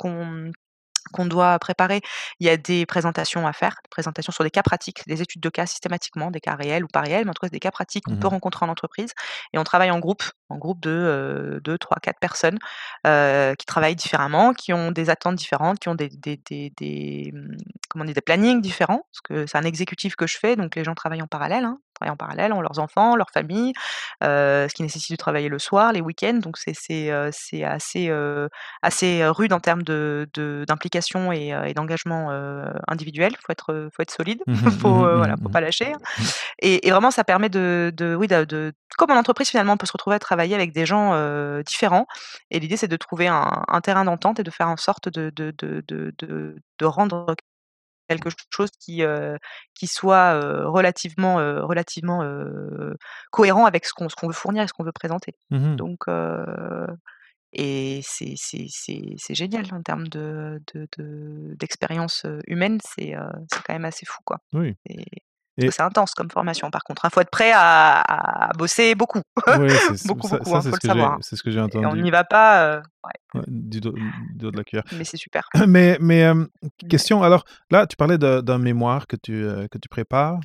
qu'on 1.14 1.26
doit 1.26 1.58
préparer. 1.60 2.02
Il 2.40 2.48
y 2.48 2.50
a 2.50 2.58
des 2.58 2.86
présentations 2.86 3.48
à 3.48 3.54
faire, 3.54 3.76
des 3.84 3.90
présentations 3.90 4.32
sur 4.32 4.44
des 4.44 4.50
cas 4.50 4.64
pratiques, 4.64 5.04
des 5.08 5.22
études 5.22 5.42
de 5.42 5.50
cas 5.50 5.66
systématiquement, 5.66 6.32
des 6.32 6.40
cas 6.40 6.56
réels 6.56 6.84
ou 6.84 6.88
pas 6.88 7.02
réels, 7.02 7.26
mais 7.26 7.32
en 7.32 7.34
tout 7.34 7.42
cas 7.42 7.50
des 7.50 7.60
cas 7.60 7.72
pratiques 7.72 8.06
qu'on 8.06 8.18
peut 8.18 8.28
mmh 8.28 8.38
rencontrer 8.38 8.66
en 8.66 8.70
entreprise. 8.70 9.14
Et 9.54 9.58
on 9.58 9.64
travaille 9.64 9.92
en 9.92 10.00
groupe, 10.00 10.24
en 10.50 10.58
groupe 10.58 10.82
de 10.82 11.60
2, 11.64 11.78
3, 11.78 11.98
4 12.02 12.20
personnes 12.20 12.58
qui 13.04 13.66
travaillent 13.66 13.96
différemment, 13.96 14.54
qui 14.54 14.74
ont 14.74 14.92
des 14.92 15.10
attentes 15.10 15.36
différentes, 15.36 15.80
qui 15.80 15.90
ont 15.90 15.96
des, 15.96 16.10
des, 16.10 16.40
des, 16.46 17.32
mmh, 17.34 17.58
comment 17.90 18.06
des 18.06 18.22
plannings 18.22 18.62
différents, 18.62 19.02
parce 19.12 19.22
que 19.24 19.46
c'est 19.48 19.58
un 19.58 19.64
exécutif 19.64 20.16
que 20.16 20.28
je 20.28 20.38
fais, 20.38 20.56
donc 20.56 20.76
les 20.76 20.84
gens 20.84 20.96
travaillent 20.96 21.22
en 21.22 21.28
parallèle. 21.28 21.66
Hein 21.66 21.80
travaillent 21.98 22.14
en 22.14 22.18
parallèle, 22.18 22.54
ont 22.54 22.62
leurs 22.62 22.80
enfants, 22.80 23.16
leur 23.16 23.30
famille, 23.32 23.74
ce 24.22 24.74
qui 24.74 24.84
nécessite 24.84 25.12
de 25.12 25.16
travailler 25.18 25.50
le 25.50 25.60
soir, 25.60 25.94
les 25.94 26.02
week-ends. 26.02 26.40
Donc 26.42 26.58
c'est 26.58 26.74
c'est 26.76 27.64
assez 27.64 28.12
assez 28.82 29.26
rude 29.28 29.54
en 29.54 29.60
termes 29.60 29.84
de 29.84 30.28
d'implication 30.68 30.97
et, 31.32 31.50
et 31.50 31.74
d'engagement 31.74 32.30
individuel. 32.88 33.34
Faut 33.46 33.52
être 33.52 33.90
faut 33.94 34.02
être 34.02 34.12
solide, 34.12 34.42
mmh 34.48 34.54
faut 34.82 34.90
mmh 34.90 35.18
voilà, 35.18 35.36
faut 35.42 35.50
pas 35.50 35.62
lâcher. 35.62 35.94
Et, 36.60 36.88
et, 36.88 36.92
vraiment 36.92 37.12
ça 37.12 37.24
permet 37.24 37.50
de, 37.50 37.92
de 37.96 38.16
oui 38.16 38.28
de, 38.28 38.46
de, 38.46 38.74
comme 38.98 39.12
en 39.12 39.16
entreprise 39.16 39.50
finalement 39.50 39.74
on 39.74 39.78
peut 39.78 39.86
se 39.86 39.92
retrouver 39.92 40.16
à 40.16 40.20
travailler 40.20 40.56
avec 40.56 40.74
des 40.74 40.86
gens 40.86 41.14
différents. 41.62 42.08
Et 42.52 42.60
l'idée 42.60 42.78
c'est 42.78 42.88
de 42.88 42.98
trouver 42.98 43.28
un, 43.28 43.64
un 43.68 43.82
terrain 43.82 44.06
d'entente 44.06 44.40
et 44.40 44.44
de 44.44 44.52
faire 44.52 44.70
en 44.70 44.78
sorte 44.78 45.10
de 45.10 45.32
de, 45.36 45.54
de, 45.58 45.84
de, 45.88 46.56
de 46.80 46.86
rendre 46.86 47.36
quelque 48.08 48.30
chose 48.54 48.70
qui, 48.80 49.04
qui 49.76 49.88
soit 49.88 50.40
relativement, 50.66 51.36
relativement 51.36 52.24
cohérent 53.32 53.66
avec 53.66 53.86
ce 53.86 53.94
qu'on 53.94 54.28
veut 54.28 54.34
fournir 54.34 54.64
et 54.64 54.68
ce 54.68 54.74
qu'on 54.74 54.84
veut 54.84 54.92
présenter. 54.92 55.36
Mmh 55.52 55.76
Donc, 55.76 56.06
et 57.54 58.02
c'est 58.04 59.36
génial 59.36 59.66
en 59.72 59.82
termes 59.82 60.08
d'expérience 60.08 62.26
de, 62.26 62.38
de, 62.38 62.42
humaine, 62.48 62.80
c'est 62.84 63.14
quand 63.66 63.74
même 63.74 63.86
assez 63.86 64.06
fou. 64.06 64.20
Quoi. 64.26 64.40
Oui. 64.54 64.76
Et... 64.90 65.06
C'est 65.60 65.82
intense 65.82 66.14
comme 66.14 66.30
formation, 66.30 66.70
par 66.70 66.84
contre. 66.84 67.06
Il 67.06 67.10
faut 67.10 67.22
être 67.22 67.32
prêt 67.32 67.52
à, 67.54 68.52
bosser 68.58 68.94
beaucoup. 68.94 69.22
Beaucoup, 69.36 69.48
beaucoup. 70.06 70.28
Ça, 70.28 70.40
hein, 70.46 71.18
c'est 71.22 71.36
ce 71.36 71.42
que 71.42 71.50
j'ai 71.50 71.60
entendu. 71.60 71.84
Et 71.84 71.88
on 71.88 71.96
n'y 71.96 72.12
va 72.12 72.24
pas. 72.24 72.84
du, 73.48 73.82
dos, 73.82 73.96
de 74.36 74.56
la 74.56 74.64
cuillère. 74.64 74.84
Mais 74.96 75.04
c'est 75.04 75.18
super. 75.18 75.50
mais, 75.68 75.98
mais 76.00 76.32
question, 76.90 77.24
alors 77.24 77.44
là, 77.72 77.88
tu 77.88 77.96
parlais 77.96 78.20
d'un 78.20 78.58
mémoire 78.60 79.08
que 79.08 79.16
tu, 79.16 79.48
que 79.72 79.80
tu 79.80 79.90
prépares. 79.90 80.40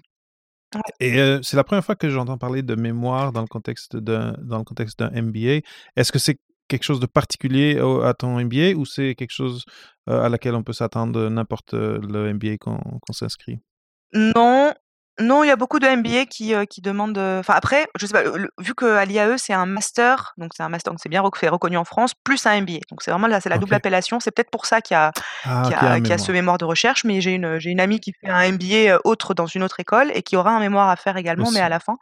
Et 1.00 1.38
c'est 1.42 1.58
la 1.58 1.64
première 1.64 1.84
fois 1.84 1.96
que 1.96 2.08
j'entends 2.08 2.38
parler 2.38 2.62
de 2.62 2.74
mémoire 2.74 3.32
dans 3.32 3.42
le 3.42 3.46
contexte 3.46 3.96
d'un 3.96 4.34
dans 4.40 4.56
le 4.56 4.64
contexte 4.64 4.98
d'un 4.98 5.10
MBA. 5.10 5.60
Est-ce 5.96 6.10
que 6.10 6.18
c'est 6.18 6.38
quelque 6.68 6.84
chose 6.84 7.00
de 7.00 7.06
particulier 7.06 7.78
à 8.04 8.14
ton 8.14 8.40
MBA 8.40 8.74
ou 8.76 8.84
c'est 8.84 9.14
quelque 9.14 9.32
chose 9.32 9.64
à 10.06 10.28
laquelle 10.28 10.54
on 10.54 10.62
peut 10.62 10.72
s'attendre 10.72 11.28
n'importe 11.28 11.74
le 11.74 12.32
MBA 12.32 12.58
qu'on 12.58 13.12
s'inscrit? 13.12 13.60
Non, 14.14 14.72
non, 15.22 15.44
il 15.44 15.48
y 15.48 15.50
a 15.50 15.56
beaucoup 15.56 15.78
de 15.78 15.86
MBA 15.86 16.26
qui, 16.26 16.54
qui 16.68 16.80
demandent, 16.80 17.18
enfin 17.18 17.54
après, 17.54 17.88
je 17.98 18.06
sais 18.06 18.12
pas, 18.12 18.22
vu 18.58 18.74
qu'à 18.74 19.04
l'IAE, 19.04 19.38
c'est 19.38 19.52
un 19.52 19.66
master, 19.66 20.34
donc 20.36 20.52
c'est 20.56 20.62
un 20.62 20.68
master, 20.68 20.92
donc 20.92 21.00
c'est 21.02 21.08
bien 21.08 21.22
reconnu 21.22 21.76
en 21.76 21.84
France, 21.84 22.12
plus 22.14 22.44
un 22.46 22.60
MBA. 22.60 22.80
Donc 22.90 23.02
c'est 23.02 23.10
vraiment 23.10 23.26
là, 23.26 23.40
c'est 23.40 23.48
la 23.48 23.58
double 23.58 23.74
appellation. 23.74 24.20
C'est 24.20 24.30
peut-être 24.30 24.50
pour 24.50 24.66
ça 24.66 24.80
qu'il 24.80 24.94
y 24.94 24.98
a 24.98 25.12
ah, 25.44 25.62
a 25.62 26.18
ce 26.18 26.32
mémoire 26.32 26.58
de 26.58 26.64
recherche, 26.64 27.04
mais 27.04 27.20
j'ai 27.20 27.32
une 27.32 27.58
une 27.64 27.80
amie 27.80 28.00
qui 28.00 28.12
fait 28.12 28.28
un 28.28 28.52
MBA, 28.52 29.00
autre 29.04 29.34
dans 29.34 29.46
une 29.46 29.62
autre 29.62 29.80
école 29.80 30.10
et 30.14 30.22
qui 30.22 30.36
aura 30.36 30.50
un 30.50 30.60
mémoire 30.60 30.88
à 30.88 30.96
faire 30.96 31.16
également, 31.16 31.50
mais 31.50 31.60
à 31.60 31.68
la 31.68 31.80
fin. 31.80 31.96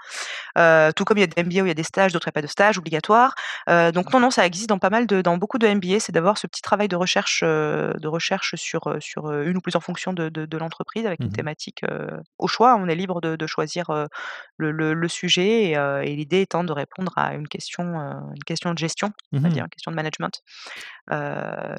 tout 0.95 1.05
comme 1.05 1.19
il 1.19 1.21
y 1.21 1.25
a 1.25 1.27
des 1.27 1.43
MBA 1.43 1.63
où 1.63 1.67
il 1.67 1.69
y 1.69 1.71
a 1.71 1.75
des 1.75 1.83
stages, 1.83 2.13
d'autres 2.13 2.27
il 2.27 2.31
y 2.31 2.35
a 2.35 2.41
pas 2.41 2.43
de 2.43 2.47
stages 2.47 2.79
obligatoires. 2.79 3.35
donc 3.67 4.13
non, 4.13 4.21
non, 4.21 4.31
ça 4.31 4.47
existe 4.47 4.69
dans 4.69 4.79
pas 4.79 4.91
mal 4.91 5.07
de 5.07 5.23
dans 5.23 5.37
beaucoup 5.37 5.59
de 5.59 5.67
MBA, 5.67 6.01
c'est 6.01 6.13
d'avoir 6.13 6.39
ce 6.39 6.47
petit 6.47 6.63
travail 6.63 6.89
de 6.89 6.97
recherche, 6.97 7.43
de 7.43 8.09
recherche 8.09 8.55
sur, 8.57 8.97
sur, 9.01 9.31
une 9.31 9.57
ou 9.57 9.61
plusieurs 9.61 9.83
fonctions 9.83 10.13
de 10.13 10.29
de 10.29 10.59
l'entreprise 10.59 11.07
avec 11.07 11.21
une 11.21 11.27
mmh 11.27 11.33
thématique, 11.33 11.83
au 12.39 12.49
choix. 12.49 12.77
On 12.77 12.89
est 12.89 12.95
libre 12.95 13.10
de, 13.21 13.47
choisir 13.47 13.91
le, 14.59 15.09
sujet 15.09 15.73
et, 15.73 16.17
l'idée 16.17 16.43
étant 16.43 16.65
de 16.65 16.73
répondre 16.73 17.13
à 17.17 17.35
une 17.35 17.49
question, 17.49 17.85
une 17.85 18.45
question 18.47 18.73
de 18.73 18.79
gestion, 18.79 19.11
mmh 19.33 19.49
dire 19.49 19.65
une 19.65 19.71
question 19.71 19.91
de 19.91 19.97
management 19.97 20.43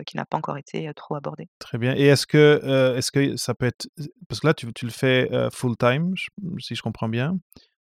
qui 0.05 0.17
n'a 0.17 0.25
pas 0.25 0.37
encore 0.37 0.57
été 0.57 0.91
trop 0.95 1.15
abordée. 1.15 1.47
Très 1.59 1.77
bien. 1.77 1.93
Et 1.95 2.07
est-ce 2.07 2.27
que, 2.27 2.95
est-ce 2.97 3.11
que 3.11 3.37
ça 3.37 3.53
peut 3.53 3.67
être... 3.67 3.87
Parce 4.27 4.41
que 4.41 4.47
là, 4.47 4.53
tu, 4.53 4.71
tu 4.73 4.85
le 4.85 4.91
fais 4.91 5.29
full-time, 5.53 6.13
si 6.59 6.75
je 6.75 6.81
comprends 6.81 7.09
bien. 7.09 7.37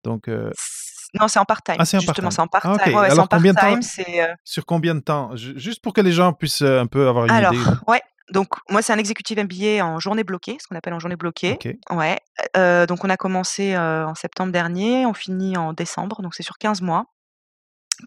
Donc, 0.05 0.29
Non, 1.15 1.29
c'est 1.29 1.39
en 1.39 1.45
part-time. 1.45 1.77
Ah, 1.79 1.85
c'est 1.85 2.01
Justement, 2.01 2.31
c'est 2.31 2.43
en 2.43 2.49
part-time. 2.49 2.95
Ah, 2.97 3.03
Alors, 3.03 3.29
combien 3.29 3.53
de 3.53 3.59
temps 3.59 3.81
Sur 4.45 4.67
combien 4.67 4.95
de 4.95 5.01
temps? 5.01 5.31
Juste 5.37 5.83
pour 5.83 5.93
que 5.93 6.01
les 6.01 6.13
gens 6.13 6.33
puissent 6.33 6.63
un 6.63 6.87
peu 6.87 7.09
avoir 7.09 7.27
une 7.27 7.31
Alors, 7.31 7.55
idée. 7.55 7.65
ouais, 7.87 8.03
donc 8.31 8.49
moi, 8.69 8.83
c'est 8.83 8.93
un 8.93 8.99
exécutif 8.99 9.39
MBA 9.39 9.85
en 9.85 9.99
journée 9.99 10.25
bloquée, 10.25 10.59
ce 10.61 10.67
qu'on 10.67 10.77
appelle 10.77 10.95
en 10.95 10.99
journée 10.99 11.17
bloquée. 11.17 11.59
Ouais. 11.91 12.19
donc 12.87 13.05
on 13.05 13.11
a 13.11 13.17
commencé 13.17 13.77
en 13.77 14.15
septembre 14.15 14.53
dernier, 14.53 15.07
on 15.07 15.15
finit 15.15 15.57
en 15.57 15.73
décembre, 15.73 16.23
donc 16.23 16.35
c'est 16.35 16.43
sur 16.43 16.59
15 16.59 16.83
mois. 16.83 17.07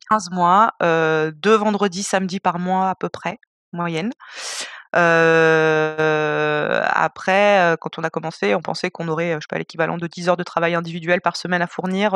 15 0.10 0.30
mois, 0.32 0.74
deux 0.82 1.56
vendredis, 1.56 2.04
samedis 2.04 2.40
par 2.40 2.60
mois 2.60 2.90
à 2.90 2.96
peu 2.96 3.10
près, 3.10 3.40
moyenne. 3.74 4.12
après, 6.94 7.76
quand 7.82 7.98
on 7.98 8.04
a 8.04 8.10
commencé, 8.10 8.56
on 8.56 8.62
pensait 8.62 8.92
qu'on 8.92 9.08
aurait, 9.08 9.34
je 9.34 9.40
sais 9.40 9.48
pas, 9.50 9.58
l'équivalent 9.58 9.98
de 9.98 10.08
10 10.08 10.30
heures 10.30 10.38
de 10.38 10.44
travail 10.44 10.76
individuel 10.76 11.22
par 11.22 11.36
semaine 11.36 11.62
à 11.62 11.68
fournir 11.68 12.14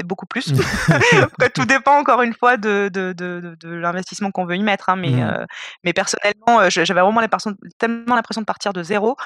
c'est 0.00 0.06
beaucoup 0.06 0.26
plus. 0.26 0.44
tout 1.54 1.64
dépend 1.66 1.98
encore 1.98 2.22
une 2.22 2.32
fois 2.32 2.56
de, 2.56 2.88
de, 2.92 3.12
de, 3.12 3.56
de 3.60 3.68
l'investissement 3.68 4.30
qu'on 4.30 4.46
veut 4.46 4.56
y 4.56 4.62
mettre. 4.62 4.88
Hein, 4.88 4.96
mais, 4.96 5.10
mmh. 5.10 5.20
euh, 5.20 5.44
mais 5.84 5.92
personnellement, 5.92 6.60
euh, 6.60 6.68
j'avais 6.70 7.00
vraiment 7.00 7.20
tellement 7.78 8.14
l'impression 8.14 8.40
de 8.40 8.46
partir 8.46 8.72
de 8.72 8.82
zéro 8.82 9.16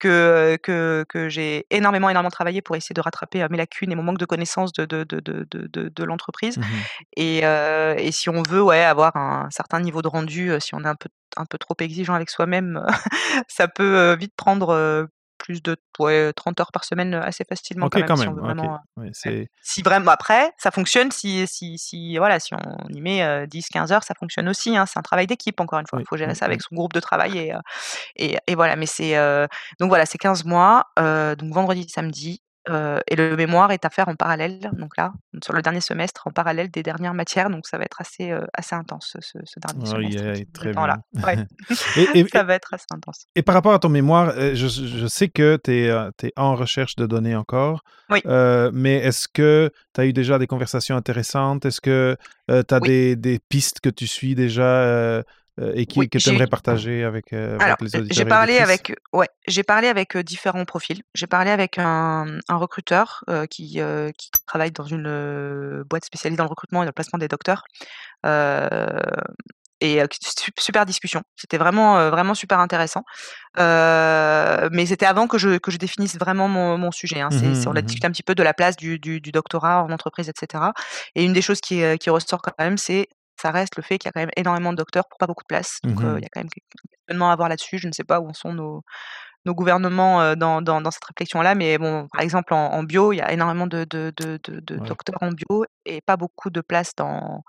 que, 0.00 0.58
que, 0.64 1.04
que 1.08 1.28
j'ai 1.28 1.64
énormément, 1.70 2.10
énormément 2.10 2.30
travaillé 2.30 2.60
pour 2.60 2.74
essayer 2.74 2.94
de 2.94 3.00
rattraper 3.00 3.42
euh, 3.42 3.46
mes 3.50 3.56
lacunes 3.56 3.92
et 3.92 3.94
mon 3.94 4.02
manque 4.02 4.18
de 4.18 4.24
connaissances 4.24 4.72
de, 4.72 4.84
de, 4.84 5.04
de, 5.04 5.20
de, 5.20 5.68
de 5.88 6.04
l'entreprise. 6.04 6.58
Mmh 6.58 6.62
et, 7.16 7.38
et, 7.38 8.12
si 8.12 8.28
on 8.28 8.42
veut 8.42 8.62
ouais, 8.62 8.82
avoir 8.82 9.14
un 9.16 9.48
certain 9.50 9.78
niveau 9.78 10.02
de 10.02 10.08
rendu, 10.08 10.50
si 10.58 10.74
on 10.74 10.80
est 10.80 10.88
un 10.88 10.96
peu, 10.96 11.08
un 11.36 11.44
peu 11.46 11.58
trop 11.58 11.74
exigeant 11.78 12.14
avec 12.14 12.30
soi-même, 12.30 12.84
ça 13.48 13.68
peut 13.68 14.16
vite 14.18 14.32
prendre 14.36 15.08
plus 15.44 15.62
de 15.62 15.76
ouais, 15.98 16.32
30 16.32 16.58
heures 16.58 16.72
par 16.72 16.84
semaine 16.84 17.12
assez 17.14 17.44
facilement. 17.44 17.88
quand 17.90 17.98
même, 17.98 18.16
Si, 18.16 18.40
vraiment, 18.40 18.78
si, 19.62 19.82
vraiment, 19.82 20.10
après, 20.10 20.52
ça 20.56 20.70
fonctionne. 20.70 21.10
Si, 21.10 21.46
si, 21.46 21.76
si, 21.76 22.16
voilà, 22.16 22.40
si 22.40 22.54
on 22.54 22.88
y 22.88 23.02
met 23.02 23.46
10-15 23.46 23.92
heures, 23.92 24.04
ça 24.04 24.14
fonctionne 24.18 24.48
aussi. 24.48 24.74
Hein, 24.74 24.86
c'est 24.86 24.98
un 24.98 25.02
travail 25.02 25.26
d'équipe, 25.26 25.60
encore 25.60 25.78
une 25.78 25.86
fois. 25.86 26.00
Il 26.00 26.06
faut 26.08 26.16
gérer 26.16 26.32
mmh, 26.32 26.36
ça 26.36 26.46
avec 26.46 26.62
son 26.62 26.74
groupe 26.74 26.94
de 26.94 27.00
travail. 27.00 27.36
Et, 27.36 27.52
et, 28.16 28.38
et 28.46 28.54
voilà, 28.54 28.74
mais 28.76 28.86
c'est. 28.86 29.14
donc 29.78 29.90
voilà, 29.90 30.06
c'est 30.06 30.18
15 30.18 30.44
mois. 30.44 30.86
donc 30.96 31.52
vendredi, 31.52 31.86
samedi, 31.88 32.40
et 32.66 33.16
le 33.16 33.36
mémoire 33.36 33.72
est 33.72 33.84
à 33.84 33.90
faire 33.90 34.08
en 34.08 34.14
parallèle, 34.14 34.70
donc 34.72 34.96
là, 34.96 35.12
sur 35.42 35.52
le 35.52 35.62
dernier 35.62 35.80
semestre, 35.80 36.26
en 36.26 36.30
parallèle 36.30 36.70
des 36.70 36.82
dernières 36.82 37.14
matières, 37.14 37.50
donc 37.50 37.66
ça 37.66 37.78
va 37.78 37.84
être 37.84 38.00
assez, 38.00 38.32
assez 38.52 38.74
intense 38.74 39.16
ce, 39.20 39.38
dernier 39.60 39.86
semestre. 39.86 40.52
très 40.52 40.72
bien. 40.72 41.02
et, 42.14 42.26
ça 42.28 42.42
va 42.42 42.54
être 42.54 42.74
assez 42.74 42.86
intense. 42.90 43.26
Et 43.34 43.42
par 43.42 43.54
rapport 43.54 43.74
à 43.74 43.78
ton 43.78 43.88
mémoire, 43.88 44.32
je, 44.36 44.66
je 44.66 45.06
sais 45.06 45.28
que 45.28 45.58
tu 45.62 45.72
es, 45.72 45.88
es, 46.22 46.32
en 46.36 46.54
recherche 46.54 46.96
de 46.96 47.06
données 47.06 47.36
encore, 47.36 47.84
oui. 48.10 48.20
mais 48.72 48.96
est-ce 48.96 49.28
que 49.28 49.70
tu 49.94 50.00
as 50.00 50.06
eu 50.06 50.12
déjà 50.12 50.38
des 50.38 50.46
conversations 50.46 50.96
intéressantes? 50.96 51.66
Est-ce 51.66 51.80
que 51.80 52.16
tu 52.48 52.74
as 52.74 52.80
des, 52.80 53.16
des, 53.16 53.38
pistes 53.38 53.80
que 53.80 53.90
tu 53.90 54.06
suis 54.06 54.34
déjà 54.34 55.22
et 55.60 55.86
qui, 55.86 56.08
que 56.08 56.18
tu 56.18 56.30
aimerais 56.30 56.48
partager 56.48 57.04
avec, 57.04 57.32
euh, 57.32 57.58
avec 57.60 57.80
les 57.80 57.96
auditeurs 57.96 58.16
J'ai 58.16 58.24
parlé 58.24 58.58
avec, 58.58 58.92
ouais, 59.12 59.28
parlé 59.66 59.88
avec 59.88 60.16
différents 60.18 60.64
profils. 60.64 61.02
J'ai 61.14 61.26
parlé 61.26 61.50
avec 61.50 61.78
un, 61.78 62.38
un 62.48 62.56
recruteur 62.56 63.24
qui, 63.50 63.80
qui 64.18 64.30
travaille 64.46 64.72
dans 64.72 64.84
une 64.84 65.82
boîte 65.88 66.04
spécialisée 66.04 66.36
dans 66.36 66.44
le 66.44 66.50
recrutement 66.50 66.82
et 66.82 66.86
dans 66.86 66.90
le 66.90 66.92
placement 66.92 67.18
des 67.18 67.28
docteurs. 67.28 67.62
et 69.80 70.02
super 70.58 70.86
discussion. 70.86 71.22
C'était 71.36 71.58
vraiment, 71.58 72.10
vraiment 72.10 72.34
super 72.34 72.58
intéressant. 72.58 73.04
mais 73.56 74.86
c'était 74.86 75.06
avant 75.06 75.28
que 75.28 75.38
je, 75.38 75.58
que 75.58 75.70
je 75.70 75.78
définisse 75.78 76.16
vraiment 76.18 76.48
mon, 76.48 76.78
mon 76.78 76.90
sujet. 76.90 77.20
Hein. 77.20 77.28
Mmh 77.30 77.68
on 77.68 77.76
a 77.76 77.80
mmh 77.80 77.82
discuté 77.82 78.06
un 78.08 78.10
petit 78.10 78.24
peu 78.24 78.34
de 78.34 78.42
la 78.42 78.54
place 78.54 78.76
du, 78.76 78.98
du, 78.98 79.20
du, 79.20 79.30
doctorat 79.30 79.84
en 79.84 79.90
entreprise, 79.90 80.28
etc. 80.28 80.64
Et 81.14 81.24
une 81.24 81.32
des 81.32 81.42
choses 81.42 81.60
qui, 81.60 81.80
qui 81.98 82.10
ressort 82.10 82.42
quand 82.42 82.54
même, 82.58 82.76
c'est 82.76 83.08
ça 83.40 83.50
reste 83.50 83.76
le 83.76 83.82
fait 83.82 83.98
qu'il 83.98 84.08
y 84.08 84.10
a 84.10 84.12
quand 84.12 84.20
même 84.20 84.30
énormément 84.36 84.72
de 84.72 84.76
docteurs 84.76 85.04
pour 85.08 85.18
pas 85.18 85.26
beaucoup 85.26 85.44
de 85.44 85.48
place. 85.48 85.78
Donc, 85.82 86.00
mmh 86.00 86.16
il 86.18 86.22
y 86.22 86.26
a 86.26 86.28
quand 86.32 86.40
même 86.40 86.50
questionnement 86.50 87.30
à 87.30 87.36
voir 87.36 87.48
là-dessus. 87.48 87.78
Je 87.78 87.88
ne 87.88 87.92
sais 87.92 88.04
pas 88.04 88.20
où 88.20 88.28
en 88.28 88.34
sont 88.34 88.52
nos, 88.52 88.82
nos 89.44 89.54
gouvernements 89.54 90.34
dans, 90.36 90.62
dans, 90.62 90.80
dans, 90.80 90.90
cette 90.90 91.04
réflexion-là, 91.04 91.54
mais 91.54 91.76
bon, 91.78 92.08
par 92.12 92.22
exemple, 92.22 92.54
en, 92.54 92.82
bio, 92.82 93.12
il 93.12 93.16
y 93.16 93.20
a 93.20 93.32
énormément 93.32 93.66
de, 93.66 93.84
de, 93.84 94.12
de, 94.16 94.38
de 94.44 94.76
docteurs 94.76 95.18
en 95.20 95.30
bio 95.30 95.64
et 95.84 96.00
pas 96.00 96.16
beaucoup 96.16 96.50
de 96.50 96.60
place 96.60 96.92
dans, 96.96 97.42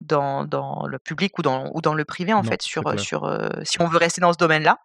dans, 0.00 0.44
dans 0.44 0.86
le 0.86 0.98
public 0.98 1.38
ou 1.38 1.42
dans, 1.42 1.70
ou 1.74 1.80
dans 1.80 1.94
le 1.94 2.04
privé, 2.04 2.32
en 2.32 2.42
fait, 2.42 2.62
sur, 2.62 2.98
sur, 3.00 3.50
si 3.64 3.80
on 3.80 3.86
veut 3.86 3.98
rester 3.98 4.20
dans 4.20 4.32
ce 4.32 4.38
domaine-là. 4.38 4.78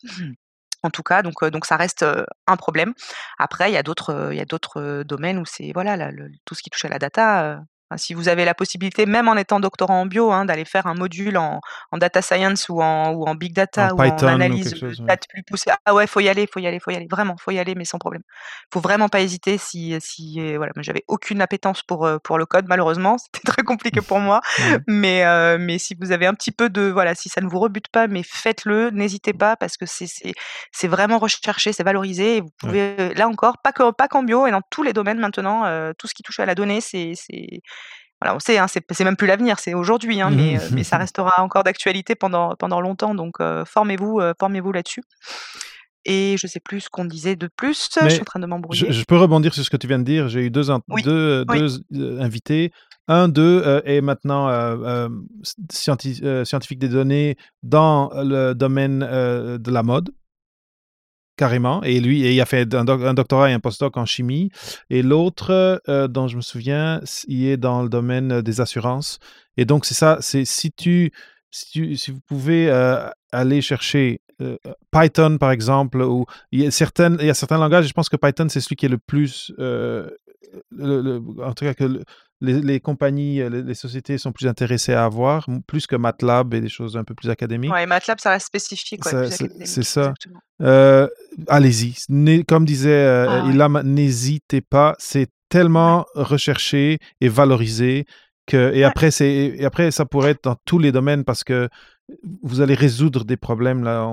En 0.83 0.91
tout 0.91 1.03
cas, 1.03 1.23
donc, 1.23 1.43
donc 1.45 1.65
ça 1.65 1.77
reste 1.77 2.05
un 2.45 2.57
problème. 2.57 2.93
Après, 3.39 3.71
il 3.71 3.73
y 3.73 3.77
a 3.77 3.83
d'autres, 3.83 4.29
il 4.31 4.37
y 4.37 4.41
a 4.41 4.45
d'autres 4.45 5.03
domaines 5.03 5.39
où 5.39 5.45
c'est 5.45 5.71
voilà, 5.73 6.11
tout 6.45 6.53
ce 6.53 6.61
qui 6.61 6.69
touche 6.69 6.85
à 6.85 6.89
la 6.89 6.99
data 6.99 7.59
si 7.97 8.13
vous 8.13 8.29
avez 8.29 8.45
la 8.45 8.53
possibilité, 8.53 9.05
même 9.05 9.27
en 9.27 9.35
étant 9.35 9.59
doctorant 9.59 10.01
en 10.01 10.05
bio, 10.05 10.31
hein, 10.31 10.45
d'aller 10.45 10.65
faire 10.65 10.87
un 10.87 10.95
module 10.95 11.37
en, 11.37 11.61
en, 11.91 11.97
data 11.97 12.21
science 12.21 12.67
ou 12.69 12.81
en, 12.81 13.11
ou 13.11 13.25
en 13.25 13.35
big 13.35 13.53
data 13.53 13.93
ou 13.93 14.01
en 14.01 14.27
analyse 14.27 14.75
chose, 14.75 15.01
plus 15.29 15.43
poussée. 15.43 15.71
Ah 15.85 15.93
ouais, 15.93 16.07
faut 16.07 16.19
y 16.19 16.27
aller, 16.27 16.47
faut 16.51 16.59
y 16.59 16.67
aller, 16.67 16.79
faut 16.79 16.91
y 16.91 16.95
aller. 16.95 17.07
Vraiment, 17.09 17.35
faut 17.37 17.51
y 17.51 17.59
aller, 17.59 17.75
mais 17.75 17.85
sans 17.85 17.99
problème. 17.99 18.23
Faut 18.73 18.79
vraiment 18.79 19.07
pas 19.07 19.21
hésiter. 19.21 19.57
Si, 19.57 19.95
si 19.99 20.39
euh, 20.39 20.57
voilà, 20.57 20.71
j'avais 20.77 21.03
aucune 21.07 21.41
appétence 21.41 21.83
pour 21.83 22.05
euh, 22.05 22.17
pour 22.23 22.37
le 22.37 22.45
code, 22.45 22.65
malheureusement, 22.67 23.17
c'était 23.33 23.51
très 23.51 23.63
compliqué 23.63 24.01
pour 24.01 24.19
moi. 24.19 24.41
Mais 24.87 25.25
euh, 25.25 25.57
mais 25.59 25.77
si 25.77 25.95
vous 25.99 26.11
avez 26.11 26.25
un 26.25 26.33
petit 26.33 26.51
peu 26.51 26.69
de 26.69 26.89
voilà, 26.89 27.15
si 27.15 27.29
ça 27.29 27.41
ne 27.41 27.47
vous 27.47 27.59
rebute 27.59 27.87
pas, 27.89 28.07
mais 28.07 28.23
faites-le, 28.23 28.89
n'hésitez 28.91 29.33
pas 29.33 29.55
parce 29.55 29.77
que 29.77 29.85
c'est 29.85 30.07
c'est 30.71 30.87
vraiment 30.87 31.17
recherché, 31.17 31.73
c'est 31.73 31.83
valorisé. 31.83 32.37
Et 32.37 32.41
vous 32.41 32.49
pouvez 32.57 33.13
là 33.15 33.27
encore, 33.27 33.57
pas 33.63 33.71
que 33.71 33.91
pas 33.91 34.07
qu'en 34.07 34.23
bio 34.23 34.47
et 34.47 34.51
dans 34.51 34.61
tous 34.69 34.83
les 34.83 34.93
domaines 34.93 35.19
maintenant, 35.19 35.63
tout 35.97 36.07
ce 36.07 36.13
qui 36.13 36.23
touche 36.23 36.39
à 36.39 36.45
la 36.45 36.55
donnée, 36.55 36.81
c'est 36.81 37.13
voilà, 38.25 38.35
on 38.35 38.39
sait, 38.39 38.57
hein, 38.57 38.65
c'est 38.67 39.03
même 39.03 39.15
plus 39.15 39.27
l'avenir, 39.27 39.59
c'est 39.59 39.73
aujourd'hui, 39.73 40.19
hein, 40.19 40.31
mais, 40.31 40.57
euh, 40.57 40.61
mais, 40.71 40.83
ça 40.83 40.97
restera 40.97 41.43
encore 41.43 41.63
d'actualité 41.63 42.15
pendant, 42.15 42.55
pendant 42.55 42.81
longtemps. 42.81 43.13
Donc, 43.13 43.35
euh, 43.39 43.65
formez-vous 43.65 44.19
euh, 44.19 44.33
formez-vous 44.39 44.71
là-dessus. 44.71 45.03
Et 46.05 46.35
je 46.37 46.47
sais 46.47 46.59
plus 46.59 46.81
ce 46.81 46.89
qu'on 46.89 47.05
disait 47.05 47.35
de 47.35 47.49
plus. 47.55 47.89
je 48.01 48.09
suis 48.09 48.21
en 48.21 48.25
train 48.25 48.39
de 48.39 48.45
m'embrouiller. 48.45 48.91
Je, 48.91 49.03
peux 49.03 49.17
rebondir 49.17 49.53
sur 49.53 49.63
ce 49.63 49.69
que 49.69 49.77
tu 49.77 49.87
viens 49.87 49.99
de 49.99 50.03
dire. 50.03 50.27
J'ai 50.29 50.41
eu 50.41 50.49
deux, 50.51 50.65
deux, 50.87 51.45
deux 51.45 52.19
invités. 52.19 52.71
Un 53.07 53.27
d'eux 53.27 53.81
est 53.85 54.01
maintenant 54.01 54.47
scientifique 55.71 56.79
des 56.79 56.89
données 56.89 57.37
dans 57.63 58.11
le 58.13 58.53
domaine 58.53 58.99
de 58.99 59.71
la 59.71 59.81
mode 59.81 60.11
carrément. 61.37 61.83
Et 61.83 61.99
lui, 61.99 62.21
il 62.21 62.41
a 62.41 62.45
fait 62.45 62.73
un, 62.73 62.83
doctorat 62.85 63.49
et 63.49 63.53
un 63.53 63.59
postdoc 63.59 63.97
en 63.97 64.05
chimie. 64.05 64.49
Et 64.89 65.01
l'autre, 65.01 65.81
euh, 65.87 66.07
dont 66.07 66.27
je 66.27 66.37
me 66.37 66.41
souviens, 66.41 67.01
il 67.27 67.45
est 67.47 67.57
dans 67.57 67.83
le 67.83 67.89
domaine 67.89 68.41
des 68.41 68.61
assurances. 68.61 69.19
Et 69.57 69.65
donc, 69.65 69.85
c'est 69.85 69.93
ça, 69.93 70.17
c'est 70.21 70.45
si 70.45 70.71
tu, 70.71 71.11
si, 71.51 71.71
tu, 71.71 71.97
si 71.97 72.11
vous 72.11 72.21
pouvez 72.27 72.69
euh, 72.69 73.07
aller 73.31 73.61
chercher 73.61 74.21
Python, 74.91 75.37
par 75.37 75.51
exemple, 75.51 76.01
ou 76.01 76.25
il 76.51 76.61
y, 76.61 76.67
a 76.67 76.71
certaines, 76.71 77.17
il 77.21 77.27
y 77.27 77.29
a 77.29 77.33
certains 77.33 77.57
langages, 77.57 77.87
je 77.87 77.93
pense 77.93 78.09
que 78.09 78.17
Python, 78.17 78.47
c'est 78.49 78.59
celui 78.59 78.75
qui 78.75 78.85
est 78.85 78.89
le 78.89 78.97
plus, 78.97 79.53
en 79.57 81.53
tout 81.53 81.63
cas, 81.63 81.73
que 81.73 82.01
les, 82.45 82.79
compagnies, 82.79 83.41
les, 83.49 83.73
sociétés 83.73 84.17
sont 84.17 84.31
plus 84.31 84.47
intéressées 84.47 84.93
à 84.93 85.05
avoir, 85.05 85.47
plus 85.67 85.87
que 85.87 85.95
MATLAB 85.95 86.53
et 86.53 86.61
des 86.61 86.69
choses 86.69 86.97
un 86.97 87.03
peu 87.03 87.13
plus 87.15 87.29
académiques. 87.29 87.71
Oui, 87.73 87.85
MATLAB, 87.85 88.19
ça 88.19 88.31
reste 88.31 88.47
spécifique. 88.47 89.03
c'est 89.03 89.83
ça. 89.83 90.13
Allez-y. 91.47 92.43
Comme 92.45 92.65
disait 92.65 93.05
ah, 93.05 93.45
Ilham, 93.47 93.81
n'hésitez 93.83 94.61
pas. 94.61 94.95
C'est 94.99 95.29
tellement 95.49 96.05
recherché 96.15 96.99
et 97.21 97.29
valorisé 97.29 98.05
que, 98.47 98.73
et, 98.73 98.83
après, 98.83 99.09
et 99.21 99.65
après, 99.65 99.91
ça 99.91 100.05
pourrait 100.05 100.31
être 100.31 100.43
dans 100.43 100.55
tous 100.65 100.79
les 100.79 100.91
domaines 100.91 101.23
parce 101.23 101.43
que 101.43 101.69
vous 102.43 102.61
allez 102.61 102.75
résoudre 102.75 103.25
des 103.25 103.37
problèmes. 103.37 103.83
Là. 103.83 104.07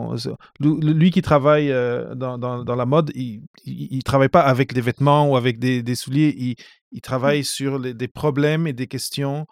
Lui 0.60 1.10
qui 1.10 1.20
travaille 1.20 1.70
euh, 1.70 2.14
dans, 2.14 2.38
dans, 2.38 2.74
la 2.74 2.86
mode, 2.86 3.10
il 3.14 3.42
ne 3.66 4.00
travaille 4.00 4.30
pas 4.30 4.40
avec 4.40 4.72
des 4.72 4.80
vêtements 4.80 5.28
ou 5.30 5.36
avec 5.36 5.58
des, 5.58 5.82
des 5.82 5.94
souliers, 5.94 6.34
il, 6.36 6.56
il 6.92 7.00
travaille 7.00 7.44
sur 7.44 7.80
des 7.80 8.08
problèmes 8.08 8.66
et 8.66 8.72
des 8.72 8.86
questions 8.86 9.46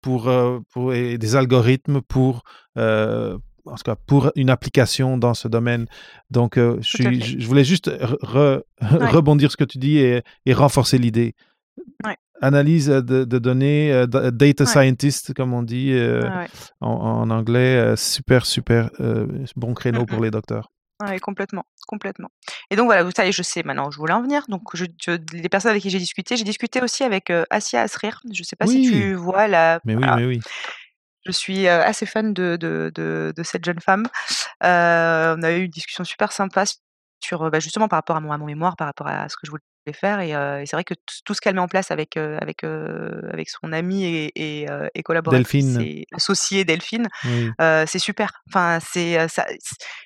pour, 0.00 0.28
euh, 0.28 0.60
pour 0.72 0.92
et 0.92 1.18
des 1.18 1.36
algorithmes 1.36 2.00
pour, 2.00 2.42
euh, 2.78 3.38
en 3.64 3.74
tout 3.74 3.82
cas, 3.84 3.96
pour 3.96 4.30
une 4.36 4.50
application 4.50 5.18
dans 5.18 5.34
ce 5.34 5.48
domaine. 5.48 5.86
Donc, 6.30 6.56
je, 6.56 6.80
je, 6.80 7.46
voulais 7.46 7.64
juste 7.64 7.90
rebondir 8.20 9.50
ce 9.50 9.56
que 9.56 9.64
tu 9.64 9.78
dis 9.78 9.98
et, 9.98 10.22
et 10.44 10.54
renforcer 10.54 10.98
l'idée. 10.98 11.34
Ouais 12.04 12.16
analyse 12.40 12.88
de, 12.88 13.24
données, 13.24 13.92
euh, 13.92 14.06
data 14.06 14.66
scientist, 14.66 15.34
comme 15.34 15.54
on 15.54 15.62
dit 15.62 15.92
euh, 15.92 16.22
en, 16.80 17.30
anglais. 17.30 17.76
Euh, 17.76 17.96
super, 17.96 18.46
super 18.46 18.90
bon 19.56 19.74
créneau 19.74 20.06
pour 20.06 20.22
les 20.22 20.30
docteurs. 20.30 20.70
Oui, 21.02 21.18
complètement, 21.20 21.64
complètement. 21.86 22.30
Et 22.70 22.76
donc 22.76 22.86
voilà, 22.86 23.02
vous 23.02 23.10
savez, 23.14 23.32
je 23.32 23.42
sais 23.42 23.62
maintenant 23.62 23.88
où 23.88 23.92
je 23.92 23.98
voulais 23.98 24.14
en 24.14 24.22
venir. 24.22 24.44
Donc, 24.48 24.62
je, 24.74 24.86
les 25.32 25.48
personnes 25.48 25.72
avec 25.72 25.82
qui 25.82 25.90
j'ai 25.90 25.98
discuté, 25.98 26.36
j'ai 26.36 26.44
discuté 26.44 26.80
aussi 26.80 27.04
avec 27.04 27.30
Asia 27.50 27.82
Asrir. 27.82 28.20
Je 28.32 28.40
ne 28.40 28.44
sais 28.44 28.56
pas 28.56 28.66
si 28.66 28.82
tu 28.82 29.14
vois 29.14 29.46
la. 29.46 29.80
Mais 29.84 29.94
oui, 29.94 30.04
mais 30.16 30.24
oui. 30.24 30.40
Je 31.26 31.32
suis 31.32 31.68
assez 31.68 32.06
fan 32.06 32.32
de, 32.32 32.56
de, 32.56 32.92
de, 32.94 33.42
cette 33.42 33.64
jeune 33.64 33.80
femme. 33.80 34.04
on 34.62 35.42
a 35.42 35.52
eu 35.52 35.64
une 35.64 35.70
discussion 35.70 36.04
super 36.04 36.32
sympa 36.32 36.64
sur 37.20 37.50
bah, 37.50 37.60
justement 37.60 37.88
par 37.88 37.98
rapport 37.98 38.16
à 38.16 38.20
mon, 38.20 38.32
à 38.32 38.38
mon 38.38 38.46
mémoire, 38.46 38.76
par 38.76 38.86
rapport 38.86 39.08
à 39.08 39.28
ce 39.28 39.36
que 39.36 39.42
je 39.44 39.50
voulais 39.50 39.62
faire 39.92 40.20
et, 40.20 40.30
c'est 40.66 40.76
vrai 40.76 40.84
que 40.84 40.94
tout 41.24 41.34
ce 41.34 41.40
qu'elle 41.40 41.54
met 41.54 41.60
en 41.60 41.68
place 41.68 41.90
avec, 41.90 42.16
avec, 42.16 42.64
avec 42.64 43.48
son 43.48 43.72
amie 43.72 44.04
et, 44.04 44.32
et, 44.34 44.66
et 44.94 45.02
collaboratrice 45.02 45.76
et 45.78 46.06
associée 46.12 46.64
Delphine, 46.64 47.08
c'est 47.58 47.98
super. 47.98 48.42
Enfin, 48.48 48.78
c'est 48.80 49.28
ça. 49.28 49.46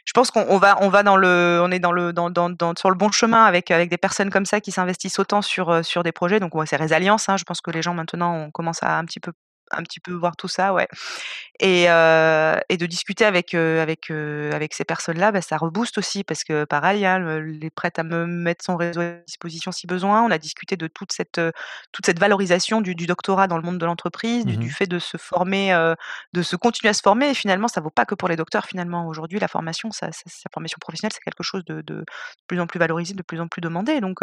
Je 0.05 0.12
pense 0.12 0.31
qu'on 0.31 0.59
va 0.59 0.76
on 0.83 0.89
va 0.89 1.03
dans 1.03 1.16
le 1.16 1.61
on 1.62 1.70
est 1.70 1.78
dans 1.78 1.93
le 1.93 2.12
dans, 2.12 2.31
dans, 2.31 2.51
dans, 2.51 2.74
sur 2.76 2.91
le 2.91 2.97
bon 2.97 3.11
chemin 3.11 3.45
avec 3.45 3.70
avec 3.70 3.91
des 3.91 3.99
personnes 3.99 4.31
comme 4.31 4.47
ça 4.47 4.61
qui 4.61 4.72
s'investissent 4.72 5.18
autant 5.18 5.43
sur 5.43 5.85
sur 5.85 6.03
des 6.03 6.12
projets. 6.12 6.41
Donc 6.41 6.55
ouais, 6.55 6.66
c'est 6.66 6.76
résilience. 6.76 7.28
Hein, 7.28 7.37
je 7.37 7.45
pense 7.45 7.61
que 7.61 7.70
les 7.70 7.83
gens 7.83 7.95
maintenant 7.95 8.35
on 8.35 8.51
commence 8.51 8.83
à 8.83 8.99
un 8.99 9.05
petit 9.05 9.20
peu 9.20 9.33
un 9.71 9.83
petit 9.83 10.01
peu 10.01 10.12
voir 10.12 10.37
tout 10.37 10.49
ça, 10.49 10.73
ouais. 10.73 10.89
Et, 11.61 11.85
et 11.85 12.77
de 12.77 12.87
discuter 12.87 13.25
avec, 13.25 13.55
avec, 13.55 14.11
avec 14.11 14.75
ces 14.75 14.85
personnes-là, 14.85 15.33
bah, 15.33 15.43
ça 15.43 15.57
rebooste 15.59 15.99
aussi 15.99 16.25
parce 16.25 16.45
que 16.45 16.64
pareil, 16.64 17.05
hein, 17.05 17.39
elle 17.39 17.62
est 17.62 17.71
prête 17.71 17.99
à 17.99 18.03
me 18.03 18.27
mettre 18.27 18.64
son 18.64 18.77
réseau 18.77 19.01
à 19.01 19.12
disposition 19.27 19.71
si 19.73 19.87
besoin. 19.87 20.23
On 20.23 20.31
a 20.31 20.39
discuté 20.39 20.77
de 20.77 20.87
toute 20.87 21.12
cette, 21.12 21.41
toute 21.93 22.07
cette 22.07 22.18
valorisation 22.18 22.81
du, 22.81 22.95
doctorat 22.95 23.47
dans 23.47 23.57
le 23.57 23.62
monde 23.62 23.79
de 23.79 23.87
l'entreprise, 23.87 24.47
du, 24.47 24.57
mmh 24.57 24.71
fait 24.71 24.87
de 24.87 24.99
se 24.99 25.16
former, 25.16 25.95
de 26.33 26.43
se 26.43 26.57
continuer 26.57 26.91
à 26.91 26.95
se 26.95 27.03
former. 27.03 27.31
Et 27.31 27.35
finalement, 27.35 27.68
ça 27.68 27.81
vaut 27.81 27.91
pas 27.91 28.07
que 28.07 28.14
pour 28.14 28.29
les 28.29 28.37
docteurs. 28.37 28.64
Finalement, 28.64 29.07
aujourd'hui, 29.07 29.39
la 29.39 29.49
formation, 29.49 29.91
ça, 29.91 30.11
sa 30.12 30.49
formation 30.53 30.79
professionnelle, 30.81 31.12
c'est 31.12 31.25
quelque 31.25 31.43
chose 31.43 31.64
de, 31.64 31.83
de, 31.83 32.05
plus 32.47 32.61
en 32.61 32.66
plus 32.66 32.79
valorisé, 32.79 33.14
de 33.14 33.23
plus 33.23 33.41
en 33.41 33.49
plus 33.49 33.61
demandé. 33.61 34.01
Donc, 34.01 34.21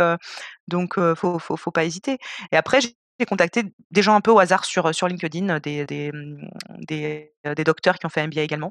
donc, 0.68 0.96
faut, 1.16 1.40
faut, 1.40 1.58
faut 1.58 1.72
pas 1.72 1.86
hésiter. 1.86 2.18
Et 2.52 2.58
après, 2.58 2.80
j'ai 3.20 3.26
contacté 3.26 3.64
des 3.92 4.02
gens 4.02 4.16
un 4.16 4.22
peu 4.22 4.32
au 4.32 4.40
hasard 4.40 4.66
sur, 4.66 4.88
LinkedIn, 5.08 5.60
des, 5.60 5.86
des, 5.86 6.12
mmh, 6.12 6.50
des, 6.88 7.64
docteurs 7.64 7.98
qui 8.00 8.06
ont 8.06 8.10
fait 8.10 8.26
MBA 8.26 8.42
également 8.42 8.70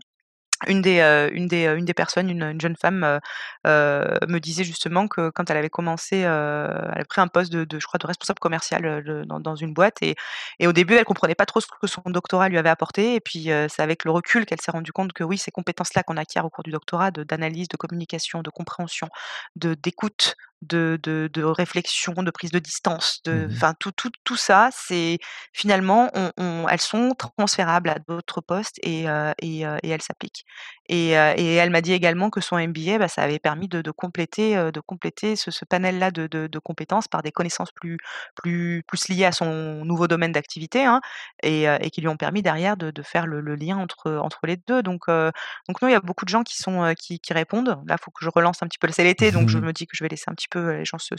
une 0.67 0.81
des, 0.81 1.01
une 1.33 1.49
des, 1.49 1.65
une 1.67 1.85
des 1.85 1.95
personnes, 1.95 2.31
une, 2.31 2.61
jeune 2.61 2.77
femme, 2.77 3.21
me 3.65 4.39
disait 4.39 4.65
justement 4.65 5.09
que 5.09 5.31
quand 5.31 5.51
elle 5.51 5.57
avait 5.57 5.71
commencé, 5.71 6.19
elle 6.19 6.27
a 6.27 7.05
pris 7.09 7.21
un 7.21 7.29
poste 7.29 7.53
de, 7.53 7.79
je 7.79 7.87
crois, 7.87 7.99
de 7.99 8.07
responsable 8.07 8.39
commercial 8.39 9.05
dans, 9.27 9.55
une 9.55 9.75
boîte 9.75 9.99
et, 10.03 10.15
et, 10.59 10.67
au 10.67 10.73
début, 10.73 10.95
elle 10.95 11.05
comprenait 11.05 11.35
pas 11.35 11.47
trop 11.47 11.61
ce 11.61 11.67
que 11.67 11.87
son 11.87 12.03
doctorat 12.07 12.49
lui 12.49 12.59
avait 12.59 12.71
apporté. 12.71 13.15
Et 13.15 13.21
puis, 13.21 13.51
c'est 13.69 13.83
avec 13.83 14.05
le 14.05 14.11
recul 14.11 14.47
qu'elle 14.47 14.61
s'est 14.61 14.71
rendue 14.71 14.93
compte 14.93 15.13
que 15.13 15.25
oui, 15.25 15.39
ces 15.39 15.51
compétences-là 15.51 16.03
qu'on 16.03 16.17
acquiert 16.17 16.45
au 16.45 16.51
cours 16.51 16.65
du 16.65 16.71
doctorat, 16.71 17.11
d'analyse, 17.11 17.69
de, 17.69 17.77
communication, 17.77 18.43
de 18.43 18.51
compréhension, 18.51 19.09
de 19.57 19.75
d'écoute, 19.75 20.37
de, 20.63 20.99
de, 21.03 21.29
de, 21.33 21.43
réflexion, 21.43 22.13
de 22.15 22.31
prise 22.31 22.51
de 22.51 22.59
distance, 22.59 23.21
de, 23.25 23.47
mmh 23.47 23.49
enfin 23.53 23.75
tout, 23.79 23.93
tout, 23.93 24.11
tout 24.25 24.37
ça, 24.37 24.71
c'est 24.73 25.19
finalement, 25.53 26.11
on, 26.37 26.67
elles 26.69 26.81
sont 26.81 27.15
transférables 27.15 27.91
à 27.91 27.99
d'autres 28.09 28.41
postes 28.41 28.79
et, 28.83 29.07
et, 29.43 29.61
et 29.61 29.89
elles 29.89 30.03
s'appliquent. 30.03 30.45
Et, 30.89 31.11
et, 31.11 31.55
elle 31.55 31.71
m'a 31.71 31.81
dit 31.81 31.93
également 31.93 32.31
que 32.31 32.41
son 32.41 32.57
MBA, 32.59 32.99
bah, 32.99 33.09
ça 33.09 33.23
avait 33.23 33.39
permis 33.39 33.69
de, 33.69 33.83
de 33.83 33.91
compléter, 33.91 34.55
de 34.73 34.81
compléter 34.81 35.37
ce, 35.37 35.51
ce 35.51 35.65
panel-là 35.65 36.11
de, 36.11 36.27
de, 36.27 36.59
compétences 36.59 37.09
par 37.09 37.23
des 37.23 37.33
connaissances 37.33 37.73
plus, 37.73 37.99
plus, 38.35 38.83
plus 38.87 39.09
liées 39.09 39.25
à 39.25 39.33
son 39.33 39.85
nouveau 39.85 40.07
domaine 40.09 40.33
d'activité 40.33 40.85
hein, 40.85 41.01
et, 41.43 41.65
et, 41.65 41.91
qui 41.91 42.01
lui 42.01 42.09
ont 42.09 42.17
permis 42.17 42.43
derrière 42.43 42.77
de, 42.77 42.93
faire 43.03 43.27
le, 43.27 43.41
lien 43.57 43.77
entre, 43.79 44.13
entre 44.23 44.47
les 44.47 44.57
deux. 44.57 44.83
Donc, 44.83 45.09
donc 45.09 45.83
nous, 45.83 45.89
il 45.89 45.93
y 45.93 45.95
a 45.95 46.01
beaucoup 46.01 46.25
de 46.25 46.31
gens 46.31 46.43
qui, 46.43 46.57
sont, 46.57 46.95
qui, 46.99 47.21
qui 47.21 47.33
répondent. 47.33 47.79
Là, 47.87 47.97
il 47.99 48.03
faut 48.03 48.11
que 48.11 48.25
je 48.25 48.31
relance 48.31 48.63
un 48.63 48.67
petit 48.67 48.79
peu. 48.79 48.89
C'est 48.91 49.05
l'été, 49.05 49.31
donc 49.33 49.49
je 49.49 49.59
me 49.59 49.73
dis 49.73 49.87
que 49.87 49.97
je 49.97 50.05
vais 50.05 50.09
laisser 50.09 50.27
un 50.29 50.35
petit 50.35 50.46
peu 50.51 50.77
les 50.77 50.85
gens 50.85 50.99
se, 50.99 51.15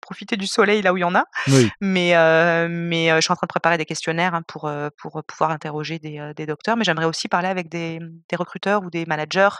profiter 0.00 0.36
du 0.36 0.46
soleil 0.46 0.82
là 0.82 0.92
où 0.92 0.96
il 0.96 1.00
y 1.00 1.04
en 1.04 1.14
a. 1.14 1.24
Mais, 1.80 2.14
mais 2.68 3.08
je 3.16 3.20
suis 3.20 3.32
en 3.32 3.36
train 3.36 3.46
de 3.46 3.48
préparer 3.48 3.78
des 3.78 3.84
questionnaires 3.84 4.34
hein, 4.34 4.42
pour, 4.46 4.70
pour 4.98 5.22
pouvoir 5.24 5.50
interroger 5.50 5.98
des, 5.98 6.32
des 6.36 6.46
docteurs. 6.46 6.76
Mais 6.76 6.84
j'aimerais 6.84 7.06
aussi 7.06 7.28
parler 7.28 7.48
avec 7.48 7.68
des, 7.68 7.98
des 8.28 8.36
recruteurs 8.36 8.82
ou 8.82 8.90
des 8.90 9.06
managers 9.06 9.50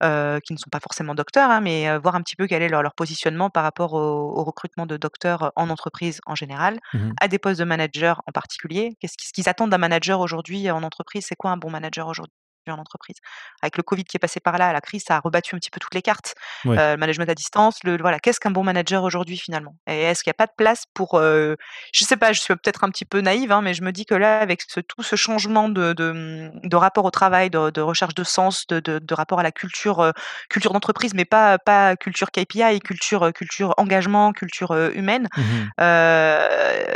qui 0.00 0.52
ne 0.52 0.58
sont 0.58 0.70
pas 0.70 0.80
forcément 0.80 1.14
docteurs, 1.14 1.50
hein, 1.50 1.60
mais 1.60 1.98
voir 1.98 2.14
un 2.14 2.20
petit 2.20 2.36
peu 2.36 2.46
quel 2.46 2.62
est 2.62 2.68
leur, 2.68 2.94
positionnement 2.94 3.50
par 3.50 3.62
rapport 3.62 3.94
au, 3.94 4.44
recrutement 4.44 4.86
de 4.86 4.96
docteurs 4.96 5.52
en 5.56 5.70
entreprise 5.70 6.20
en 6.26 6.34
général, 6.34 6.78
mmh 6.92 7.12
à 7.20 7.28
des 7.28 7.38
postes 7.38 7.60
de 7.60 7.64
manager 7.64 8.22
en 8.26 8.32
particulier. 8.32 8.96
Qu'est-ce 9.00 9.16
qu'ils 9.32 9.48
attendent 9.48 9.70
d'un 9.70 9.78
manager 9.78 10.20
aujourd'hui 10.20 10.70
en 10.70 10.82
entreprise? 10.82 11.24
C'est 11.28 11.36
quoi 11.36 11.50
un 11.50 11.56
bon 11.56 11.70
manager 11.70 12.08
aujourd'hui? 12.08 12.34
En 12.70 12.78
entreprise. 12.78 13.16
Avec 13.62 13.76
le 13.76 13.82
Covid 13.82 14.04
qui 14.04 14.16
est 14.16 14.20
passé 14.20 14.40
par 14.40 14.58
là, 14.58 14.72
la 14.72 14.80
crise, 14.80 15.04
ça 15.06 15.16
a 15.16 15.20
rebattu 15.20 15.54
un 15.54 15.58
petit 15.58 15.70
peu 15.70 15.80
toutes 15.80 15.94
les 15.94 16.02
cartes. 16.02 16.34
le 16.64 16.96
management 16.96 17.28
à 17.28 17.34
distance, 17.34 17.78
le, 17.84 17.96
voilà, 17.98 18.18
qu'est-ce 18.18 18.40
qu'un 18.40 18.50
bon 18.50 18.64
manager 18.64 19.02
aujourd'hui 19.02 19.36
finalement? 19.36 19.76
Et 19.86 20.02
est-ce 20.02 20.22
qu'il 20.22 20.30
n'y 20.30 20.34
a 20.34 20.38
pas 20.38 20.46
de 20.46 20.54
place 20.56 20.84
pour, 20.94 21.18
je 21.20 21.56
je 21.92 22.08
sais 22.08 22.16
pas, 22.18 22.34
je 22.34 22.40
suis 22.40 22.54
peut-être 22.54 22.84
un 22.84 22.90
petit 22.90 23.06
peu 23.06 23.22
naïve, 23.22 23.50
hein, 23.50 23.62
mais 23.62 23.72
je 23.72 23.82
me 23.82 23.90
dis 23.90 24.04
que 24.04 24.14
là, 24.14 24.38
avec 24.40 24.60
ce, 24.68 24.80
tout 24.80 25.02
ce 25.02 25.16
changement 25.16 25.70
de, 25.70 25.94
de, 25.94 26.12
mmh, 26.12 26.74
rapport 26.74 27.06
au 27.06 27.10
travail, 27.10 27.48
de, 27.48 27.80
recherche 27.80 28.14
de 28.14 28.24
sens, 28.24 28.66
de, 28.66 28.80
de, 28.80 29.14
rapport 29.14 29.40
à 29.40 29.42
la 29.42 29.52
culture, 29.52 30.12
culture 30.50 30.74
d'entreprise, 30.74 31.14
mais 31.14 31.24
pas, 31.24 31.58
pas 31.58 31.96
culture 31.96 32.30
KPI, 32.30 32.80
culture, 32.80 33.32
culture 33.32 33.72
engagement, 33.78 34.32
culture 34.32 34.74
humaine, 34.94 35.28
mmh 35.36 35.42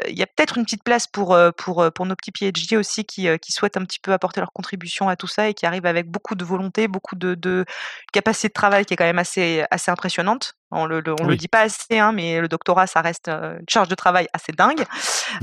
il 0.08 0.18
y 0.18 0.22
a 0.22 0.26
peut-être 0.26 0.58
une 0.58 0.64
petite 0.64 0.82
place 0.82 1.06
pour, 1.06 1.38
pour, 1.56 1.92
pour 1.92 2.06
nos 2.06 2.16
petits 2.16 2.32
PhD 2.32 2.76
aussi 2.76 3.04
qui, 3.04 3.28
qui 3.40 3.52
souhaitent 3.52 3.76
un 3.76 3.84
petit 3.84 3.98
peu 4.00 4.12
apporter 4.12 4.40
leur 4.40 4.52
contribution 4.52 5.08
à 5.08 5.16
tout 5.16 5.26
ça 5.26 5.48
et 5.48 5.54
qui 5.58 5.66
arrive 5.66 5.86
avec 5.86 6.08
beaucoup 6.08 6.36
de 6.36 6.44
volonté, 6.44 6.86
beaucoup 6.86 7.16
de, 7.16 7.34
de, 7.34 7.64
capacité 8.12 8.46
de 8.48 8.52
travail 8.52 8.84
qui 8.84 8.94
est 8.94 8.96
quand 8.96 9.04
même 9.04 9.18
assez, 9.18 9.64
assez 9.72 9.90
impressionnante. 9.90 10.54
On 10.70 10.86
le, 10.86 11.00
le 11.00 11.14
on 11.20 11.26
le 11.26 11.36
dit 11.36 11.48
pas 11.48 11.62
assez, 11.62 11.98
hein, 11.98 12.12
mais 12.12 12.40
le 12.40 12.46
doctorat, 12.46 12.86
ça 12.86 13.00
reste 13.00 13.28
une 13.28 13.64
charge 13.68 13.88
de 13.88 13.94
travail 13.94 14.28
assez 14.32 14.52
dingue. 14.52 14.84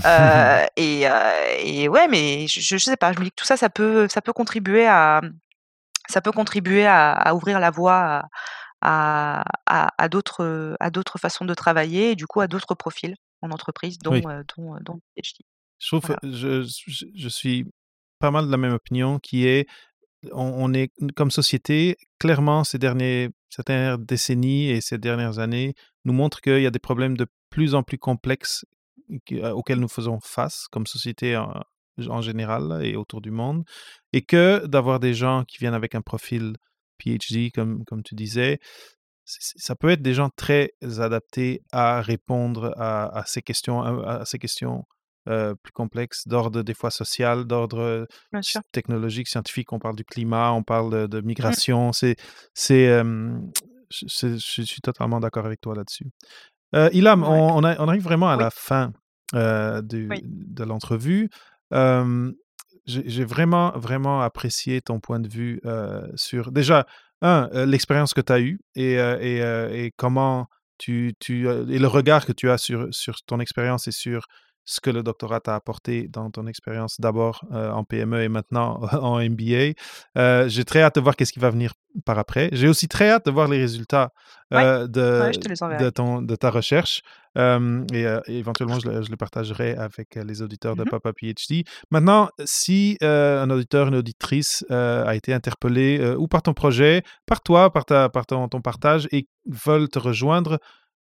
Euh, 0.03 0.65
et, 0.75 1.07
euh, 1.07 1.57
et, 1.59 1.87
ouais, 1.87 2.07
mais 2.07 2.47
je, 2.47 2.59
je 2.59 2.77
sais 2.77 2.97
pas, 2.97 3.13
je 3.13 3.19
me 3.19 3.23
dis 3.23 3.29
que 3.29 3.35
tout 3.35 3.45
ça, 3.45 3.55
ça 3.55 3.69
peut, 3.69 4.07
ça 4.09 4.21
peut 4.21 4.33
contribuer 4.33 4.87
à, 4.87 5.21
ça 6.09 6.21
peut 6.21 6.31
contribuer 6.31 6.85
à, 6.85 7.11
à 7.11 7.33
ouvrir 7.33 7.59
la 7.59 7.69
voie 7.69 8.27
à, 8.81 9.43
à, 9.65 9.93
à 9.97 10.09
d'autres, 10.09 10.75
à 10.79 10.89
d'autres 10.89 11.17
façons 11.17 11.45
de 11.45 11.53
travailler 11.53 12.11
et 12.11 12.15
du 12.15 12.27
coup 12.27 12.41
à 12.41 12.47
d'autres 12.47 12.75
profils 12.75 13.15
en 13.41 13.51
entreprise, 13.51 13.97
dont, 13.99 14.13
euh, 14.13 14.43
dont, 14.57 14.75
dont 14.81 14.99
PhD. 15.15 15.45
Je 15.79 15.87
trouve, 15.87 16.15
je, 16.23 16.63
je, 17.15 17.29
suis 17.29 17.65
pas 18.19 18.31
mal 18.31 18.45
de 18.45 18.51
la 18.51 18.57
même 18.57 18.73
opinion 18.73 19.19
qui 19.19 19.45
est 19.45 19.67
on, 20.31 20.73
est 20.73 20.91
comme 21.15 21.31
société, 21.31 21.97
clairement, 22.19 22.63
ces, 22.63 22.77
derniers, 22.77 23.29
dernières 23.65 23.97
décennies 23.97 24.69
et 24.69 24.81
ces 24.81 24.97
dernières 24.97 25.39
années 25.39 25.73
nous 26.05 26.13
montrent 26.13 26.41
qu'il 26.41 26.61
y 26.61 26.67
a 26.67 26.71
des 26.71 26.79
problèmes 26.79 27.17
de 27.17 27.27
plus 27.49 27.75
en 27.75 27.83
plus 27.83 27.97
complexes 27.97 28.65
euh, 29.31 29.51
auxquels 29.51 29.79
nous 29.79 29.87
faisons 29.87 30.19
face 30.21 30.67
comme 30.71 30.87
société 30.87 31.37
en, 31.37 32.21
général 32.21 32.81
et 32.83 32.95
autour 32.95 33.21
du 33.21 33.31
monde, 33.31 33.63
et 34.11 34.21
que 34.21 34.65
d'avoir 34.65 34.99
des 34.99 35.13
gens 35.13 35.45
qui 35.45 35.57
viennent 35.59 35.73
avec 35.73 35.95
un 35.95 36.01
profil 36.01 36.55
PhD, 36.97 37.51
comme, 37.53 37.85
comme 37.85 38.03
tu 38.03 38.15
disais, 38.15 38.59
ça 39.25 39.75
peut 39.75 39.89
être 39.89 40.01
des 40.01 40.13
gens 40.13 40.29
très 40.35 40.73
adaptés 40.99 41.61
à 41.71 42.01
répondre 42.01 42.73
à, 42.77 43.23
ces 43.25 43.41
questions, 43.41 43.81
à, 43.81 44.25
ces 44.25 44.37
questions 44.39 44.85
plus 45.25 45.73
complexes, 45.73 46.27
d'ordre 46.27 46.61
des 46.61 46.73
fois 46.73 46.91
social, 46.91 47.45
d'ordre 47.45 48.07
technologique, 48.71 49.27
scientifique. 49.27 49.73
On 49.73 49.79
parle 49.79 49.95
du 49.95 50.05
climat, 50.05 50.51
on 50.51 50.63
parle 50.63 51.07
de, 51.07 51.19
mmh. 51.19 51.25
migration. 51.25 51.93
C'est, 51.93 52.15
c'est, 52.53 53.01
je, 53.91 54.27
suis 54.37 54.81
totalement 54.81 55.19
d'accord 55.19 55.45
avec 55.45 55.61
toi 55.61 55.75
là-dessus. 55.75 56.07
Ilham, 56.93 57.23
on, 57.23 57.63
arrive 57.63 58.03
vraiment 58.03 58.29
à 58.29 58.35
la 58.35 58.49
fin 58.49 58.93
de 59.33 60.63
l'entrevue. 60.63 61.29
j'ai 62.85 63.25
vraiment, 63.25 63.71
vraiment 63.77 64.21
apprécié 64.21 64.81
ton 64.81 64.99
point 64.99 65.19
de 65.19 65.27
vue 65.27 65.61
sur, 66.15 66.51
déjà, 66.51 66.85
un, 67.21 67.49
l'expérience 67.65 68.13
que 68.13 68.21
tu 68.21 68.33
as 68.33 68.39
eue 68.39 68.59
et, 68.75 68.93
et, 68.93 69.39
et, 69.39 69.91
comment 69.95 70.47
tu, 70.77 71.15
tu, 71.19 71.47
et 71.47 71.79
le 71.79 71.87
regard 71.87 72.25
que 72.25 72.33
tu 72.33 72.49
as 72.49 72.57
sur, 72.57 72.87
sur 72.91 73.21
ton 73.25 73.39
expérience 73.39 73.87
et 73.87 73.91
sur 73.91 74.27
ce 74.65 74.81
que 74.81 74.89
le 74.89 75.03
doctorat 75.03 75.39
t'a 75.39 75.55
apporté 75.55 76.07
dans 76.07 76.29
ton 76.31 76.47
expérience 76.47 76.99
d'abord 76.99 77.45
en 77.51 77.83
PME 77.83 78.23
et 78.23 78.29
maintenant 78.29 78.81
en 79.01 79.19
MBA. 79.19 79.73
J'ai 80.47 80.65
très 80.65 80.81
hâte 80.81 80.95
de 80.95 81.01
voir 81.01 81.15
qu'est-ce 81.15 81.33
qui 81.33 81.39
va 81.39 81.49
venir 81.51 81.73
par 82.03 82.19
après. 82.19 82.49
J'ai 82.51 82.67
aussi 82.67 82.87
très 82.87 83.09
hâte 83.09 83.25
de 83.25 83.31
voir 83.31 83.47
les 83.47 83.59
résultats 83.59 84.11
de, 84.51 84.87
de, 84.87 85.89
ton, 85.89 86.21
de, 86.21 86.35
ta 86.35 86.49
recherche 86.49 87.01
et, 87.35 88.05
éventuellement 88.27 88.79
je 88.79 89.09
le, 89.09 89.17
partagerai 89.17 89.75
avec 89.75 90.15
les 90.15 90.41
auditeurs 90.41 90.75
de 90.75 90.83
mmh 90.83 90.89
Papa 90.89 91.13
PhD. 91.13 91.63
Maintenant, 91.91 92.29
si 92.43 92.97
un 93.01 93.49
auditeur, 93.49 93.87
une 93.87 93.95
auditrice 93.95 94.65
a 94.69 95.15
été 95.15 95.33
interpellé 95.33 96.15
ou 96.17 96.27
par 96.27 96.41
ton 96.41 96.53
projet, 96.53 97.03
par 97.25 97.41
toi, 97.41 97.71
par, 97.71 97.85
ta, 97.85 98.09
par 98.09 98.25
ton, 98.25 98.47
ton 98.47 98.61
partage 98.61 99.07
et 99.11 99.27
veulent 99.45 99.89
te 99.89 99.99
rejoindre, 99.99 100.59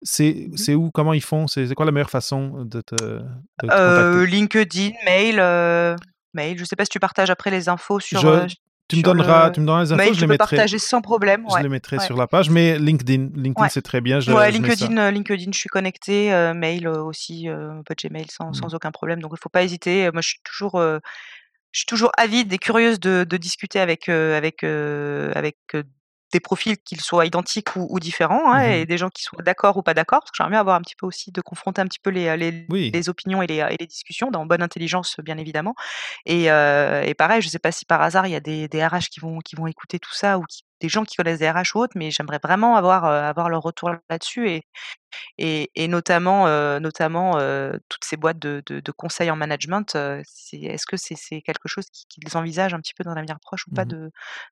Mmh 0.02 0.56
c'est 0.56 0.74
où 0.74 0.90
Comment 0.90 1.12
ils 1.12 1.22
font? 1.22 1.46
C'est 1.46 1.72
quoi 1.74 1.86
la 1.86 1.92
meilleure 1.92 2.10
façon 2.10 2.64
de 2.64 2.80
te, 2.80 2.94
de 2.96 3.22
euh, 3.70 4.26
LinkedIn, 4.26 4.90
mail, 5.04 5.38
euh, 5.38 5.96
mail. 6.34 6.58
Je 6.58 6.64
sais 6.64 6.76
pas 6.76 6.84
si 6.84 6.90
tu 6.90 7.00
partages 7.00 7.30
après 7.30 7.50
les 7.50 7.68
infos 7.68 8.00
sur. 8.00 8.24
Euh, 8.26 8.46
tu 8.88 8.96
me 8.96 9.02
donneras, 9.02 9.50
tu 9.50 9.60
me 9.60 9.66
donneras 9.66 9.84
les 9.84 9.92
infos, 9.92 10.02
mail, 10.02 10.14
je 10.14 10.20
les 10.20 10.26
mettrai. 10.26 10.56
partager 10.56 10.78
sans 10.78 11.00
problème. 11.00 11.46
Je 11.56 11.62
les 11.62 11.68
mettrai 11.68 11.98
sur 12.00 12.16
la 12.16 12.26
page, 12.26 12.50
mais 12.50 12.78
LinkedIn, 12.78 13.30
LinkedIn 13.34 13.68
c'est 13.68 13.82
très 13.82 14.00
bien. 14.00 14.20
Je, 14.20 14.32
LinkedIn, 14.32 15.10
LinkedIn, 15.10 15.52
je 15.52 15.58
suis 15.58 15.68
connecté, 15.68 16.52
mail 16.54 16.88
aussi, 16.88 17.46
pas 17.86 17.94
de 17.94 18.08
Gmail 18.08 18.26
sans, 18.28 18.50
mmh. 18.50 18.54
sans, 18.54 18.74
aucun 18.74 18.90
problème. 18.90 19.20
Donc 19.20 19.32
il 19.34 19.40
faut 19.40 19.48
pas 19.48 19.62
hésiter. 19.62 20.10
Moi, 20.12 20.20
je 20.20 20.28
suis 20.28 20.40
toujours 20.42 20.80
je 20.80 21.78
suis 21.78 21.86
toujours 21.86 22.10
avide 22.18 22.52
et 22.52 22.58
curieuse 22.58 23.00
de, 23.00 23.24
de 23.24 23.36
discuter 23.38 23.78
avec, 23.78 24.08
avec, 24.08 24.64
avec 24.64 25.56
des 26.32 26.40
profils 26.40 26.76
qu'ils 26.78 27.00
soient 27.00 27.26
identiques 27.26 27.76
ou, 27.76 28.00
différents, 28.00 28.52
hein, 28.52 28.60
mmh 28.60 28.72
et 28.72 28.86
des 28.86 28.98
gens 28.98 29.10
qui 29.10 29.22
soient 29.22 29.42
d'accord 29.42 29.76
ou 29.76 29.82
pas 29.82 29.94
d'accord, 29.94 30.20
parce 30.20 30.30
que 30.30 30.36
j'aimerais 30.36 30.52
bien 30.52 30.60
avoir 30.60 30.76
un 30.76 30.80
petit 30.80 30.96
peu 30.96 31.06
aussi 31.06 31.30
de 31.30 31.40
confronter 31.40 31.80
un 31.80 31.86
petit 31.86 31.98
peu 32.00 32.10
les, 32.10 32.36
les, 32.36 33.08
opinions 33.08 33.42
et 33.42 33.46
les, 33.46 33.58
et 33.58 33.76
les, 33.78 33.86
discussions, 33.86 34.30
dans 34.30 34.46
bonne 34.46 34.62
intelligence 34.62 35.16
bien 35.22 35.36
évidemment. 35.36 35.74
Et, 36.26 36.44
et 36.44 37.14
pareil, 37.14 37.42
je 37.42 37.48
ne 37.48 37.50
sais 37.50 37.58
pas 37.58 37.72
si 37.72 37.84
par 37.84 38.02
hasard 38.02 38.26
il 38.26 38.32
y 38.32 38.36
a 38.36 38.40
des, 38.40 38.68
des, 38.68 38.84
RH 38.84 39.10
qui 39.10 39.20
vont, 39.20 39.38
qui 39.40 39.56
vont 39.56 39.66
écouter 39.66 39.98
tout 39.98 40.14
ça 40.14 40.38
ou 40.38 40.44
des 40.82 40.88
gens 40.88 41.04
qui 41.04 41.16
connaissent 41.16 41.38
des 41.38 41.48
RH 41.48 41.76
ou 41.76 41.78
autres, 41.78 41.94
mais 41.96 42.10
j'aimerais 42.10 42.40
vraiment 42.42 42.76
avoir, 42.76 43.04
avoir 43.04 43.48
leur 43.48 43.62
retour 43.62 43.90
là-dessus 44.10 44.50
et, 44.50 44.62
et, 45.38 45.88
notamment, 45.88 46.46
notamment 46.80 47.32
toutes 47.88 48.04
ces 48.04 48.16
boîtes 48.16 48.38
de, 48.38 48.62
de, 48.66 48.92
conseils 48.92 49.30
en 49.30 49.36
management. 49.36 49.94
est-ce 49.94 50.86
que 50.86 50.96
c'est, 50.96 51.42
quelque 51.42 51.68
chose 51.68 51.84
qu'ils 52.08 52.36
envisagent 52.36 52.74
un 52.74 52.80
petit 52.80 52.94
peu 52.94 53.04
dans 53.04 53.14
l'avenir 53.14 53.38
proche 53.40 53.66
ou 53.66 53.74
pas 53.74 53.84
mmh 53.84 53.88
de, 53.92 54.10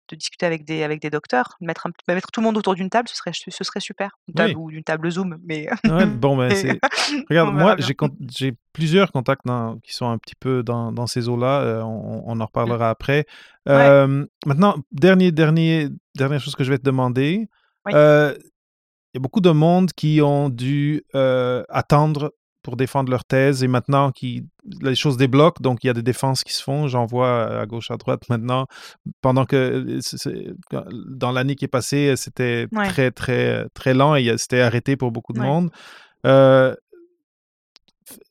de, 0.09 0.17
discuter 0.17 0.45
avec 0.47 0.65
des, 0.65 0.83
avec 0.83 1.01
des 1.01 1.11
docteurs, 1.11 1.57
mettre, 1.61 1.87
un, 1.87 1.91
bah, 2.07 2.15
mettre 2.15 2.31
tout 2.31 2.41
le 2.41 2.45
monde 2.45 2.59
autour 2.59 2.75
d'une 2.75 2.91
table, 2.91 3.09
ce 3.09 3.17
serait, 3.17 3.33
ce 3.33 3.65
serait 3.65 3.81
super, 3.81 4.19
une 4.29 4.35
table 4.35 4.57
ou 4.57 4.71
d'une 4.71 4.85
table 4.85 5.11
Zoom. 5.11 5.39
Mais 5.45 5.69
bon, 5.85 6.37
ben, 6.37 6.79
regarde, 7.29 7.55
moi 7.55 7.77
j'ai, 7.79 7.97
j'ai 8.29 8.55
plusieurs 8.73 9.13
contacts 9.13 9.45
qui 9.83 9.95
sont 9.95 10.09
un 10.09 10.19
petit 10.19 10.37
peu 10.39 10.63
dans, 10.63 10.93
dans 10.93 11.07
ces 11.07 11.29
eaux-là. 11.29 11.83
on, 11.85 12.29
en 12.29 12.37
mmh. 12.37 12.43
reparlera 12.43 12.91
après. 12.91 13.27
maintenant, 13.67 14.77
dernier, 14.93 15.33
dernier, 15.33 15.89
dernière 16.17 16.41
chose 16.41 16.55
que 16.55 16.65
je 16.65 16.71
vais 16.71 16.79
te 16.79 16.85
demander 16.85 17.49
il 19.13 19.17
y 19.17 19.19
a 19.19 19.21
beaucoup 19.21 19.41
de 19.41 19.51
monde 19.51 19.93
qui 19.93 20.21
ont 20.23 20.49
dû 20.49 21.03
euh, 21.15 21.65
attendre 21.69 22.33
pour 22.63 22.77
défendre 22.77 23.11
leur 23.11 23.25
thèse 23.25 23.65
et 23.65 23.69
maintenant 23.69 24.13
qui 24.13 24.45
les 24.83 24.95
choses 24.95 25.17
débloquent, 25.17 25.63
donc 25.63 25.83
il 25.83 25.87
y 25.87 25.91
a 25.91 25.95
des 25.95 26.03
défenses 26.03 26.45
qui 26.45 26.53
se 26.53 26.63
font. 26.63 26.87
J'en 26.89 27.07
vois 27.07 27.61
à 27.61 27.67
gauche, 27.67 27.91
à 27.91 27.97
droite 27.97 28.29
maintenant. 28.29 28.67
Pendant 29.23 29.47
que 29.47 29.99
dans 31.09 31.33
l'année 31.33 31.57
qui 31.57 31.65
est 31.65 31.69
passée, 31.69 32.15
c'était 32.17 32.67
très, 32.91 33.11
très, 33.11 33.67
très 33.71 33.95
lent 33.95 34.15
et 34.15 34.37
c'était 34.37 34.61
arrêté 34.61 34.97
pour 34.97 35.11
beaucoup 35.11 35.33
de 35.33 35.41
monde. 35.41 35.71
Euh, 36.27 36.75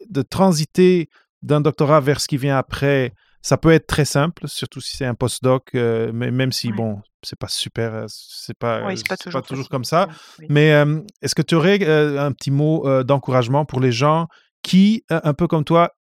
de 0.10 0.22
transiter 0.22 1.10
d'un 1.42 1.62
doctorat 1.62 2.02
vers 2.02 2.20
ce 2.20 2.28
qui 2.28 2.38
vient 2.38 2.58
après, 2.58 3.14
ça 3.42 3.58
peut 3.58 3.72
être 3.72 3.88
très 3.88 4.06
simple, 4.06 4.48
surtout 4.48 4.82
si 4.82 4.98
c'est 4.98 5.06
un 5.06 5.16
postdoc, 5.16 5.70
euh, 5.76 6.12
mais 6.14 6.32
même 6.32 6.52
si, 6.52 6.72
bon, 6.72 7.02
c'est 7.24 7.40
pas 7.40 7.48
super, 7.48 7.94
euh, 7.94 8.06
c'est 8.08 8.58
pas, 8.58 8.82
pas, 8.82 9.18
toujours, 9.18 9.42
toujours 9.44 9.70
comme 9.70 9.86
ça. 9.86 10.08
Mais 10.50 10.74
est-ce 11.22 11.36
que 11.36 11.42
tu 11.42 11.56
aurais 11.56 11.80
euh, 11.82 12.20
un 12.20 12.32
petit 12.32 12.52
mot 12.52 13.04
d'encouragement 13.04 13.66
pour 13.66 13.80
les 13.80 13.92
gens 13.92 14.28
qui, 14.62 15.04
un 15.10 15.34
peu 15.34 15.48
comme 15.48 15.64
toi, 15.64 15.92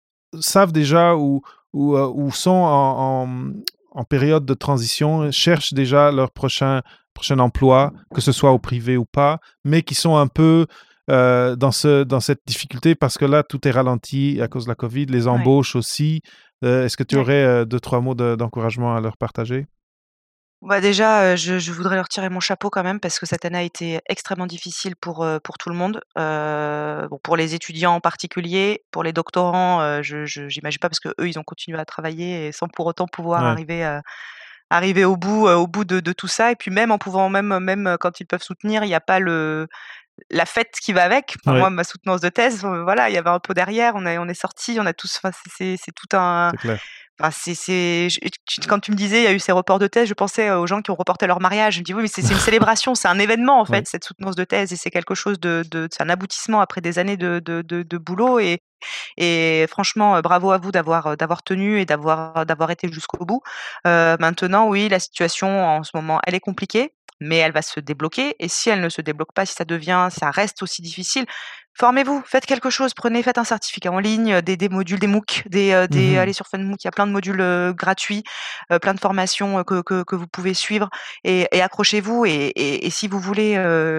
savent 0.41 0.73
déjà 0.73 1.17
ou, 1.17 1.43
ou, 1.73 1.97
ou 1.97 2.33
sont 2.33 2.51
en, 2.51 3.29
en, 3.93 4.05
période 4.05 4.45
de 4.45 4.55
transition, 4.55 5.31
cherchent 5.31 5.73
déjà 5.73 6.11
leur 6.11 6.33
prochain, 6.33 6.83
prochain 7.15 7.39
emploi, 7.39 7.93
que 8.13 8.21
ce 8.21 8.33
soit 8.33 8.51
au 8.51 8.59
privé 8.59 8.97
ou 8.97 9.05
pas, 9.05 9.39
mais 9.65 9.83
qui 9.83 9.95
sont 9.95 10.17
un 10.17 10.27
peu 10.27 10.67
dans, 11.09 11.73
ce, 11.73 12.05
dans 12.05 12.21
cette 12.21 12.43
difficulté 12.47 12.95
parce 12.95 13.19
que 13.19 13.25
là, 13.25 13.43
tout 13.43 13.67
est 13.67 13.71
ralenti 13.71 14.41
à 14.43 14.49
cause 14.49 14.65
de 14.65 14.71
la 14.71 14.75
COVID, 14.75 15.07
les 15.07 15.27
embauches 15.27 15.75
aussi. 15.77 16.23
Euh, 16.65 16.85
est-ce 16.85 16.97
que 16.97 17.05
tu 17.05 17.17
aurais 17.17 17.45
euh, 17.45 17.65
deux, 17.65 17.81
trois 17.81 18.01
mots 18.01 18.15
d'encouragement 18.15 18.97
à 18.97 19.01
leur 19.01 19.17
partager? 19.17 19.67
Bah 20.61 20.81
déjà, 20.81 21.37
je, 21.37 21.71
voudrais 21.71 21.95
leur 21.95 22.09
tirer 22.09 22.29
mon 22.31 22.41
chapeau 22.41 22.69
quand 22.69 22.83
même 22.83 22.99
parce 22.99 23.21
que 23.21 23.27
cette 23.27 23.45
année 23.45 23.59
a 23.59 23.63
été 23.63 24.01
extrêmement 24.09 24.47
difficile 24.47 24.97
pour, 24.97 25.25
pour 25.45 25.57
tout 25.57 25.69
le 25.69 25.77
monde. 25.77 26.01
bon, 26.17 27.19
pour 27.23 27.37
les 27.37 27.55
étudiants 27.55 27.95
en 27.95 28.01
particulier, 28.01 28.83
pour 28.91 29.05
les 29.05 29.13
doctorants, 29.13 30.03
je 30.03 30.27
j'imagine 30.27 30.81
pas 30.81 30.89
parce 30.89 30.99
que 30.99 31.11
eux 31.21 31.29
ils 31.29 31.39
ont 31.39 31.45
continué 31.45 31.79
à 31.79 31.85
travailler 31.85 32.49
et 32.49 32.53
sans 32.53 32.67
pour 32.67 32.87
autant 32.87 33.07
pouvoir 33.07 33.45
arriver 33.45 34.01
arriver 34.69 35.05
au 35.05 35.17
bout 35.17 35.47
au 35.47 35.69
bout 35.69 35.85
de, 35.85 36.01
de, 36.01 36.13
tout 36.13 36.27
ça. 36.27 36.51
Et 36.51 36.57
puis 36.57 36.73
même 36.73 36.91
en 36.91 36.99
pouvant 36.99 37.29
même 37.29 37.61
même 37.61 37.97
quand 38.01 38.19
ils 38.19 38.27
peuvent 38.27 38.43
soutenir, 38.43 38.83
il 38.83 38.89
n'y 38.89 38.97
a 38.97 39.01
pas 39.01 39.21
le 39.21 39.69
la 40.31 40.47
fête 40.47 40.75
qui 40.83 40.93
va 40.93 41.05
avec. 41.05 41.37
Moi, 41.47 41.71
ma 41.71 41.85
soutenance 41.85 42.21
de 42.21 42.29
thèse, 42.29 42.65
euh, 42.65 42.83
voilà, 42.83 43.09
il 43.09 43.15
y 43.15 43.19
avait 43.19 43.31
un 43.31 43.39
peu 43.39 43.55
derrière. 43.55 43.95
On 43.97 44.07
est, 44.07 44.19
on 44.19 44.27
est 44.29 44.35
sorti, 44.35 44.79
on 44.81 44.87
a 44.87 44.93
tous. 44.93 45.21
c'est, 45.57 45.77
tout 45.95 46.17
un. 46.17 46.53
c'est, 47.31 48.09
quand 48.69 48.81
tu 48.81 48.91
me 48.91 48.97
disais, 48.97 49.21
il 49.21 49.25
y 49.25 49.27
a 49.27 49.33
eu 49.33 49.39
ces 49.39 49.53
reports 49.53 49.79
de 49.79 49.87
thèse, 49.87 50.09
je 50.09 50.15
pensais 50.15 50.51
aux 50.51 50.67
gens 50.67 50.83
qui 50.83 50.91
ont 50.91 50.95
reporté 50.95 51.27
leur 51.27 51.41
mariage. 51.41 51.75
Je 51.75 51.81
me 51.81 51.85
dis, 51.85 51.95
oui, 51.95 52.03
mais 52.03 52.09
c'est, 52.09 52.23
une 52.23 52.39
célébration, 52.39 52.95
c'est 52.95 53.09
un 53.09 53.19
événement, 53.19 53.61
en 53.61 53.65
fait, 53.65 53.87
cette 53.87 54.05
soutenance 54.05 54.37
de 54.37 54.45
thèse, 54.45 54.73
et 54.73 54.77
c'est 54.77 54.91
quelque 54.91 55.15
chose 55.15 55.41
de, 55.41 55.63
c'est 55.91 56.03
un 56.03 56.09
aboutissement 56.09 56.61
après 56.61 56.81
des 56.81 56.99
années 56.99 57.17
de, 57.17 57.41
de, 57.41 57.63
de, 57.63 57.99
boulot. 57.99 58.39
Et, 58.39 58.61
et 59.17 59.67
franchement, 59.69 60.21
bravo 60.21 60.51
à 60.53 60.59
vous 60.59 60.73
d'avoir, 60.73 61.17
d'avoir 61.17 61.43
tenu 61.43 61.81
et 61.81 61.85
d'avoir, 61.85 62.47
d'avoir 62.47 62.71
été 62.71 62.91
jusqu'au 62.93 63.25
bout. 63.25 63.43
Euh, 63.87 64.17
maintenant, 64.21 64.69
oui, 64.69 64.89
la 64.89 65.01
situation 65.01 65.67
en 65.67 65.83
ce 65.83 65.91
moment, 65.95 66.21
elle 66.27 66.35
est 66.35 66.41
compliquée 66.41 66.93
mais 67.21 67.37
elle 67.37 67.53
va 67.53 67.63
se 67.63 67.81
débloquer. 67.81 68.37
Et 68.39 68.49
si 68.49 68.71
elle 68.71 68.81
ne 68.81 68.89
se 68.89 69.01
débloque 69.01 69.33
pas, 69.33 69.47
si 69.47 69.55
ça 69.55 69.65
devient, 69.65 70.09
ça 70.11 70.31
reste 70.31 70.63
aussi 70.63 70.83
difficile, 70.83 71.27
formez-vous, 71.79 72.23
faites 72.27 72.45
quelque 72.45 72.71
chose, 72.71 72.93
prenez, 72.93 73.23
faites 73.23 73.39
un 73.39 73.45
certificat 73.45 73.93
en 73.93 74.01
ligne, 74.01 74.41
des, 74.43 74.57
des 74.57 74.69
modules, 74.69 74.99
des 74.99 75.07
MOOC, 75.07 75.45
des, 75.47 75.73
euh, 75.73 75.87
des 75.87 76.17
mmh 76.17 76.19
allez 76.19 76.33
sur 76.33 76.47
FunMOOC, 76.49 76.83
il 76.83 76.87
y 76.87 76.89
a 76.89 76.91
plein 76.91 77.07
de 77.07 77.13
modules 77.13 77.41
euh, 77.41 77.73
gratuits, 77.73 78.25
euh, 78.73 78.79
plein 78.79 78.95
de 78.95 79.01
formations 79.01 79.63
que, 79.63 79.83
que, 79.83 80.03
que, 80.03 80.17
vous 80.17 80.27
pouvez 80.27 80.55
suivre 80.55 80.91
et, 81.25 81.47
et 81.53 81.63
accrochez-vous. 81.63 82.27
Et, 82.27 82.31
et, 82.31 82.87
et, 82.87 82.91
si 82.91 83.07
vous 83.07 83.21
voulez 83.21 83.57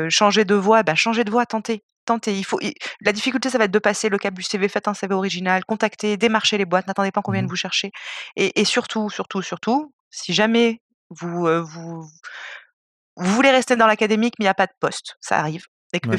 changer 0.09 0.45
de 0.45 0.55
voie, 0.55 0.83
bah, 0.83 0.95
changez 0.95 1.23
de 1.23 1.31
voie, 1.31 1.45
tentez. 1.45 1.83
Tentez. 2.05 2.37
Il 2.37 2.43
faut, 2.43 2.59
la 3.01 3.11
difficulté, 3.11 3.49
ça 3.49 3.57
va 3.57 3.65
être 3.65 3.71
de 3.71 3.79
passer 3.79 4.09
le 4.09 4.17
cap 4.17 4.33
du 4.33 4.41
CV, 4.41 4.67
faites 4.67 4.87
un 4.87 4.93
CV 4.93 5.13
original, 5.13 5.63
contactez, 5.65 6.17
démarchez 6.17 6.57
les 6.57 6.65
boîtes, 6.65 6.87
n'attendez 6.87 7.11
pas 7.11 7.21
qu'on 7.21 7.31
vienne 7.31 7.45
mmh 7.45 7.49
vous 7.49 7.55
chercher. 7.55 7.91
Et, 8.35 8.59
et 8.59 8.65
surtout, 8.65 9.09
surtout, 9.09 9.41
surtout, 9.41 9.93
si 10.09 10.33
jamais 10.33 10.81
vous, 11.09 11.47
vous, 11.63 12.09
vous 13.19 13.35
voulez 13.35 13.51
rester 13.51 13.75
dans 13.75 13.87
l'académique, 13.87 14.35
mais 14.39 14.45
il 14.45 14.47
n'y 14.47 14.49
a 14.49 14.55
pas 14.55 14.67
de 14.67 14.73
poste. 14.79 15.15
Ça 15.21 15.39
arrive. 15.39 15.65
Et 15.93 15.99
que 15.99 16.09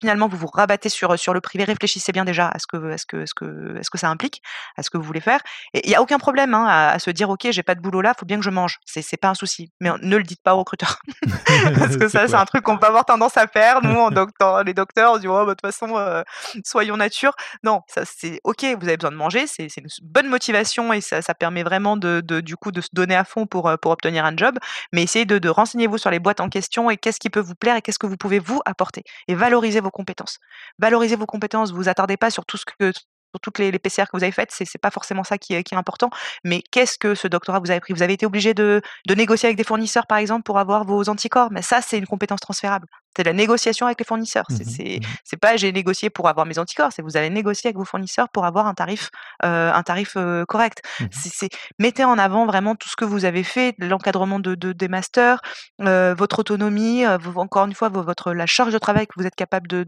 finalement 0.00 0.28
vous 0.28 0.36
vous 0.36 0.48
rabattez 0.52 0.88
sur, 0.88 1.18
sur 1.18 1.34
le 1.34 1.40
privé, 1.40 1.64
réfléchissez 1.64 2.12
bien 2.12 2.24
déjà 2.24 2.48
à 2.48 2.58
ce 2.58 2.66
que, 2.66 2.96
ce 2.96 3.06
que, 3.06 3.26
ce 3.26 3.34
que, 3.34 3.78
ce 3.82 3.90
que 3.90 3.98
ça 3.98 4.08
implique, 4.08 4.42
à 4.76 4.82
ce 4.82 4.90
que 4.90 4.96
vous 4.96 5.04
voulez 5.04 5.20
faire. 5.20 5.40
Et 5.74 5.86
il 5.86 5.90
n'y 5.90 5.96
a 5.96 6.02
aucun 6.02 6.18
problème 6.18 6.54
hein, 6.54 6.66
à, 6.66 6.98
se 6.98 7.10
dire, 7.10 7.30
OK, 7.30 7.46
j'ai 7.50 7.62
pas 7.62 7.74
de 7.74 7.80
boulot 7.80 8.00
là, 8.00 8.14
faut 8.18 8.26
bien 8.26 8.38
que 8.38 8.44
je 8.44 8.50
mange. 8.50 8.78
C'est, 8.84 9.02
c'est 9.02 9.16
pas 9.16 9.28
un 9.28 9.34
souci. 9.34 9.70
Mais 9.80 9.90
ne 10.02 10.16
le 10.16 10.22
dites 10.22 10.42
pas 10.42 10.54
aux 10.54 10.58
recruteurs. 10.58 10.98
Parce 11.78 11.96
que 11.96 12.08
ça, 12.08 12.28
c'est 12.28 12.34
un 12.34 12.44
truc 12.44 12.62
qu'on 12.62 12.78
peut 12.78 12.86
avoir 12.86 13.04
tendance 13.04 13.36
à 13.36 13.46
faire. 13.46 13.82
Nous, 13.82 13.98
en 13.98 14.10
docteur, 14.28 14.64
les 14.64 14.74
docteurs, 14.74 15.12
on 15.12 15.18
dit, 15.18 15.28
oh, 15.28 15.44
bah, 15.44 15.44
de 15.44 15.50
toute 15.50 15.60
façon, 15.60 15.96
euh, 15.96 16.22
soyons 16.64 16.96
nature. 16.96 17.34
Non, 17.62 17.82
ça, 17.86 18.02
c'est 18.04 18.40
OK, 18.44 18.62
vous 18.62 18.86
avez 18.86 18.96
besoin 18.96 19.10
de 19.10 19.16
manger, 19.16 19.46
c'est, 19.46 19.68
c'est 19.68 19.80
une 19.80 19.88
bonne 20.02 20.28
motivation 20.28 20.92
et 20.92 21.00
ça, 21.00 21.22
ça 21.22 21.34
permet 21.34 21.62
vraiment 21.62 21.96
de, 21.96 22.20
de, 22.20 22.40
du 22.40 22.56
coup, 22.56 22.72
de 22.72 22.80
se 22.80 22.88
donner 22.92 23.16
à 23.16 23.24
fond 23.24 23.46
pour, 23.46 23.68
euh, 23.68 23.76
pour 23.76 23.92
obtenir 23.92 24.24
un 24.24 24.36
job. 24.36 24.58
Mais 24.92 25.02
essayez 25.02 25.24
de, 25.24 25.38
de 25.38 25.48
renseigner-vous 25.48 25.98
sur 25.98 26.10
les 26.10 26.18
boîtes 26.18 26.40
en 26.40 26.48
question 26.48 26.90
et 26.90 26.96
qu'est-ce 26.96 27.20
qui 27.20 27.30
peut 27.30 27.40
vous 27.40 27.54
plaire 27.54 27.76
et 27.76 27.82
qu'est-ce 27.82 27.98
que 27.98 28.06
vous 28.06 28.16
pouvez 28.16 28.38
vous 28.38 28.60
apporter. 28.66 29.02
Et 29.26 29.34
valoriser 29.34 29.80
vos 29.80 29.87
compétences. 29.90 30.38
Valorisez 30.78 31.16
vos 31.16 31.26
compétences, 31.26 31.72
vous 31.72 31.88
attardez 31.88 32.16
pas 32.16 32.30
sur 32.30 32.44
tout 32.44 32.56
ce 32.56 32.64
que 32.64 32.92
sur 32.92 33.40
toutes 33.42 33.58
les, 33.58 33.78
PCR 33.78 34.04
que 34.04 34.16
vous 34.16 34.22
avez 34.22 34.32
faites, 34.32 34.50
c'est 34.50 34.78
pas 34.78 34.90
forcément 34.90 35.22
ça 35.22 35.36
qui 35.36 35.52
est, 35.54 35.72
important. 35.74 36.08
Mais 36.44 36.62
qu'est-ce 36.70 36.98
que 36.98 37.14
ce 37.14 37.28
doctorat 37.28 37.60
vous 37.60 37.70
avez 37.70 37.80
pris? 37.80 37.92
Vous 37.92 38.02
avez 38.02 38.14
été 38.14 38.24
obligé 38.24 38.54
de 38.54 38.82
négocier 39.06 39.48
avec 39.48 39.58
des 39.58 39.64
fournisseurs, 39.64 40.06
par 40.06 40.18
exemple, 40.18 40.44
pour 40.44 40.58
avoir 40.58 40.84
vos 40.84 41.08
anticorps? 41.08 41.50
Mais 41.50 41.62
ça, 41.62 41.82
c'est 41.82 41.98
une 41.98 42.06
compétence 42.06 42.40
transférable. 42.40 42.88
C'est 43.18 43.24
la 43.24 43.32
négociation 43.32 43.86
avec 43.86 43.98
les 43.98 44.04
fournisseurs. 44.04 44.46
C'est 44.48 44.64
c'est 44.64 45.00
mhm. 45.02 45.16
c'est 45.24 45.36
pas 45.38 45.56
j'ai 45.56 45.72
négocié 45.72 46.08
pour 46.10 46.28
avoir 46.28 46.46
mes 46.46 46.58
anticorps. 46.60 46.92
C'est 46.94 47.02
vous 47.02 47.16
avez 47.16 47.30
négocié 47.30 47.68
avec 47.68 47.76
vos 47.76 47.84
fournisseurs 47.84 48.28
pour 48.28 48.44
avoir 48.46 48.66
un 48.68 48.74
tarif 48.74 49.10
euh, 49.44 49.72
un 49.72 49.82
tarif 49.82 50.12
euh, 50.16 50.44
correct. 50.46 50.82
C'est 51.10 51.30
c'est- 51.32 51.50
mettez 51.80 52.04
en 52.04 52.16
avant 52.18 52.46
vraiment 52.46 52.76
tout 52.76 52.88
ce 52.88 52.94
que 52.96 53.04
vous 53.04 53.24
avez 53.24 53.42
fait, 53.42 53.74
l'encadrement 53.78 54.38
de, 54.38 54.54
de- 54.54 54.72
des 54.72 54.86
masters, 54.88 55.40
euh, 55.82 56.14
votre 56.16 56.38
autonomie, 56.40 57.04
vos- 57.20 57.40
encore 57.40 57.66
une 57.66 57.74
fois 57.74 57.88
vo- 57.88 58.02
votre 58.04 58.32
la 58.32 58.46
charge 58.46 58.72
de 58.72 58.78
travail 58.78 59.06
que 59.08 59.14
vous 59.18 59.26
êtes 59.26 59.34
capable 59.34 59.66
de 59.68 59.84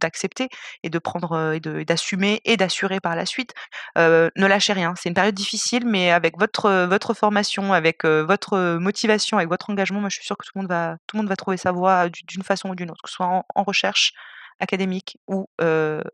d'accepter 0.00 0.48
et 0.82 0.90
de 0.90 0.98
prendre 0.98 1.52
et 1.54 1.84
d'assumer 1.84 2.40
et 2.44 2.56
d'assurer 2.56 3.00
par 3.00 3.14
la 3.16 3.26
suite. 3.26 3.52
Ne 3.96 4.46
lâchez 4.46 4.72
rien. 4.72 4.94
C'est 4.96 5.08
une 5.08 5.14
période 5.14 5.34
difficile, 5.34 5.84
mais 5.86 6.10
avec 6.10 6.38
votre 6.38 6.86
votre 6.86 7.14
formation, 7.14 7.72
avec 7.72 8.04
votre 8.04 8.78
motivation, 8.78 9.36
avec 9.38 9.48
votre 9.48 9.70
engagement, 9.70 10.00
moi 10.00 10.08
je 10.08 10.16
suis 10.16 10.24
sûre 10.26 10.36
que 10.36 10.44
tout 10.44 10.52
le 10.56 10.62
monde 10.62 10.68
va 10.70 10.96
tout 11.06 11.16
le 11.16 11.22
monde 11.22 11.28
va 11.28 11.36
trouver 11.36 11.56
sa 11.56 11.72
voie 11.72 11.99
d'u- 12.08 12.24
d'une 12.24 12.42
façon 12.42 12.70
ou 12.70 12.74
d'une 12.74 12.90
autre, 12.90 13.02
que 13.02 13.10
ce 13.10 13.16
soit 13.16 13.44
en, 13.54 13.62
recherche 13.62 14.12
académique 14.58 15.18
ou 15.26 15.48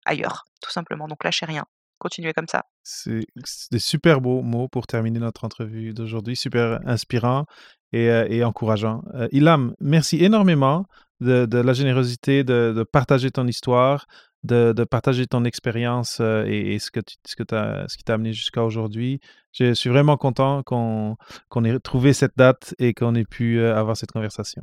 ailleurs, 0.04 0.44
tout 0.60 0.70
simplement. 0.70 1.08
Donc 1.08 1.24
lâchez 1.24 1.46
rien. 1.46 1.64
Continuez 1.98 2.34
comme 2.34 2.48
ça. 2.48 2.64
C'est 2.82 3.26
des 3.70 3.78
super 3.78 4.20
beaux 4.20 4.42
mots 4.42 4.68
pour 4.68 4.86
terminer 4.86 5.18
notre 5.18 5.44
entrevue 5.44 5.94
d'aujourd'hui, 5.94 6.36
super 6.36 6.80
inspirant 6.86 7.46
et, 7.92 8.44
encourageant. 8.44 9.02
Euh, 9.14 9.72
merci 9.80 10.22
énormément 10.22 10.86
de, 11.20 11.48
la 11.56 11.72
générosité 11.72 12.44
de, 12.44 12.84
partager 12.90 13.30
ton 13.30 13.46
histoire, 13.46 14.06
de, 14.44 14.72
partager 14.84 15.26
ton 15.26 15.44
expérience 15.44 16.20
et, 16.20 16.78
ce, 16.78 16.90
que 16.90 17.00
ce, 17.24 17.36
qui 17.36 18.04
t'a 18.04 18.14
amené 18.14 18.34
jusqu'à 18.34 18.62
aujourd'hui. 18.62 19.20
Je 19.52 19.72
suis 19.72 19.88
vraiment 19.88 20.18
content 20.18 20.62
qu'on 20.62 21.16
ait 21.64 21.78
trouvé 21.80 22.12
cette 22.12 22.36
date 22.36 22.74
et 22.78 22.92
qu'on 22.92 23.14
ait 23.14 23.24
pu 23.24 23.60
avoir 23.62 23.96
cette 23.96 24.12
conversation. 24.12 24.62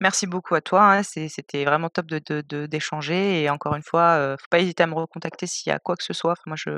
Merci 0.00 0.26
beaucoup 0.26 0.54
à 0.54 0.60
toi, 0.60 0.82
hein, 0.92 1.02
c'est 1.02 1.28
c'était 1.28 1.64
vraiment 1.64 1.88
top 1.88 2.06
de 2.06 2.20
de 2.26 2.42
de 2.46 2.66
d'échanger 2.66 3.42
et 3.42 3.50
encore 3.50 3.74
une 3.74 3.82
fois, 3.82 4.18
heu, 4.18 4.36
faut 4.38 4.46
pas 4.50 4.58
hésiter 4.58 4.82
à 4.82 4.86
me 4.86 4.94
recontacter 4.94 5.46
s'il 5.46 5.70
y 5.70 5.72
a 5.72 5.78
quoi 5.78 5.96
que 5.96 6.04
ce 6.04 6.12
soit. 6.12 6.32
Enfin 6.32 6.42
moi 6.46 6.56
je 6.56 6.70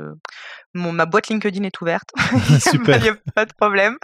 mon 0.73 0.93
ma 0.93 1.05
boîte 1.05 1.27
LinkedIn 1.27 1.63
est 1.63 1.81
ouverte, 1.81 2.09
il 2.49 2.55
y 2.55 2.77
a 2.77 2.79
pas 2.85 2.97
il 2.97 3.05
y 3.05 3.09
a 3.09 3.15
pas 3.35 3.45
de 3.45 3.53
problème 3.53 3.97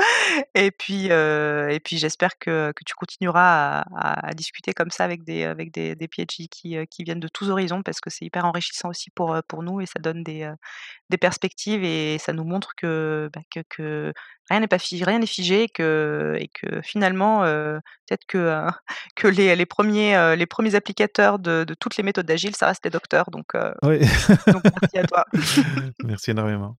et 0.55 0.71
puis, 0.71 1.05
et 1.07 1.79
puis 1.83 1.97
j'espère 1.97 2.37
que 2.39 2.71
que 2.75 2.83
tu 2.85 2.93
continueras 2.95 3.81
à 3.81 3.85
à 3.95 4.27
à 4.29 4.33
discuter 4.33 4.73
comme 4.73 4.91
ça 4.91 5.03
avec 5.03 5.23
des, 5.23 5.43
avec 5.43 5.71
des 5.71 5.95
des 5.95 6.07
PhD 6.07 6.47
qui, 6.49 6.77
heu, 6.77 6.85
qui 6.89 7.03
viennent 7.03 7.19
de 7.19 7.27
tous 7.27 7.49
horizons 7.49 7.81
parce 7.83 7.99
que 7.99 8.09
c'est 8.09 8.25
hyper 8.25 8.45
enrichissant 8.45 8.89
aussi 8.89 9.09
pour, 9.11 9.35
heu, 9.35 9.41
pour 9.47 9.63
nous 9.63 9.81
et 9.81 9.85
ça 9.85 9.99
donne 9.99 10.23
des, 10.23 10.51
des 11.09 11.17
perspectives 11.17 11.83
et 11.83 12.17
ça 12.19 12.33
nous 12.33 12.43
montre 12.45 12.73
que, 12.75 13.29
bah, 13.33 13.41
que 13.53 13.61
que 13.69 14.13
rien 14.49 14.59
n'est 14.59 14.67
pas 14.67 14.79
fi 14.79 15.03
rien 15.03 15.19
n'est 15.19 15.25
figé 15.27 15.63
et 15.63 15.69
que 15.69 16.35
et 16.39 16.49
que 16.49 16.81
finalement, 16.81 17.41
peut-être 17.41 18.25
que, 18.27 18.67
que 19.15 19.27
les 19.27 19.55
les 19.55 19.65
premiers 19.65 20.35
les 20.35 20.45
premiers 20.45 20.75
applicateurs 20.75 21.39
de 21.39 21.63
de 21.65 21.73
toutes 21.73 21.97
les 21.97 22.03
méthodes 22.03 22.29
agiles, 22.29 22.55
ça 22.55 22.67
reste 22.67 22.83
les 22.85 22.91
docteurs 22.91 23.29
donc 23.31 23.55
heu, 23.55 23.73
Oui. 23.83 23.99
donc 24.47 24.63
merci 24.65 24.97
à 24.97 25.03
toi. 25.03 25.25
Merci 26.03 26.31
énormément. 26.31 26.77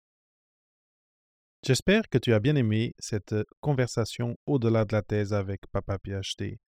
J'espère 1.66 2.08
que 2.10 2.20
tu 2.20 2.32
as 2.32 2.40
bien 2.40 2.56
aimé 2.56 2.94
cette 3.00 3.34
conversation 3.60 4.38
au-delà 4.46 4.86
de 4.86 4.94
la 4.94 5.02
thèse 5.02 5.34
avec 5.34 5.62
Papa 5.72 5.98
PhD. 5.98 6.60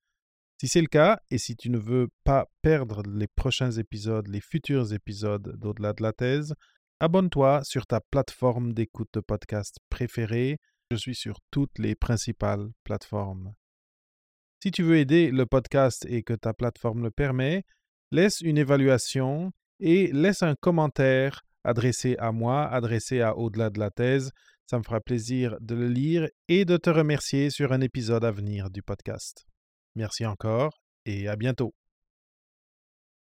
Si 0.60 0.68
c'est 0.68 0.82
le 0.82 0.88
cas, 0.88 1.20
et 1.30 1.38
si 1.38 1.56
tu 1.56 1.70
ne 1.70 1.78
veux 1.78 2.08
pas 2.24 2.48
perdre 2.64 3.04
les 3.04 3.28
prochains 3.28 3.70
épisodes, 3.70 4.28
les 4.28 4.42
futurs 4.42 4.92
épisodes 4.94 5.56
d'au-delà 5.56 5.94
de 5.94 6.02
la 6.02 6.14
thèse, 6.14 6.56
abonne-toi 7.00 7.64
sur 7.64 7.86
ta 7.86 8.02
plateforme 8.02 8.74
d'écoute 8.74 9.10
de 9.14 9.20
podcast 9.20 9.78
préférée. 9.92 10.58
Je 10.90 10.96
suis 10.96 11.14
sur 11.14 11.42
toutes 11.52 11.78
les 11.78 11.94
principales 11.94 12.72
plateformes. 12.84 13.54
Si 14.64 14.72
tu 14.72 14.82
veux 14.82 14.98
aider 14.98 15.30
le 15.30 15.46
podcast 15.46 16.08
et 16.10 16.24
que 16.24 16.34
ta 16.34 16.56
plateforme 16.56 17.04
le 17.04 17.12
permet, 17.12 17.66
laisse 18.12 18.42
une 18.42 18.58
évaluation 18.58 19.52
et 19.80 20.12
laisse 20.12 20.42
un 20.42 20.56
commentaire 20.56 21.44
adressé 21.64 22.16
à 22.18 22.32
moi, 22.32 22.66
adressé 22.66 23.22
à 23.22 23.38
Au-delà 23.38 23.70
de 23.70 23.78
la 23.78 23.92
thèse. 23.92 24.32
Ça 24.70 24.78
me 24.78 24.84
fera 24.84 25.00
plaisir 25.00 25.56
de 25.62 25.76
le 25.76 25.88
lire 25.88 26.28
et 26.50 26.66
de 26.66 26.76
te 26.76 26.90
remercier 26.90 27.50
sur 27.50 27.72
un 27.72 27.80
épisode 27.80 28.26
à 28.26 28.32
venir 28.32 28.70
du 28.70 28.82
podcast. 28.82 29.48
Merci 29.96 30.26
encore 30.26 30.82
et 31.06 31.30
à 31.30 31.38
bientôt. 31.38 31.77